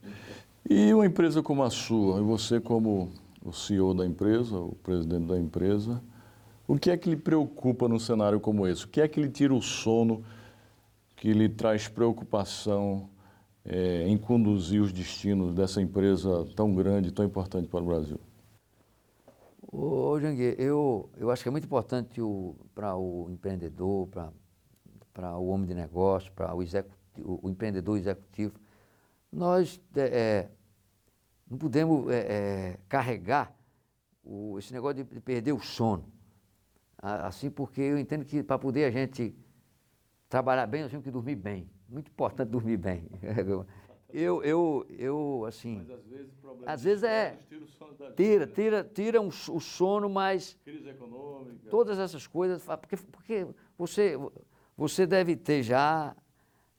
E 0.69 0.93
uma 0.93 1.07
empresa 1.07 1.43
como 1.43 1.63
a 1.63 1.71
sua, 1.71 2.21
e 2.21 2.23
você 2.23 2.61
como 2.61 3.11
o 3.43 3.51
CEO 3.51 3.95
da 3.95 4.05
empresa, 4.05 4.59
o 4.59 4.75
presidente 4.83 5.25
da 5.25 5.39
empresa, 5.39 6.03
o 6.69 6.77
que 6.77 6.91
é 6.91 6.99
que 6.99 7.09
lhe 7.09 7.17
preocupa 7.17 7.89
num 7.89 7.99
cenário 7.99 8.41
como 8.41 8.67
esse? 8.67 8.85
O 8.85 8.89
que 8.89 9.01
é 9.01 9.09
que 9.09 9.19
lhe 9.19 9.31
tira 9.31 9.55
o 9.55 9.63
sono, 9.63 10.23
que 11.17 11.33
lhe 11.33 11.49
traz 11.49 11.89
preocupação 11.89 13.09
é, 13.65 14.07
em 14.07 14.19
conduzir 14.19 14.83
os 14.83 14.93
destinos 14.93 15.55
dessa 15.55 15.81
empresa 15.81 16.47
tão 16.55 16.75
grande, 16.75 17.11
tão 17.11 17.25
importante 17.25 17.69
para 17.69 17.81
o 17.81 17.87
Brasil? 17.87 18.21
Ô, 19.69 20.19
Janguê, 20.21 20.55
eu, 20.59 21.11
eu 21.17 21.31
acho 21.31 21.43
que 21.43 21.49
é 21.49 21.53
muito 21.53 21.65
importante 21.65 22.21
para 22.75 22.97
o 22.97 23.29
empreendedor, 23.31 24.09
para 25.13 25.37
o 25.37 25.49
homem 25.49 25.67
de 25.67 25.75
negócio, 25.75 26.33
para 26.33 26.55
o, 26.55 26.61
o, 27.43 27.51
empreendedor 27.51 27.99
executivo, 27.99 28.55
nós 29.33 29.81
é, 29.97 30.01
é 30.03 30.51
não 31.51 31.59
podemos 31.59 32.11
é, 32.11 32.19
é, 32.19 32.79
carregar 32.89 33.55
o, 34.23 34.59
esse 34.59 34.73
negócio 34.73 35.05
de 35.05 35.21
perder 35.21 35.53
o 35.53 35.61
sono. 35.61 36.13
Assim, 36.99 37.51
porque 37.51 37.81
eu 37.81 37.99
entendo 37.99 38.25
que 38.25 38.43
para 38.43 38.59
poder 38.59 38.85
a 38.85 38.91
gente 38.91 39.37
trabalhar 40.29 40.67
bem, 40.67 40.83
nós 40.83 40.91
temos 40.91 41.05
que 41.05 41.11
dormir 41.11 41.37
bem. 41.37 41.69
Muito 41.89 42.09
importante 42.11 42.49
dormir 42.51 42.77
bem. 42.77 43.09
Eu, 44.19 44.43
eu, 44.43 44.87
eu 44.99 45.45
assim. 45.47 45.77
Mas 45.77 45.91
às 45.91 46.07
vezes, 46.07 46.33
às 46.65 46.83
vezes 46.83 47.03
é. 47.05 47.39
Tira, 48.17 48.47
tira, 48.47 48.83
tira 48.83 49.21
um, 49.21 49.29
o 49.29 49.61
sono, 49.61 50.09
mas. 50.09 50.57
Crise 50.65 50.89
econômica. 50.89 51.69
Todas 51.69 51.99
essas 51.99 52.27
coisas. 52.27 52.65
Porque, 52.65 52.97
porque 52.97 53.47
você, 53.77 54.19
você 54.75 55.07
deve 55.07 55.37
ter 55.37 55.63
já, 55.63 56.17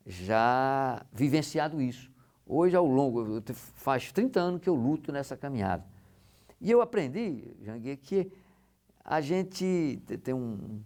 já 0.04 1.06
vivenciado 1.13 1.80
isso. 1.80 2.12
Hoje, 2.43 2.76
ao 2.76 2.88
longo. 2.88 3.39
Faz 3.54 4.12
30 4.12 4.39
anos 4.39 4.62
que 4.62 4.67
eu 4.67 4.73
luto 4.73 5.12
nessa 5.12 5.38
caminhada. 5.38 5.86
E 6.60 6.71
eu 6.71 6.82
aprendi, 6.82 7.56
Janguê, 7.62 7.97
que 7.97 8.32
a 9.06 9.21
gente. 9.21 10.02
Tem 10.23 10.34
um, 10.34 10.82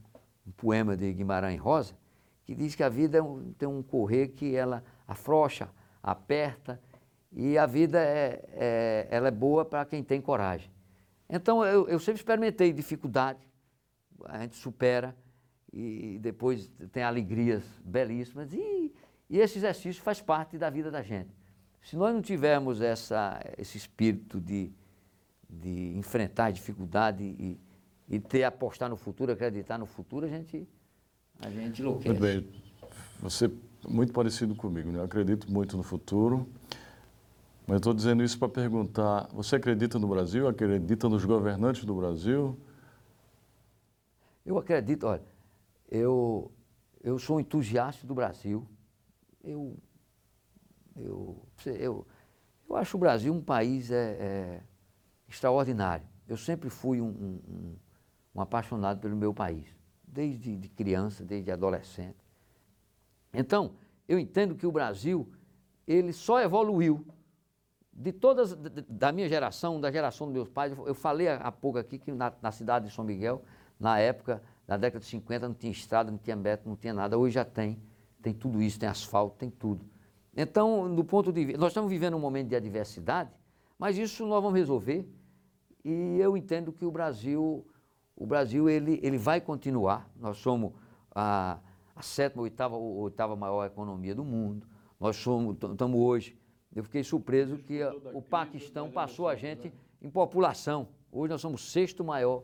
um 0.45 0.51
poema 0.57 0.97
de 0.97 1.13
Guimarães 1.13 1.61
Rosa 1.61 1.95
que 2.43 2.53
diz 2.53 2.75
que 2.75 2.83
a 2.83 2.89
vida 2.89 3.19
é 3.19 3.21
um, 3.21 3.53
tem 3.53 3.69
um 3.69 3.81
correr 3.81 4.29
que 4.29 4.53
ela 4.53 4.83
afrouxa, 5.07 5.69
aperta, 6.01 6.79
e 7.31 7.57
a 7.57 7.65
vida 7.65 7.99
é, 7.99 8.43
é 8.53 9.07
ela 9.09 9.29
é 9.29 9.31
boa 9.31 9.63
para 9.63 9.85
quem 9.85 10.03
tem 10.03 10.19
coragem. 10.19 10.69
Então 11.29 11.63
eu, 11.65 11.87
eu 11.87 11.99
sempre 11.99 12.19
experimentei 12.19 12.73
dificuldade, 12.73 13.39
a 14.25 14.39
gente 14.39 14.55
supera 14.55 15.15
e 15.71 16.19
depois 16.19 16.69
tem 16.91 17.03
alegrias 17.03 17.63
belíssimas 17.83 18.53
e, 18.53 18.93
e 19.29 19.39
esse 19.39 19.57
exercício 19.57 20.03
faz 20.03 20.21
parte 20.21 20.57
da 20.57 20.69
vida 20.69 20.91
da 20.91 21.01
gente. 21.01 21.29
Se 21.81 21.95
nós 21.95 22.13
não 22.13 22.21
tivermos 22.21 22.81
essa, 22.81 23.39
esse 23.57 23.77
espírito 23.77 24.39
de, 24.39 24.71
de 25.49 25.97
enfrentar 25.97 26.45
a 26.45 26.51
dificuldade 26.51 27.23
e, 27.23 27.59
e 28.07 28.19
ter 28.19 28.43
apostar 28.43 28.89
no 28.89 28.97
futuro, 28.97 29.31
acreditar 29.31 29.77
no 29.77 29.85
futuro, 29.85 30.25
a 30.25 30.29
gente 30.29 30.67
a 31.39 31.49
gente 31.49 31.81
enlouquece. 31.81 32.09
Muito 32.09 32.21
bem. 32.21 32.47
Você 33.19 33.51
muito 33.87 34.13
parecido 34.13 34.55
comigo, 34.55 34.91
né? 34.91 34.99
Eu 34.99 35.03
acredito 35.03 35.51
muito 35.51 35.75
no 35.77 35.83
futuro. 35.83 36.47
Mas 37.67 37.77
estou 37.77 37.93
dizendo 37.93 38.23
isso 38.23 38.37
para 38.37 38.49
perguntar: 38.49 39.27
você 39.33 39.55
acredita 39.55 39.97
no 39.99 40.07
Brasil? 40.07 40.47
Acredita 40.47 41.07
nos 41.09 41.25
governantes 41.25 41.85
do 41.85 41.95
Brasil? 41.95 42.57
Eu 44.45 44.57
acredito, 44.57 45.05
olha, 45.05 45.23
eu, 45.89 46.51
eu 47.03 47.19
sou 47.19 47.37
um 47.37 47.39
entusiasta 47.39 48.05
do 48.07 48.15
Brasil. 48.15 48.67
Eu, 49.43 49.77
eu, 50.95 51.45
eu, 51.65 52.07
eu 52.67 52.75
acho 52.75 52.97
o 52.97 52.99
Brasil 52.99 53.33
um 53.33 53.41
país 53.41 53.91
é, 53.91 54.17
é 54.19 54.61
extraordinário. 55.27 56.05
Eu 56.27 56.37
sempre 56.37 56.69
fui 56.69 56.99
um, 56.99 57.07
um, 57.07 57.75
um 58.35 58.41
apaixonado 58.41 58.99
pelo 58.99 59.15
meu 59.15 59.33
país 59.33 59.81
desde 60.11 60.57
de 60.57 60.67
criança, 60.67 61.23
desde 61.23 61.51
adolescente. 61.51 62.17
Então, 63.33 63.73
eu 64.07 64.19
entendo 64.19 64.55
que 64.55 64.65
o 64.65 64.71
Brasil, 64.71 65.31
ele 65.87 66.13
só 66.13 66.41
evoluiu 66.41 67.05
de 67.93 68.11
todas, 68.11 68.53
da 68.87 69.11
minha 69.11 69.27
geração, 69.27 69.79
da 69.79 69.91
geração 69.91 70.27
dos 70.27 70.33
meus 70.33 70.49
pais. 70.49 70.73
Eu 70.85 70.95
falei 70.95 71.27
há 71.27 71.51
pouco 71.51 71.77
aqui 71.77 71.97
que 71.97 72.11
na, 72.11 72.33
na 72.41 72.51
cidade 72.51 72.87
de 72.87 72.93
São 72.93 73.03
Miguel, 73.03 73.43
na 73.79 73.99
época, 73.99 74.41
na 74.67 74.77
década 74.77 74.99
de 74.99 75.05
50, 75.05 75.47
não 75.47 75.55
tinha 75.55 75.71
estrada, 75.71 76.11
não 76.11 76.17
tinha 76.17 76.35
metro, 76.35 76.69
não 76.69 76.75
tinha 76.75 76.93
nada. 76.93 77.17
Hoje 77.17 77.35
já 77.35 77.45
tem, 77.45 77.81
tem 78.21 78.33
tudo 78.33 78.61
isso, 78.61 78.79
tem 78.79 78.89
asfalto, 78.89 79.37
tem 79.37 79.49
tudo. 79.49 79.85
Então, 80.35 80.93
do 80.93 81.03
ponto 81.03 81.31
de 81.31 81.45
vista, 81.45 81.59
nós 81.59 81.71
estamos 81.71 81.89
vivendo 81.89 82.15
um 82.15 82.19
momento 82.19 82.47
de 82.47 82.55
adversidade, 82.55 83.31
mas 83.77 83.97
isso 83.97 84.25
nós 84.25 84.41
vamos 84.41 84.57
resolver. 84.57 85.07
E 85.83 86.17
eu 86.19 86.37
entendo 86.37 86.71
que 86.71 86.85
o 86.85 86.91
Brasil 86.91 87.65
o 88.21 88.25
Brasil 88.27 88.69
ele, 88.69 88.99
ele 89.01 89.17
vai 89.17 89.41
continuar. 89.41 90.07
Nós 90.15 90.37
somos 90.37 90.73
a, 91.15 91.57
a 91.95 92.01
sétima, 92.01 92.43
oitava, 92.43 92.75
oitava 92.75 93.35
maior 93.35 93.65
economia 93.65 94.15
do 94.15 94.23
mundo. 94.23 94.67
Nós 94.99 95.15
somos, 95.15 95.55
estamos 95.55 95.99
hoje. 95.99 96.37
Eu 96.73 96.83
fiquei 96.83 97.03
surpreso 97.03 97.57
que 97.57 97.81
a, 97.81 97.91
o 98.13 98.21
Paquistão 98.21 98.89
passou 98.89 99.27
a 99.27 99.35
gente 99.35 99.67
né? 99.67 99.73
em 100.01 100.09
população. 100.09 100.87
Hoje 101.11 101.31
nós 101.31 101.41
somos 101.41 101.61
o 101.61 101.69
sexto 101.69 102.03
maior 102.03 102.43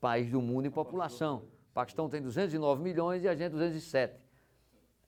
país 0.00 0.30
do 0.30 0.40
mundo 0.40 0.66
em 0.66 0.70
população. 0.70 1.44
O 1.70 1.74
Paquistão 1.74 2.08
tem 2.08 2.22
209 2.22 2.82
milhões 2.82 3.24
e 3.24 3.28
a 3.28 3.34
gente 3.34 3.52
207. 3.52 4.14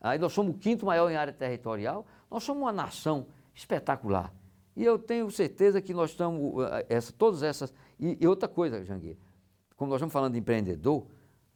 Aí 0.00 0.18
nós 0.18 0.32
somos 0.32 0.54
o 0.54 0.58
quinto 0.58 0.84
maior 0.86 1.10
em 1.10 1.16
área 1.16 1.32
territorial. 1.32 2.06
Nós 2.30 2.42
somos 2.42 2.62
uma 2.62 2.72
nação 2.72 3.26
espetacular. 3.54 4.34
E 4.74 4.84
eu 4.84 4.98
tenho 4.98 5.30
certeza 5.30 5.80
que 5.80 5.94
nós 5.94 6.10
estamos, 6.10 6.64
eh, 6.64 6.86
essa, 6.88 7.12
todas 7.12 7.42
essas. 7.42 7.72
E, 7.98 8.18
e 8.20 8.26
outra 8.26 8.48
coisa, 8.48 8.84
Jangueira, 8.84 9.18
como 9.76 9.88
nós 9.88 9.98
estamos 9.98 10.12
falando 10.12 10.34
de 10.34 10.38
empreendedor, 10.38 11.06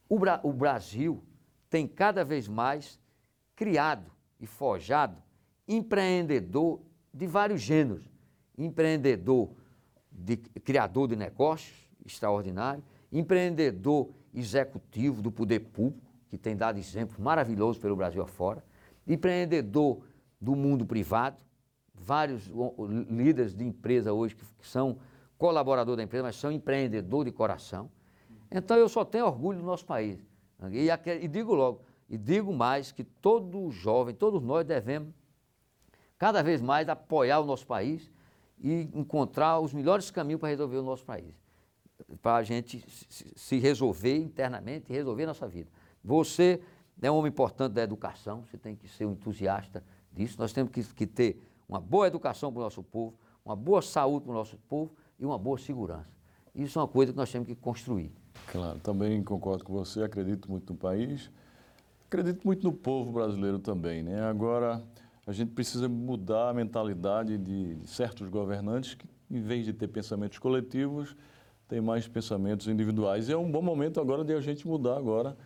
o, 0.09 0.17
Bra 0.17 0.39
o 0.43 0.51
Brasil 0.51 1.23
tem 1.71 1.87
cada 1.87 2.25
vez 2.25 2.49
mais 2.49 2.99
criado 3.55 4.11
e 4.39 4.45
forjado 4.45 5.15
empreendedor 5.65 6.81
de 7.13 7.25
vários 7.25 7.61
gêneros. 7.61 8.03
Empreendedor 8.57 9.49
de 10.11 10.35
criador 10.35 11.07
de 11.07 11.15
negócios, 11.15 11.87
extraordinário, 12.05 12.83
empreendedor 13.09 14.09
executivo 14.33 15.21
do 15.21 15.31
poder 15.31 15.61
público, 15.61 16.05
que 16.29 16.37
tem 16.37 16.57
dado 16.57 16.77
exemplos 16.77 17.17
maravilhosos 17.17 17.81
pelo 17.81 17.95
Brasil 17.95 18.21
afora, 18.21 18.63
empreendedor 19.07 20.05
do 20.39 20.55
mundo 20.55 20.85
privado, 20.85 21.41
vários 21.93 22.51
líderes 23.09 23.55
de 23.55 23.63
empresa 23.63 24.11
hoje 24.11 24.35
que, 24.35 24.45
são 24.67 24.97
colaborador 25.37 25.95
da 25.95 26.03
empresa, 26.03 26.23
mas 26.23 26.35
são 26.35 26.51
empreendedor 26.51 27.23
de 27.23 27.31
coração. 27.31 27.89
Então 28.51 28.75
eu 28.75 28.89
só 28.89 29.05
tenho 29.05 29.25
orgulho 29.25 29.59
do 29.59 29.65
nosso 29.65 29.85
país. 29.85 30.19
E, 30.69 30.89
e 31.23 31.27
digo 31.27 31.53
logo, 31.55 31.81
e 32.09 32.17
digo 32.17 32.53
mais 32.53 32.91
que 32.91 33.03
todo 33.03 33.71
jovem, 33.71 34.13
todos 34.13 34.41
nós 34.43 34.65
devemos 34.65 35.13
cada 36.17 36.43
vez 36.43 36.61
mais 36.61 36.87
apoiar 36.89 37.39
o 37.39 37.45
nosso 37.45 37.65
país 37.65 38.11
e 38.59 38.89
encontrar 38.93 39.59
os 39.59 39.73
melhores 39.73 40.11
caminhos 40.11 40.39
para 40.39 40.49
resolver 40.49 40.77
o 40.77 40.83
nosso 40.83 41.03
país. 41.03 41.33
Para 42.21 42.35
a 42.35 42.43
gente 42.43 42.83
se 43.35 43.57
resolver 43.57 44.17
internamente 44.17 44.91
e 44.91 44.93
resolver 44.93 45.23
a 45.23 45.27
nossa 45.27 45.47
vida. 45.47 45.69
Você 46.03 46.61
é 47.01 47.09
um 47.09 47.15
homem 47.15 47.29
importante 47.29 47.73
da 47.73 47.81
educação, 47.81 48.43
você 48.43 48.57
tem 48.57 48.75
que 48.75 48.87
ser 48.87 49.05
um 49.05 49.13
entusiasta 49.13 49.83
disso. 50.11 50.35
Nós 50.37 50.53
temos 50.53 50.71
que, 50.71 50.83
que 50.83 51.07
ter 51.07 51.41
uma 51.67 51.79
boa 51.79 52.07
educação 52.07 52.51
para 52.51 52.59
o 52.59 52.63
nosso 52.63 52.83
povo, 52.83 53.17
uma 53.43 53.55
boa 53.55 53.81
saúde 53.81 54.25
para 54.25 54.31
o 54.31 54.35
nosso 54.35 54.57
povo 54.67 54.93
e 55.17 55.25
uma 55.25 55.37
boa 55.37 55.57
segurança. 55.57 56.11
Isso 56.53 56.77
é 56.77 56.81
uma 56.81 56.87
coisa 56.87 57.11
que 57.11 57.17
nós 57.17 57.31
temos 57.31 57.47
que 57.47 57.55
construir. 57.55 58.11
Claro, 58.47 58.79
também 58.79 59.23
concordo 59.23 59.63
com 59.63 59.73
você, 59.73 60.03
acredito 60.03 60.49
muito 60.49 60.73
no 60.73 60.79
país, 60.79 61.31
acredito 62.07 62.45
muito 62.45 62.63
no 62.63 62.73
povo 62.73 63.11
brasileiro 63.11 63.59
também, 63.59 64.03
né? 64.03 64.21
Agora, 64.23 64.83
a 65.25 65.31
gente 65.31 65.51
precisa 65.51 65.87
mudar 65.87 66.49
a 66.49 66.53
mentalidade 66.53 67.37
de 67.37 67.77
certos 67.85 68.27
governantes 68.27 68.95
que, 68.95 69.07
em 69.29 69.41
vez 69.41 69.65
de 69.65 69.73
ter 69.73 69.87
pensamentos 69.87 70.39
coletivos, 70.39 71.15
tem 71.67 71.79
mais 71.79 72.07
pensamentos 72.07 72.67
individuais. 72.67 73.29
E 73.29 73.31
é 73.31 73.37
um 73.37 73.49
bom 73.49 73.61
momento 73.61 74.01
agora 74.01 74.25
de 74.25 74.33
a 74.33 74.41
gente 74.41 74.67
mudar 74.67 74.97
agora 74.97 75.37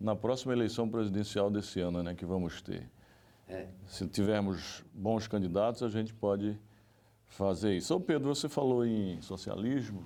na 0.00 0.16
próxima 0.16 0.52
eleição 0.52 0.88
presidencial 0.88 1.50
desse 1.50 1.78
ano, 1.80 2.02
né, 2.02 2.14
que 2.14 2.26
vamos 2.26 2.60
ter. 2.60 2.90
É. 3.48 3.68
Se 3.86 4.06
tivermos 4.08 4.82
bons 4.92 5.28
candidatos, 5.28 5.82
a 5.82 5.88
gente 5.88 6.12
pode 6.14 6.58
fazer 7.26 7.76
isso. 7.76 7.94
Ô 7.94 8.00
Pedro, 8.00 8.34
você 8.34 8.48
falou 8.48 8.84
em 8.84 9.20
socialismo. 9.22 10.04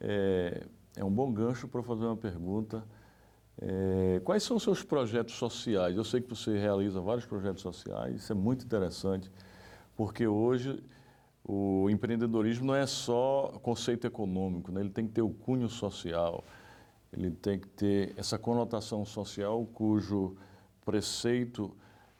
É, 0.00 0.66
é 0.96 1.04
um 1.04 1.10
bom 1.10 1.32
gancho 1.32 1.66
para 1.66 1.82
fazer 1.82 2.04
uma 2.04 2.16
pergunta. 2.16 2.84
É, 3.60 4.20
quais 4.24 4.42
são 4.42 4.56
os 4.56 4.62
seus 4.62 4.82
projetos 4.82 5.34
sociais? 5.34 5.96
Eu 5.96 6.04
sei 6.04 6.20
que 6.20 6.28
você 6.28 6.58
realiza 6.58 7.00
vários 7.00 7.24
projetos 7.24 7.62
sociais, 7.62 8.16
isso 8.16 8.32
é 8.32 8.34
muito 8.34 8.64
interessante, 8.64 9.30
porque 9.96 10.26
hoje 10.26 10.82
o 11.44 11.88
empreendedorismo 11.90 12.66
não 12.66 12.74
é 12.74 12.86
só 12.86 13.58
conceito 13.62 14.06
econômico, 14.06 14.72
né? 14.72 14.80
ele 14.80 14.90
tem 14.90 15.06
que 15.06 15.12
ter 15.12 15.22
o 15.22 15.30
cunho 15.30 15.68
social, 15.68 16.42
ele 17.12 17.30
tem 17.30 17.58
que 17.58 17.68
ter 17.68 18.14
essa 18.16 18.38
conotação 18.38 19.04
social 19.04 19.64
cujo 19.66 20.36
preceito 20.84 21.76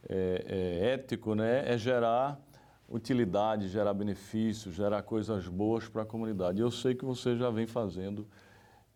é, 0.09 0.45
é, 0.47 0.95
ético 0.95 1.35
né? 1.35 1.65
é 1.67 1.77
gerar 1.77 2.41
utilidade, 2.89 3.69
gerar 3.69 3.95
benefícios, 3.95 4.75
gerar 4.75 5.03
coisas 5.03 5.49
boas 5.49 5.89
para 5.89 6.03
a 6.03 6.07
comunidade. 6.07 6.61
Eu 6.61 6.71
sei 6.71 6.95
que 6.95 7.05
você 7.05 7.35
já 7.37 7.51
vem 7.51 7.67
fazendo 7.67 8.27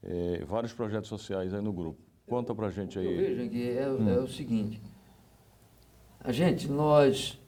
é, 0.02 0.44
vários 0.44 0.72
projetos 0.72 1.08
sociais 1.08 1.52
aí 1.52 1.60
no 1.60 1.72
grupo. 1.72 2.00
Conta 2.26 2.54
para 2.54 2.66
a 2.66 2.70
gente 2.70 2.98
aí. 2.98 3.06
Eu 3.06 3.16
vejo 3.16 3.50
que 3.50 3.70
é, 3.70 3.88
hum. 3.88 4.08
é 4.08 4.18
o 4.18 4.28
seguinte, 4.28 4.82
a 6.20 6.32
gente, 6.32 6.68
nós, 6.68 7.40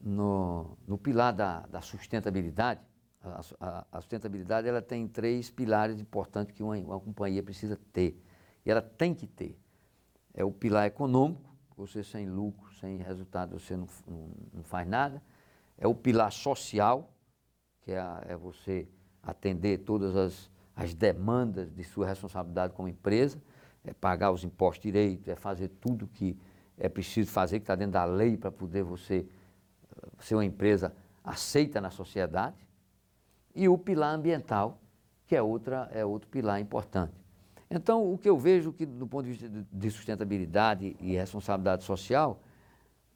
no, 0.00 0.76
no 0.86 0.96
pilar 0.98 1.32
da, 1.32 1.60
da 1.62 1.80
sustentabilidade, 1.80 2.80
a, 3.20 3.40
a, 3.60 3.86
a, 3.90 4.00
sustentabilidade 4.00 4.68
ela 4.68 4.80
tem 4.80 5.08
três 5.08 5.50
pilares 5.50 5.98
importantes 5.98 6.54
que 6.54 6.62
uma, 6.62 6.76
uma 6.76 7.00
companhia 7.00 7.42
precisa 7.42 7.78
ter. 7.92 8.22
E 8.64 8.70
ela 8.70 8.82
tem 8.82 9.14
que 9.14 9.26
ter. 9.26 9.58
É 10.32 10.44
o 10.44 10.52
pilar 10.52 10.86
econômico, 10.86 11.50
você 11.76 12.04
sem 12.04 12.28
lucro, 12.28 12.72
sem 12.74 12.98
resultado, 12.98 13.58
você 13.58 13.76
não, 13.76 13.88
não, 14.06 14.30
não 14.52 14.62
faz 14.62 14.86
nada. 14.86 15.22
É 15.76 15.86
o 15.86 15.94
pilar 15.94 16.30
social, 16.30 17.12
que 17.82 17.92
é, 17.92 17.98
a, 17.98 18.22
é 18.26 18.36
você 18.36 18.88
atender 19.22 19.78
todas 19.78 20.14
as 20.14 20.50
as 20.78 20.94
demandas 20.94 21.74
de 21.74 21.82
sua 21.82 22.06
responsabilidade 22.06 22.72
como 22.72 22.86
empresa, 22.86 23.42
é 23.84 23.92
pagar 23.92 24.30
os 24.30 24.44
impostos 24.44 24.84
direitos, 24.84 25.26
é 25.26 25.34
fazer 25.34 25.68
tudo 25.80 26.06
que 26.06 26.38
é 26.78 26.88
preciso 26.88 27.32
fazer, 27.32 27.58
que 27.58 27.64
está 27.64 27.74
dentro 27.74 27.94
da 27.94 28.04
lei 28.04 28.36
para 28.36 28.52
poder 28.52 28.84
você 28.84 29.26
ser 30.20 30.36
uma 30.36 30.44
empresa 30.44 30.94
aceita 31.24 31.80
na 31.80 31.90
sociedade. 31.90 32.56
E 33.56 33.68
o 33.68 33.76
pilar 33.76 34.14
ambiental, 34.14 34.80
que 35.26 35.34
é, 35.34 35.42
outra, 35.42 35.90
é 35.92 36.04
outro 36.04 36.30
pilar 36.30 36.60
importante. 36.60 37.12
Então, 37.68 38.12
o 38.12 38.16
que 38.16 38.28
eu 38.28 38.38
vejo 38.38 38.72
que, 38.72 38.86
do 38.86 39.06
ponto 39.06 39.24
de 39.24 39.32
vista 39.32 39.66
de 39.72 39.90
sustentabilidade 39.90 40.96
e 41.00 41.16
responsabilidade 41.16 41.82
social, 41.82 42.40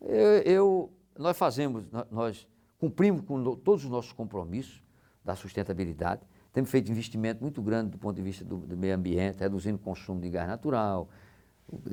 eu, 0.01 0.43
eu 0.43 0.93
nós 1.17 1.39
fazemos, 1.39 1.85
nós 2.11 2.49
cumprimos 2.81 3.23
com 3.23 3.55
todos 3.55 3.85
os 3.85 3.91
nossos 3.91 4.13
compromissos 4.13 4.83
da 5.25 5.37
sustentabilidade, 5.37 6.23
temos 6.53 6.71
feito 6.71 6.91
investimento 6.91 7.43
muito 7.43 7.63
grande 7.63 7.91
do 7.91 7.99
ponto 7.99 8.15
de 8.15 8.23
vista 8.23 8.45
do, 8.45 8.59
do 8.59 8.77
meio 8.77 8.95
ambiente, 8.95 9.39
reduzindo 9.39 9.77
o 9.77 9.79
consumo 9.79 10.21
de 10.21 10.29
gás 10.29 10.47
natural. 10.47 11.09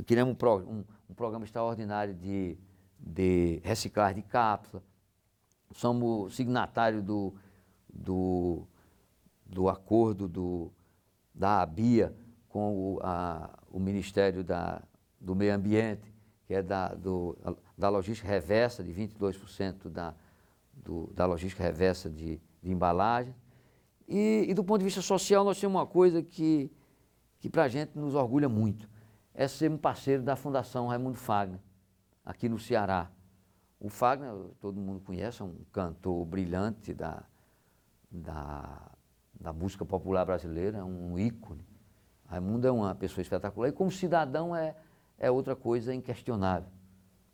Criamos 0.06 0.34
um, 0.34 0.36
pro, 0.36 0.58
um, 0.58 0.84
um 1.10 1.14
programa 1.14 1.46
extraordinário 1.46 2.14
de, 2.14 2.58
de 3.00 3.62
reciclagem 3.64 4.22
de 4.22 4.28
cápsula. 4.28 4.84
Somos 5.72 6.36
signatários 6.36 7.02
do, 7.02 7.34
do, 7.88 8.68
do 9.46 9.70
acordo 9.70 10.28
do, 10.28 10.72
da 11.34 11.62
ABIA 11.62 12.14
com 12.50 12.76
o, 12.76 13.00
a, 13.02 13.50
o 13.72 13.80
Ministério 13.80 14.44
da, 14.44 14.82
do 15.22 15.36
Meio 15.36 15.54
Ambiente, 15.54 16.14
que 16.46 16.54
é 16.54 16.62
da, 16.62 16.90
do, 16.90 17.38
da 17.78 17.88
logística 17.88 18.28
reversa, 18.28 18.84
de 18.84 18.92
22% 18.92 19.88
da, 19.88 20.14
do, 20.74 21.10
da 21.14 21.26
logística 21.26 21.64
reversa 21.64 22.10
de, 22.10 22.42
de 22.62 22.72
embalagem. 22.72 23.34
E, 24.12 24.48
e, 24.50 24.54
do 24.56 24.64
ponto 24.64 24.80
de 24.80 24.86
vista 24.86 25.04
social, 25.04 25.44
nós 25.44 25.60
temos 25.60 25.76
uma 25.76 25.86
coisa 25.86 26.24
que, 26.24 26.72
que 27.38 27.48
para 27.48 27.66
a 27.66 27.68
gente 27.68 27.96
nos 27.96 28.16
orgulha 28.16 28.50
muito, 28.50 28.90
é 29.36 29.48
ser 29.48 29.70
um 29.70 29.78
parceiro 29.78 30.24
da 30.24 30.36
Fundação 30.36 30.88
Raimundo 30.88 31.16
Fagner, 31.16 31.60
aqui 32.26 32.50
no 32.50 32.58
Ceará. 32.58 33.12
O 33.80 33.88
Fagner, 33.88 34.34
todo 34.60 34.82
mundo 34.82 35.00
conhece, 35.02 35.44
é 35.44 35.46
um 35.46 35.58
cantor 35.72 36.26
brilhante 36.26 36.92
da, 36.92 37.24
da, 38.10 38.92
da 39.40 39.54
música 39.54 39.86
popular 39.86 40.26
brasileira, 40.26 40.80
é 40.80 40.84
um 40.84 41.20
ícone. 41.20 41.64
Raimundo 42.26 42.66
é 42.66 42.72
uma 42.72 42.96
pessoa 42.96 43.22
espetacular 43.22 43.70
e 43.70 43.72
como 43.72 43.92
cidadão 43.92 44.56
é, 44.56 44.76
é 45.20 45.30
outra 45.30 45.56
coisa 45.56 45.94
inquestionável. 45.94 46.70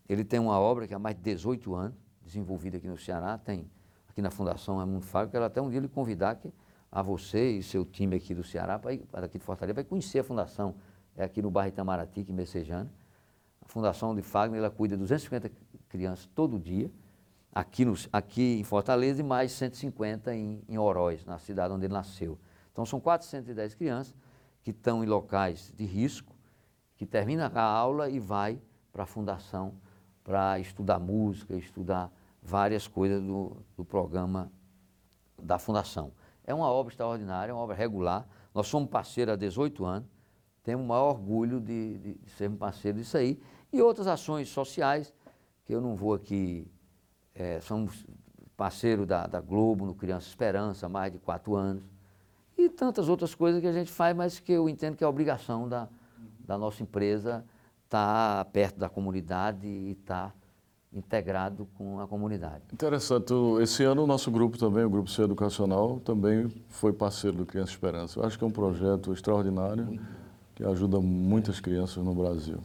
Ele 0.09 0.25
tem 0.25 0.41
uma 0.41 0.59
obra 0.59 0.85
que 0.89 0.93
há 0.93 0.99
mais 0.99 1.15
de 1.15 1.21
18 1.21 1.73
anos, 1.73 1.97
desenvolvida 2.21 2.75
aqui 2.75 2.87
no 2.87 2.97
Ceará, 2.97 3.37
tem 3.37 3.71
aqui 4.09 4.21
na 4.21 4.29
Fundação 4.29 4.75
Raimundo 4.75 5.05
Fagner, 5.05 5.31
quero 5.31 5.45
até 5.45 5.61
um 5.61 5.69
dia 5.69 5.79
lhe 5.79 5.87
convidar 5.87 6.35
que 6.35 6.53
a 6.95 7.01
você 7.01 7.57
e 7.57 7.61
seu 7.61 7.83
time 7.83 8.15
aqui 8.15 8.33
do 8.33 8.41
Ceará, 8.41 8.79
para 8.79 9.25
aqui 9.25 9.37
de 9.37 9.43
Fortaleza, 9.43 9.73
vai 9.73 9.83
conhecer 9.83 10.19
a 10.19 10.23
fundação. 10.23 10.75
É 11.17 11.25
aqui 11.25 11.41
no 11.41 11.51
bairro 11.51 11.67
Itamaraty, 11.67 12.25
em 12.29 12.33
Messejana. 12.33 12.89
A 13.61 13.65
Fundação 13.67 14.15
de 14.15 14.21
Fagner, 14.21 14.59
ela 14.59 14.69
cuida 14.69 14.95
de 14.95 15.01
250 15.01 15.51
crianças 15.89 16.25
todo 16.33 16.57
dia, 16.57 16.89
aqui, 17.53 17.83
no, 17.83 17.95
aqui 18.13 18.59
em 18.61 18.63
Fortaleza, 18.63 19.19
e 19.19 19.25
mais 19.25 19.51
150 19.51 20.33
em, 20.33 20.63
em 20.69 20.77
na 21.25 21.37
cidade 21.37 21.73
onde 21.73 21.85
ele 21.85 21.93
nasceu. 21.93 22.39
Então 22.71 22.85
são 22.85 23.01
410 23.01 23.75
crianças 23.75 24.15
que 24.63 24.71
estão 24.71 25.03
em 25.03 25.07
locais 25.07 25.73
de 25.75 25.83
risco, 25.83 26.33
que 26.95 27.05
termina 27.05 27.51
a 27.53 27.61
aula 27.61 28.09
e 28.09 28.21
vai 28.21 28.57
para 28.93 29.03
a 29.03 29.05
fundação 29.05 29.73
para 30.23 30.59
estudar 30.59 30.97
música, 30.97 31.57
estudar 31.57 32.09
várias 32.41 32.87
coisas 32.87 33.21
do, 33.21 33.57
do 33.75 33.83
programa 33.83 34.49
da 35.37 35.59
fundação. 35.59 36.13
É 36.45 36.53
uma 36.53 36.69
obra 36.69 36.91
extraordinária, 36.91 37.51
é 37.51 37.53
uma 37.53 37.61
obra 37.61 37.75
regular. 37.75 38.27
Nós 38.53 38.67
somos 38.67 38.89
parceiros 38.89 39.33
há 39.33 39.35
18 39.35 39.83
anos, 39.83 40.07
temos 40.63 40.85
o 40.85 40.87
maior 40.87 41.09
orgulho 41.09 41.59
de, 41.59 41.97
de, 41.97 42.13
de 42.15 42.29
sermos 42.31 42.59
parceiros 42.59 43.01
disso 43.01 43.17
aí. 43.17 43.39
E 43.73 43.81
outras 43.81 44.07
ações 44.07 44.49
sociais, 44.49 45.13
que 45.65 45.73
eu 45.73 45.81
não 45.81 45.95
vou 45.95 46.13
aqui, 46.13 46.67
é, 47.33 47.59
somos 47.59 48.05
parceiro 48.55 49.05
da, 49.05 49.27
da, 49.27 49.41
Globo 49.41 49.85
no 49.85 49.93
Criança 49.93 50.27
Esperança 50.27 50.85
há 50.85 50.89
mais 50.89 51.11
de 51.11 51.19
quatro 51.19 51.55
anos. 51.55 51.83
E 52.57 52.69
tantas 52.69 53.09
outras 53.09 53.35
coisas 53.35 53.59
que 53.59 53.67
a 53.67 53.73
gente 53.73 53.91
faz, 53.91 54.15
mas 54.15 54.39
que 54.39 54.51
eu 54.51 54.69
entendo 54.69 54.95
que 54.95 55.03
é 55.03 55.07
obrigação 55.07 55.67
da, 55.67 55.89
da 56.39 56.57
nossa 56.57 56.81
empresa 56.81 57.45
estar 57.83 58.45
tá 58.45 58.45
perto 58.45 58.77
da 58.77 58.87
comunidade 58.87 59.67
e 59.67 59.91
estar. 59.91 60.29
Tá 60.29 60.44
integrado 60.93 61.67
com 61.77 61.99
a 61.99 62.07
comunidade. 62.07 62.63
Interessante. 62.73 63.33
Esse 63.61 63.83
ano 63.83 64.03
o 64.03 64.07
nosso 64.07 64.31
grupo 64.31 64.57
também, 64.57 64.83
o 64.83 64.89
Grupo 64.89 65.09
C 65.09 65.21
Educacional, 65.23 65.99
também 65.99 66.49
foi 66.69 66.93
parceiro 66.93 67.37
do 67.37 67.45
Criança 67.45 67.71
Esperança. 67.71 68.19
Eu 68.19 68.25
acho 68.25 68.37
que 68.37 68.43
é 68.43 68.47
um 68.47 68.51
projeto 68.51 69.11
extraordinário 69.11 69.99
que 70.55 70.63
ajuda 70.63 70.99
muitas 71.01 71.59
crianças 71.59 72.01
no 72.03 72.15
Brasil. 72.15 72.59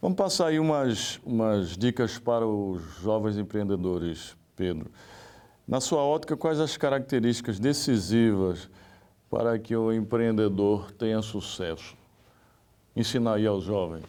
Vamos 0.00 0.16
passar 0.16 0.48
aí 0.48 0.60
umas, 0.60 1.18
umas 1.24 1.76
dicas 1.76 2.18
para 2.18 2.46
os 2.46 2.80
jovens 3.00 3.36
empreendedores, 3.36 4.36
Pedro. 4.54 4.90
Na 5.66 5.80
sua 5.80 6.02
ótica, 6.02 6.36
quais 6.36 6.60
as 6.60 6.76
características 6.76 7.58
decisivas 7.58 8.70
para 9.28 9.58
que 9.58 9.74
o 9.74 9.92
empreendedor 9.92 10.92
tenha 10.92 11.20
sucesso? 11.22 11.96
Ensinar 12.94 13.34
aí 13.34 13.46
aos 13.46 13.64
jovens. 13.64 14.04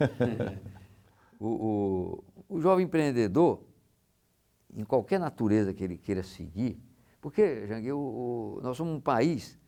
o, 1.38 1.46
o, 1.46 2.24
o 2.48 2.60
jovem 2.60 2.86
empreendedor, 2.86 3.62
em 4.74 4.84
qualquer 4.84 5.20
natureza 5.20 5.74
que 5.74 5.84
ele 5.84 5.98
queira 5.98 6.22
seguir, 6.22 6.80
porque, 7.20 7.66
Jangue, 7.66 7.90
nós 8.62 8.76
somos 8.76 8.94
um 8.94 9.00
país, 9.00 9.58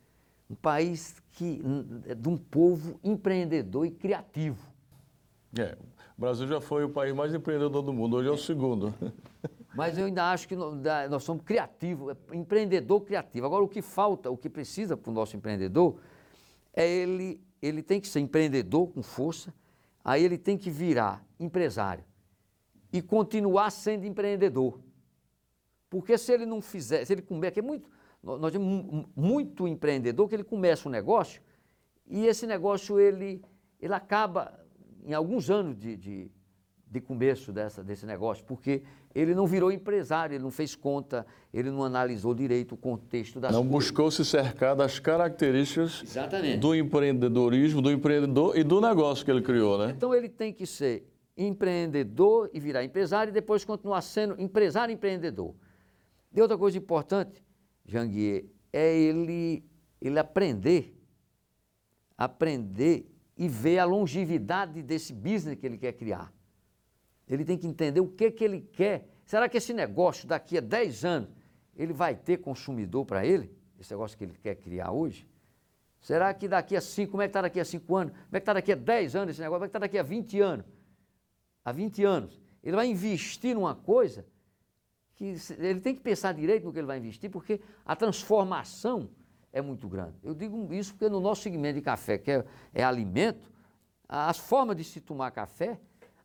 um 0.48 0.54
país 0.54 1.20
que, 1.32 1.60
é 2.06 2.14
de 2.14 2.28
um 2.28 2.36
povo 2.36 2.98
empreendedor 3.02 3.86
e 3.86 3.90
criativo. 3.90 4.70
É, 5.58 5.76
o 6.16 6.20
Brasil 6.20 6.46
já 6.46 6.60
foi 6.60 6.84
o 6.84 6.88
país 6.88 7.12
mais 7.12 7.34
empreendedor 7.34 7.82
do 7.82 7.92
mundo, 7.92 8.16
hoje 8.16 8.28
é 8.28 8.32
o 8.32 8.38
segundo. 8.38 8.94
Mas 9.74 9.98
eu 9.98 10.06
ainda 10.06 10.30
acho 10.30 10.48
que 10.48 10.56
nós 10.56 11.22
somos 11.22 11.44
criativos, 11.44 12.14
é 12.32 12.36
empreendedor 12.36 13.02
criativo. 13.02 13.46
Agora, 13.46 13.62
o 13.62 13.68
que 13.68 13.82
falta, 13.82 14.30
o 14.30 14.36
que 14.36 14.48
precisa 14.48 14.96
para 14.96 15.10
o 15.10 15.14
nosso 15.14 15.36
empreendedor, 15.36 15.96
é 16.72 16.88
ele, 16.88 17.40
ele 17.60 17.82
tem 17.82 18.00
que 18.00 18.08
ser 18.08 18.20
empreendedor 18.20 18.88
com 18.88 19.02
força, 19.02 19.52
aí 20.04 20.24
ele 20.24 20.38
tem 20.38 20.56
que 20.56 20.70
virar 20.70 21.24
empresário 21.38 22.04
e 22.92 23.00
continuar 23.00 23.70
sendo 23.70 24.06
empreendedor. 24.06 24.80
Porque 25.88 26.16
se 26.16 26.32
ele 26.32 26.46
não 26.46 26.60
fizer, 26.62 27.04
se 27.04 27.12
ele 27.12 27.22
comer, 27.22 27.50
que 27.50 27.60
é 27.60 27.62
muito, 27.62 27.88
nós 28.22 28.52
temos 28.52 29.06
muito 29.16 29.66
empreendedor 29.66 30.28
que 30.28 30.34
ele 30.34 30.44
começa 30.44 30.88
um 30.88 30.92
negócio 30.92 31.42
e 32.08 32.26
esse 32.26 32.46
negócio 32.46 32.98
ele, 32.98 33.42
ele 33.80 33.94
acaba, 33.94 34.58
em 35.04 35.14
alguns 35.14 35.50
anos 35.50 35.76
de, 35.76 35.96
de, 35.96 36.30
de 36.86 37.00
começo 37.00 37.52
dessa, 37.52 37.82
desse 37.82 38.04
negócio, 38.06 38.44
porque 38.44 38.82
ele 39.12 39.34
não 39.34 39.46
virou 39.46 39.72
empresário, 39.72 40.34
ele 40.34 40.42
não 40.44 40.50
fez 40.52 40.76
conta, 40.76 41.26
ele 41.52 41.70
não 41.70 41.82
analisou 41.82 42.32
direito 42.34 42.76
o 42.76 42.76
contexto 42.76 43.40
das 43.40 43.50
Não 43.52 43.62
coisas. 43.62 43.72
buscou 43.90 44.10
se 44.10 44.24
cercar 44.24 44.76
das 44.76 45.00
características 45.00 46.02
Exatamente. 46.04 46.58
do 46.58 46.74
empreendedorismo, 46.74 47.82
do 47.82 47.90
empreendedor 47.90 48.56
e 48.56 48.62
do 48.62 48.80
negócio 48.80 49.24
que 49.24 49.30
ele 49.30 49.42
criou, 49.42 49.78
né? 49.78 49.92
Então 49.96 50.14
ele 50.14 50.28
tem 50.28 50.52
que 50.52 50.66
ser 50.66 51.09
empreendedor 51.36 52.50
e 52.52 52.60
virar 52.60 52.84
empresário 52.84 53.30
e 53.30 53.32
depois 53.32 53.64
continuar 53.64 54.02
sendo 54.02 54.40
empresário 54.40 54.92
empreendedor. 54.92 55.54
E 56.32 56.40
outra 56.40 56.56
coisa 56.56 56.78
importante, 56.78 57.44
Janguier, 57.84 58.46
é 58.72 58.96
ele, 58.96 59.64
ele 60.00 60.18
aprender, 60.18 60.96
aprender 62.16 63.10
e 63.36 63.48
ver 63.48 63.78
a 63.78 63.84
longevidade 63.84 64.82
desse 64.82 65.12
business 65.12 65.58
que 65.58 65.66
ele 65.66 65.78
quer 65.78 65.92
criar. 65.92 66.32
Ele 67.28 67.44
tem 67.44 67.56
que 67.56 67.66
entender 67.66 68.00
o 68.00 68.08
que, 68.08 68.30
que 68.30 68.44
ele 68.44 68.60
quer. 68.60 69.08
Será 69.24 69.48
que 69.48 69.56
esse 69.56 69.72
negócio 69.72 70.28
daqui 70.28 70.58
a 70.58 70.60
10 70.60 71.04
anos 71.04 71.30
ele 71.76 71.92
vai 71.92 72.14
ter 72.14 72.38
consumidor 72.38 73.06
para 73.06 73.24
ele? 73.24 73.50
Esse 73.78 73.92
negócio 73.92 74.18
que 74.18 74.24
ele 74.24 74.34
quer 74.42 74.56
criar 74.56 74.92
hoje? 74.92 75.26
Será 76.00 76.32
que 76.34 76.48
daqui 76.48 76.76
a 76.76 76.80
5, 76.80 77.10
como 77.10 77.22
é 77.22 77.26
que 77.26 77.30
está 77.30 77.42
daqui 77.42 77.60
a 77.60 77.64
5 77.64 77.96
anos? 77.96 78.12
Como 78.12 78.36
é 78.36 78.40
que 78.40 78.42
está 78.42 78.52
daqui 78.52 78.72
a 78.72 78.76
10 78.76 79.16
anos 79.16 79.30
esse 79.32 79.40
negócio? 79.40 79.58
Como 79.58 79.64
é 79.64 79.68
que 79.68 79.70
está 79.70 79.78
daqui 79.78 79.98
a 79.98 80.02
20 80.02 80.40
anos? 80.40 80.66
Há 81.64 81.72
20 81.72 82.04
anos. 82.04 82.40
Ele 82.62 82.76
vai 82.76 82.86
investir 82.86 83.54
numa 83.54 83.74
coisa 83.74 84.26
que 85.14 85.36
ele 85.58 85.80
tem 85.80 85.94
que 85.94 86.00
pensar 86.00 86.32
direito 86.32 86.64
no 86.64 86.72
que 86.72 86.78
ele 86.78 86.86
vai 86.86 86.98
investir, 86.98 87.30
porque 87.30 87.60
a 87.84 87.94
transformação 87.94 89.10
é 89.52 89.60
muito 89.60 89.88
grande. 89.88 90.16
Eu 90.22 90.34
digo 90.34 90.72
isso 90.72 90.92
porque 90.92 91.08
no 91.08 91.20
nosso 91.20 91.42
segmento 91.42 91.74
de 91.74 91.82
café, 91.82 92.16
que 92.18 92.30
é, 92.30 92.44
é 92.72 92.82
alimento, 92.82 93.50
as 94.08 94.38
formas 94.38 94.76
de 94.76 94.84
se 94.84 95.00
tomar 95.00 95.30
café 95.30 95.78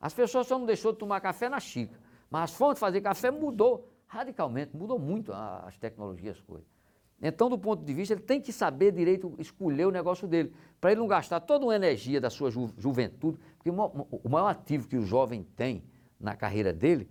as 0.06 0.14
pessoas 0.14 0.46
só 0.46 0.60
não 0.60 0.68
deixou 0.68 0.92
de 0.92 1.00
tomar 1.00 1.20
café 1.20 1.50
na 1.50 1.60
xícara, 1.60 2.00
mas 2.30 2.44
as 2.44 2.54
formas 2.54 2.76
de 2.76 2.80
fazer 2.80 3.02
café 3.02 3.32
mudou 3.32 3.92
radicalmente, 4.06 4.78
mudou 4.78 5.00
muito 5.00 5.34
as 5.34 5.80
tecnologias, 5.80 6.38
as 6.38 6.44
coisas. 6.44 6.74
Então, 7.22 7.49
do 7.49 7.57
ponto 7.57 7.84
de 7.84 7.93
vista, 7.93 8.13
ele 8.13 8.22
tem 8.22 8.41
que 8.41 8.51
saber 8.51 8.91
direito 8.91 9.34
escolher 9.39 9.86
o 9.86 9.91
negócio 9.91 10.28
dele, 10.28 10.53
para 10.80 10.91
ele 10.91 10.99
não 10.99 11.07
gastar 11.07 11.39
toda 11.39 11.66
uma 11.66 11.76
energia 11.76 12.20
da 12.20 12.30
sua 12.30 12.51
ju 12.51 12.70
juventude, 12.78 13.39
porque 13.57 13.70
o 13.70 14.30
maior 14.30 14.47
ativo 14.47 14.88
que 14.88 14.97
o 14.97 15.05
jovem 15.05 15.43
tem 15.55 15.84
na 16.20 16.36
carreira 16.36 16.74
dele 16.74 17.09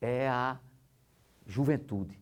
é 0.00 0.28
a 0.28 0.58
juventude. 1.46 2.18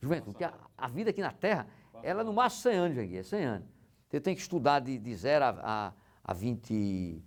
Juventude, 0.00 0.32
porque 0.32 0.44
a, 0.44 0.54
a 0.76 0.88
vida 0.88 1.10
aqui 1.10 1.20
na 1.20 1.32
Terra, 1.32 1.68
ela 2.02 2.24
no 2.24 2.32
máximo 2.32 2.62
100 2.62 2.74
anos, 2.74 2.98
aqui, 2.98 3.16
é 3.16 3.22
100 3.22 3.44
anos. 3.44 3.68
Você 4.08 4.20
tem 4.20 4.34
que 4.34 4.40
estudar 4.40 4.80
de, 4.80 4.98
de 4.98 5.14
0 5.14 5.44
a, 5.44 5.48
a, 5.62 5.92
a 6.24 6.34
20, 6.34 7.22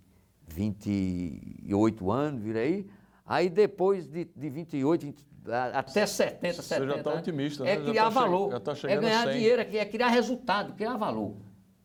28 0.47 2.11
anos, 2.11 2.41
vira 2.41 2.59
aí. 2.59 2.85
Aí 3.25 3.49
depois 3.49 4.07
de, 4.07 4.25
de 4.25 4.49
28, 4.49 5.05
20, 5.05 5.25
até 5.73 6.05
70, 6.05 6.61
Você 6.61 6.61
70 6.61 6.87
já 6.87 6.97
está 6.97 7.13
otimista, 7.13 7.63
né? 7.63 7.71
É 7.71 7.77
criar 7.77 8.03
tá 8.03 8.09
valor. 8.09 8.59
Tá 8.59 8.73
é 8.87 8.97
ganhar 8.97 9.31
dinheiro, 9.31 9.61
é, 9.61 9.77
é 9.77 9.85
criar 9.85 10.07
resultado, 10.07 10.73
criar 10.73 10.95
valor. 10.97 11.35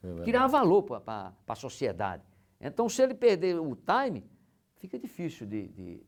É 0.02 0.22
criar 0.22 0.46
valor 0.46 0.82
para 0.82 1.32
a 1.46 1.54
sociedade. 1.54 2.22
Então, 2.60 2.88
se 2.88 3.02
ele 3.02 3.14
perder 3.14 3.58
o 3.58 3.76
time, 3.76 4.24
fica 4.76 4.98
difícil 4.98 5.46
de, 5.46 5.68
de, 5.68 6.02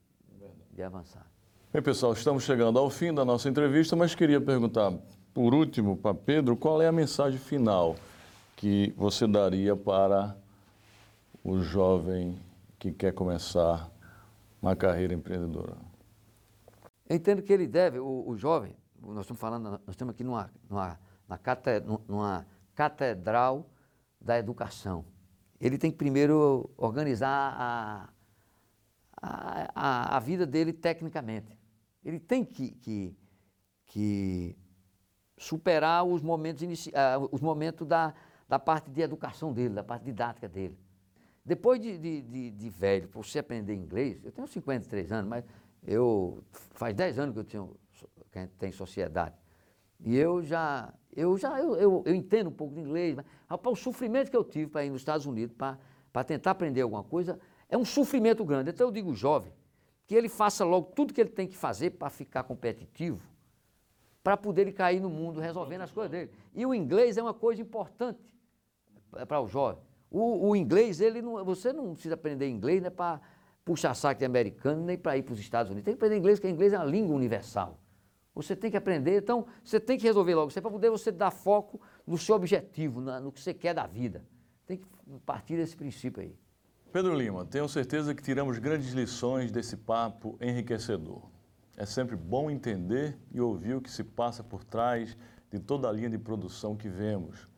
de 0.73 0.83
avançar. 0.83 1.27
Bem, 1.73 1.83
pessoal, 1.83 2.13
estamos 2.13 2.43
chegando 2.43 2.79
ao 2.79 2.91
fim 2.91 3.15
da 3.15 3.25
nossa 3.25 3.49
entrevista, 3.49 3.95
mas 3.95 4.15
queria 4.15 4.41
perguntar, 4.41 4.93
por 5.33 5.55
último, 5.55 5.97
para 5.97 6.15
Pedro, 6.15 6.57
qual 6.57 6.83
é 6.83 6.89
a 6.89 6.93
mensagem 6.93 7.39
final 7.39 7.97
que 8.57 8.93
você 8.97 9.27
daria 9.27 9.77
para 9.77 10.37
o 11.45 11.61
jovem 11.61 12.37
que 12.79 12.93
quer 12.93 13.13
começar 13.13 13.89
uma 14.61 14.75
carreira 14.75 15.15
empreendedora? 15.15 15.90
Eu 17.11 17.17
entendo 17.17 17.43
que 17.43 17.53
ele 17.53 17.67
deve, 17.67 17.99
o, 17.99 18.23
o 18.25 18.37
jovem, 18.37 18.73
nós 19.03 19.23
estamos 19.23 19.41
falando, 19.41 19.69
nós 19.69 19.81
estamos 19.89 20.15
aqui 20.15 20.23
numa, 20.23 20.49
numa, 20.69 20.97
numa 22.07 22.47
catedral 22.73 23.69
da 24.21 24.39
educação. 24.39 25.05
Ele 25.61 25.77
tem 25.77 25.91
que 25.91 25.97
primeiro 25.97 26.71
organizar 26.77 27.57
a, 27.59 28.09
a, 29.75 30.17
a, 30.17 30.21
vida 30.21 30.47
dele 30.47 30.73
tecnicamente. 30.73 31.59
Ele 32.05 32.21
tem 32.21 32.45
que, 32.45 32.71
que, 32.77 33.17
que 33.87 34.57
superar 35.37 36.05
os 36.05 36.23
momentos, 36.23 36.63
inici, 36.63 36.91
uh, 36.91 37.29
os 37.33 37.41
momentos 37.41 37.89
da, 37.89 38.15
da 38.49 38.61
parte 38.61 38.89
de 38.89 39.01
educação 39.01 39.53
dele, 39.53 39.75
da 39.75 39.83
parte 39.83 40.05
didática 40.05 40.49
dele. 40.49 40.79
Depois 41.45 41.81
de, 41.81 41.99
de, 41.99 42.23
de, 42.23 42.51
de 42.53 42.71
velho, 42.71 43.09
para 43.09 43.21
você 43.21 43.41
aprender 43.41 43.75
inglês, 43.75 44.25
eu 44.25 44.31
tenho 44.31 44.47
53 44.47 45.11
anos, 45.11 45.29
mas 45.29 45.45
eu 45.87 46.43
faz 46.73 46.95
10 46.95 47.19
anos 47.19 47.35
que 47.35 47.41
eu 47.41 47.45
tenho, 47.45 47.77
que 48.31 48.39
a 48.39 48.43
gente 48.43 48.53
tem 48.53 48.73
sociedade. 48.73 49.35
E 50.01 50.17
eu 50.17 50.43
já, 50.43 50.93
eu 51.15 51.37
já, 51.37 51.61
eu, 51.61 51.77
eu, 51.77 52.03
eu 52.07 52.15
entendo 52.15 52.49
um 52.49 52.53
pouco 52.53 52.75
de 52.75 52.81
inglês, 52.81 53.15
mas 53.15 53.27
rapaz, 53.49 53.79
o 53.79 53.83
sofrimento 53.83 54.31
que 54.31 54.37
eu 54.37 54.45
tive 54.45 54.67
para 54.67 54.85
ir 54.85 54.91
nos 54.91 55.03
Estados 55.03 55.27
Unidos 55.27 55.55
para 55.57 56.25
tentar 56.25 56.53
aprender 56.53 56.81
alguma 56.81 57.05
coisa 57.05 57.39
é 57.69 57.77
um 57.77 57.85
sofrimento 57.85 58.45
grande. 58.45 58.71
Então 58.71 58.89
eu 58.89 58.93
digo 58.93 59.15
jovem, 59.15 59.53
que 60.07 60.15
ele 60.15 60.29
faça 60.29 60.65
logo 60.65 60.93
tudo 60.95 61.15
que 61.15 61.21
ele 61.21 61.31
tem 61.31 61.47
que 61.47 61.57
fazer 61.57 61.91
para 61.91 62.11
ficar 62.11 62.43
competitivo, 62.45 63.21
para 64.23 64.37
poder 64.37 64.63
ele 64.63 64.73
cair 64.73 65.01
no 65.01 65.09
mundo 65.09 65.41
resolvendo 65.41 65.83
as 65.83 65.93
coisas 65.93 66.11
dele. 66.11 66.31
E 66.55 66.67
o 66.67 66.75
inglês 66.75 67.17
é 67.17 67.23
uma 67.23 67.35
coisa 67.35 67.63
importante 67.63 68.35
para 69.29 69.41
o 69.41 69.47
jovem. 69.47 69.83
O, 70.11 70.49
o, 70.49 70.57
inglês, 70.57 71.01
ele 71.01 71.23
não, 71.23 71.45
você 71.45 71.73
não 71.73 71.93
precisa 71.93 72.15
aprender 72.15 72.49
inglês 72.49 72.83
né, 72.83 72.91
para 72.91 73.21
puxar 73.65 73.95
saco 73.95 74.19
de 74.19 74.25
americano, 74.25 74.85
nem 74.85 74.97
para 74.97 75.17
ir 75.17 75.23
para 75.23 75.33
os 75.33 75.41
Estados 75.41 75.71
Unidos. 75.71 75.85
Tem 75.85 75.95
que 75.95 75.99
aprender 75.99 76.19
inglês, 76.19 76.39
porque 76.39 76.53
inglês 76.53 76.73
é 76.73 76.79
uma 76.79 76.85
língua 76.85 77.15
universal. 77.15 77.79
Você 78.35 78.57
tem 78.57 78.71
que 78.71 78.77
aprender, 78.77 79.19
então 79.19 79.47
você 79.63 79.79
tem 79.79 79.99
que 79.99 80.05
resolver 80.05 80.35
logo. 80.35 80.49
Isso 80.49 80.59
é 80.59 80.63
para 80.63 80.71
poder 80.71 80.91
você 80.91 81.11
dar 81.11 81.31
foco 81.31 81.81
no 82.07 82.17
seu 82.17 82.35
objetivo, 82.35 83.01
na, 83.01 83.21
no 83.21 83.33
que 83.33 83.41
você 83.41 83.53
quer 83.53 83.75
da 83.75 83.87
vida. 83.87 84.25
Tem 84.67 84.79
que 84.79 84.87
partir 85.27 85.57
desse 85.57 85.77
princípio 85.77 86.23
aí. 86.23 86.37
Pedro 86.93 87.15
Lima, 87.15 87.45
tenho 87.45 87.69
certeza 87.69 88.15
que 88.15 88.23
tiramos 88.23 88.59
grandes 88.59 88.93
lições 88.93 89.51
desse 89.51 89.77
papo 89.77 90.39
enriquecedor. 90.41 91.23
É 91.77 91.87
sempre 91.87 92.17
bom 92.17 92.51
entender 92.51 93.19
e 93.33 93.41
ouvir 93.41 93.75
o 93.75 93.81
que 93.81 93.91
se 93.91 94.03
passa 94.05 94.43
por 94.43 94.65
trás 94.65 95.17
de 95.51 95.59
toda 95.59 95.89
a 95.89 95.93
linha 95.93 96.11
de 96.11 96.19
produção 96.19 96.77
que 96.77 96.89
vemos 96.89 97.51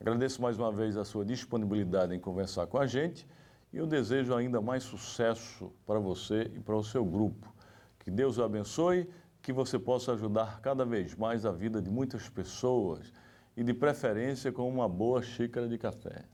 Agradeço 0.00 0.42
mais 0.42 0.58
uma 0.58 0.70
vez 0.70 0.98
a 0.98 1.04
sua 1.04 1.24
disponibilidade 1.24 2.14
em 2.14 2.20
conversar 2.20 2.66
com 2.66 2.76
a 2.76 2.86
gente 2.86 3.26
e 3.74 3.76
eu 3.76 3.88
desejo 3.88 4.32
ainda 4.32 4.60
mais 4.60 4.84
sucesso 4.84 5.72
para 5.84 5.98
você 5.98 6.48
e 6.54 6.60
para 6.60 6.76
o 6.76 6.84
seu 6.84 7.04
grupo. 7.04 7.52
Que 7.98 8.08
Deus 8.08 8.38
o 8.38 8.44
abençoe, 8.44 9.10
que 9.42 9.52
você 9.52 9.80
possa 9.80 10.12
ajudar 10.12 10.60
cada 10.60 10.84
vez 10.84 11.16
mais 11.16 11.44
a 11.44 11.50
vida 11.50 11.82
de 11.82 11.90
muitas 11.90 12.28
pessoas 12.28 13.12
e 13.56 13.64
de 13.64 13.74
preferência 13.74 14.52
com 14.52 14.68
uma 14.68 14.88
boa 14.88 15.20
xícara 15.22 15.66
de 15.66 15.76
café. 15.76 16.24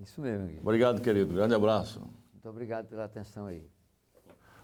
Isso 0.00 0.20
mesmo. 0.20 0.46
Guilherme. 0.46 0.60
Obrigado, 0.62 1.00
querido. 1.00 1.34
Grande 1.34 1.52
abraço. 1.52 2.00
Muito 2.32 2.48
obrigado 2.48 2.86
pela 2.86 3.06
atenção 3.06 3.46
aí. 3.46 3.68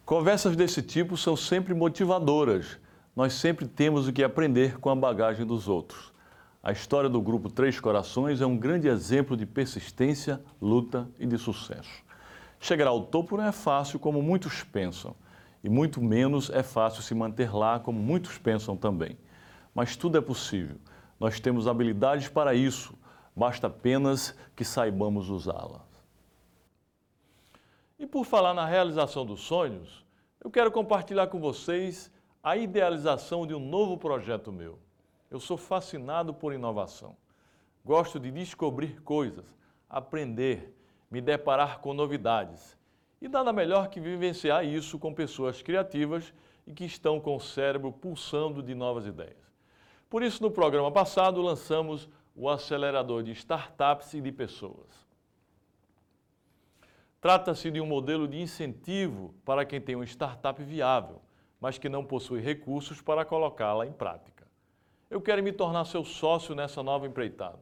Conversas 0.05 0.55
desse 0.55 0.83
tipo 0.83 1.17
são 1.17 1.37
sempre 1.37 1.75
motivadoras. 1.75 2.79
Nós 3.17 3.33
sempre 3.33 3.67
temos 3.67 4.07
o 4.07 4.13
que 4.13 4.23
aprender 4.23 4.79
com 4.79 4.89
a 4.89 4.95
bagagem 4.95 5.45
dos 5.45 5.67
outros. 5.67 6.14
A 6.67 6.73
história 6.73 7.11
do 7.11 7.21
Grupo 7.21 7.51
Três 7.51 7.79
Corações 7.79 8.41
é 8.41 8.47
um 8.47 8.57
grande 8.57 8.89
exemplo 8.89 9.37
de 9.37 9.45
persistência, 9.45 10.43
luta 10.63 11.07
e 11.19 11.27
de 11.27 11.37
sucesso. 11.37 12.03
Chegar 12.59 12.87
ao 12.87 13.03
topo 13.03 13.37
não 13.37 13.45
é 13.45 13.53
fácil 13.53 13.99
como 13.99 14.23
muitos 14.23 14.63
pensam, 14.63 15.15
e 15.63 15.69
muito 15.69 16.01
menos 16.01 16.49
é 16.49 16.63
fácil 16.63 17.03
se 17.03 17.15
manter 17.15 17.55
lá 17.55 17.79
como 17.79 17.99
muitos 17.99 18.39
pensam 18.39 18.79
também. 18.79 19.19
Mas 19.75 19.95
tudo 19.95 20.17
é 20.17 20.23
possível. 20.23 20.79
Nós 21.21 21.39
temos 21.39 21.69
habilidades 21.69 22.29
para 22.29 22.55
isso, 22.55 22.95
basta 23.37 23.67
apenas 23.67 24.35
que 24.57 24.65
saibamos 24.65 25.29
usá-las. 25.29 25.83
E 27.99 28.07
por 28.07 28.25
falar 28.25 28.55
na 28.55 28.65
realização 28.65 29.27
dos 29.27 29.41
sonhos, 29.41 30.03
eu 30.43 30.51
quero 30.51 30.73
compartilhar 30.73 31.27
com 31.27 31.39
vocês 31.39 32.11
a 32.43 32.57
idealização 32.57 33.47
de 33.47 33.55
um 33.55 33.61
novo 33.61 33.99
projeto 33.99 34.51
meu. 34.51 34.79
Eu 35.35 35.41
sou 35.41 35.57
fascinado 35.57 36.33
por 36.33 36.53
inovação. 36.53 37.17
Gosto 37.85 38.21
de 38.21 38.31
descobrir 38.31 39.03
coisas, 39.03 39.45
aprender, 39.91 40.73
me 41.11 41.21
deparar 41.21 41.81
com 41.81 41.93
novidades. 41.93 42.79
E 43.21 43.27
nada 43.27 43.53
melhor 43.53 43.89
que 43.89 43.99
vivenciar 43.99 44.65
isso 44.65 44.97
com 44.97 45.13
pessoas 45.13 45.61
criativas 45.61 46.33
e 46.65 46.73
que 46.73 46.85
estão 46.85 47.19
com 47.19 47.35
o 47.35 47.41
cérebro 47.41 47.91
pulsando 47.91 48.63
de 48.63 48.77
novas 48.77 49.07
ideias. 49.07 49.53
Por 50.09 50.23
isso, 50.23 50.41
no 50.41 50.53
programa 50.53 50.93
passado, 50.93 51.43
lançamos 51.43 52.09
o 52.37 52.49
acelerador 52.49 53.25
de 53.25 53.33
startups 53.33 54.15
e 54.15 54.21
de 54.21 54.31
pessoas. 54.31 55.05
Trata-se 57.21 57.73
de 57.73 57.81
um 57.81 57.87
modelo 57.87 58.29
de 58.29 58.41
incentivo 58.41 59.35
para 59.45 59.65
quem 59.65 59.81
tem 59.81 59.97
uma 59.97 60.07
startup 60.07 60.63
viável, 60.63 61.21
mas 61.61 61.77
que 61.77 61.89
não 61.89 62.05
possui 62.05 62.41
recursos 62.41 63.03
para 63.03 63.25
colocá-la 63.25 63.85
em 63.85 63.93
prática. 63.93 64.44
Eu 65.11 65.21
quero 65.21 65.43
me 65.43 65.53
tornar 65.53 65.85
seu 65.85 66.05
sócio 66.05 66.55
nessa 66.55 66.83
nova 66.83 67.07
empreitada. 67.07 67.61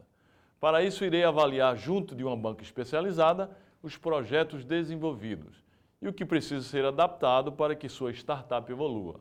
Para 0.61 0.83
isso, 0.83 1.05
irei 1.05 1.25
avaliar, 1.25 1.77
junto 1.77 2.15
de 2.15 2.25
uma 2.25 2.37
banca 2.37 2.63
especializada, 2.63 3.51
os 3.83 3.97
projetos 3.97 4.65
desenvolvidos 4.65 5.65
e 6.01 6.07
o 6.09 6.13
que 6.13 6.25
precisa 6.25 6.65
ser 6.65 6.85
adaptado 6.85 7.51
para 7.53 7.75
que 7.75 7.89
sua 7.89 8.13
startup 8.13 8.71
evolua. 8.71 9.19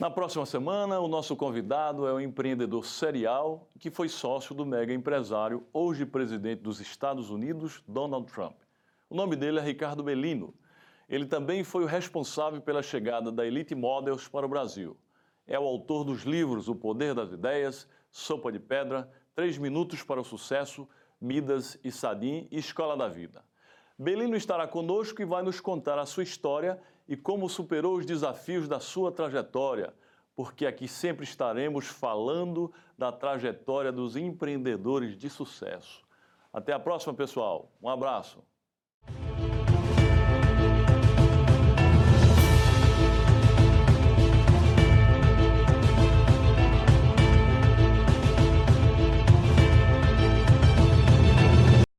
Na 0.00 0.10
próxima 0.10 0.46
semana, 0.46 1.00
o 1.00 1.06
nosso 1.06 1.36
convidado 1.36 2.06
é 2.06 2.12
o 2.12 2.20
empreendedor 2.20 2.84
serial 2.86 3.68
que 3.78 3.90
foi 3.90 4.08
sócio 4.08 4.54
do 4.54 4.64
mega 4.64 4.92
empresário, 4.92 5.66
hoje 5.72 6.06
presidente 6.06 6.62
dos 6.62 6.80
Estados 6.80 7.30
Unidos, 7.30 7.84
Donald 7.86 8.32
Trump. 8.32 8.56
O 9.10 9.14
nome 9.14 9.36
dele 9.36 9.58
é 9.58 9.62
Ricardo 9.62 10.02
Bellino. 10.02 10.54
Ele 11.08 11.26
também 11.26 11.62
foi 11.62 11.84
o 11.84 11.86
responsável 11.86 12.60
pela 12.62 12.82
chegada 12.82 13.30
da 13.30 13.46
Elite 13.46 13.74
Models 13.74 14.26
para 14.26 14.46
o 14.46 14.48
Brasil. 14.48 14.96
É 15.46 15.58
o 15.58 15.64
autor 15.64 16.04
dos 16.04 16.22
livros 16.22 16.68
O 16.68 16.74
Poder 16.74 17.14
das 17.14 17.30
Ideias, 17.30 17.86
Sopa 18.10 18.50
de 18.50 18.58
Pedra, 18.58 19.10
Três 19.34 19.58
Minutos 19.58 20.02
para 20.02 20.20
o 20.20 20.24
Sucesso, 20.24 20.88
Midas 21.20 21.78
e 21.84 21.92
Sadim 21.92 22.48
e 22.50 22.58
Escola 22.58 22.96
da 22.96 23.08
Vida. 23.08 23.44
Belino 24.02 24.34
estará 24.34 24.66
conosco 24.66 25.22
e 25.22 25.24
vai 25.24 25.44
nos 25.44 25.60
contar 25.60 25.96
a 25.96 26.04
sua 26.04 26.24
história 26.24 26.76
e 27.06 27.16
como 27.16 27.48
superou 27.48 27.96
os 27.96 28.04
desafios 28.04 28.66
da 28.66 28.80
sua 28.80 29.12
trajetória, 29.12 29.94
porque 30.34 30.66
aqui 30.66 30.88
sempre 30.88 31.22
estaremos 31.22 31.86
falando 31.86 32.72
da 32.98 33.12
trajetória 33.12 33.92
dos 33.92 34.16
empreendedores 34.16 35.16
de 35.16 35.30
sucesso. 35.30 36.02
Até 36.52 36.72
a 36.72 36.80
próxima, 36.80 37.14
pessoal. 37.14 37.70
Um 37.80 37.88
abraço. 37.88 38.42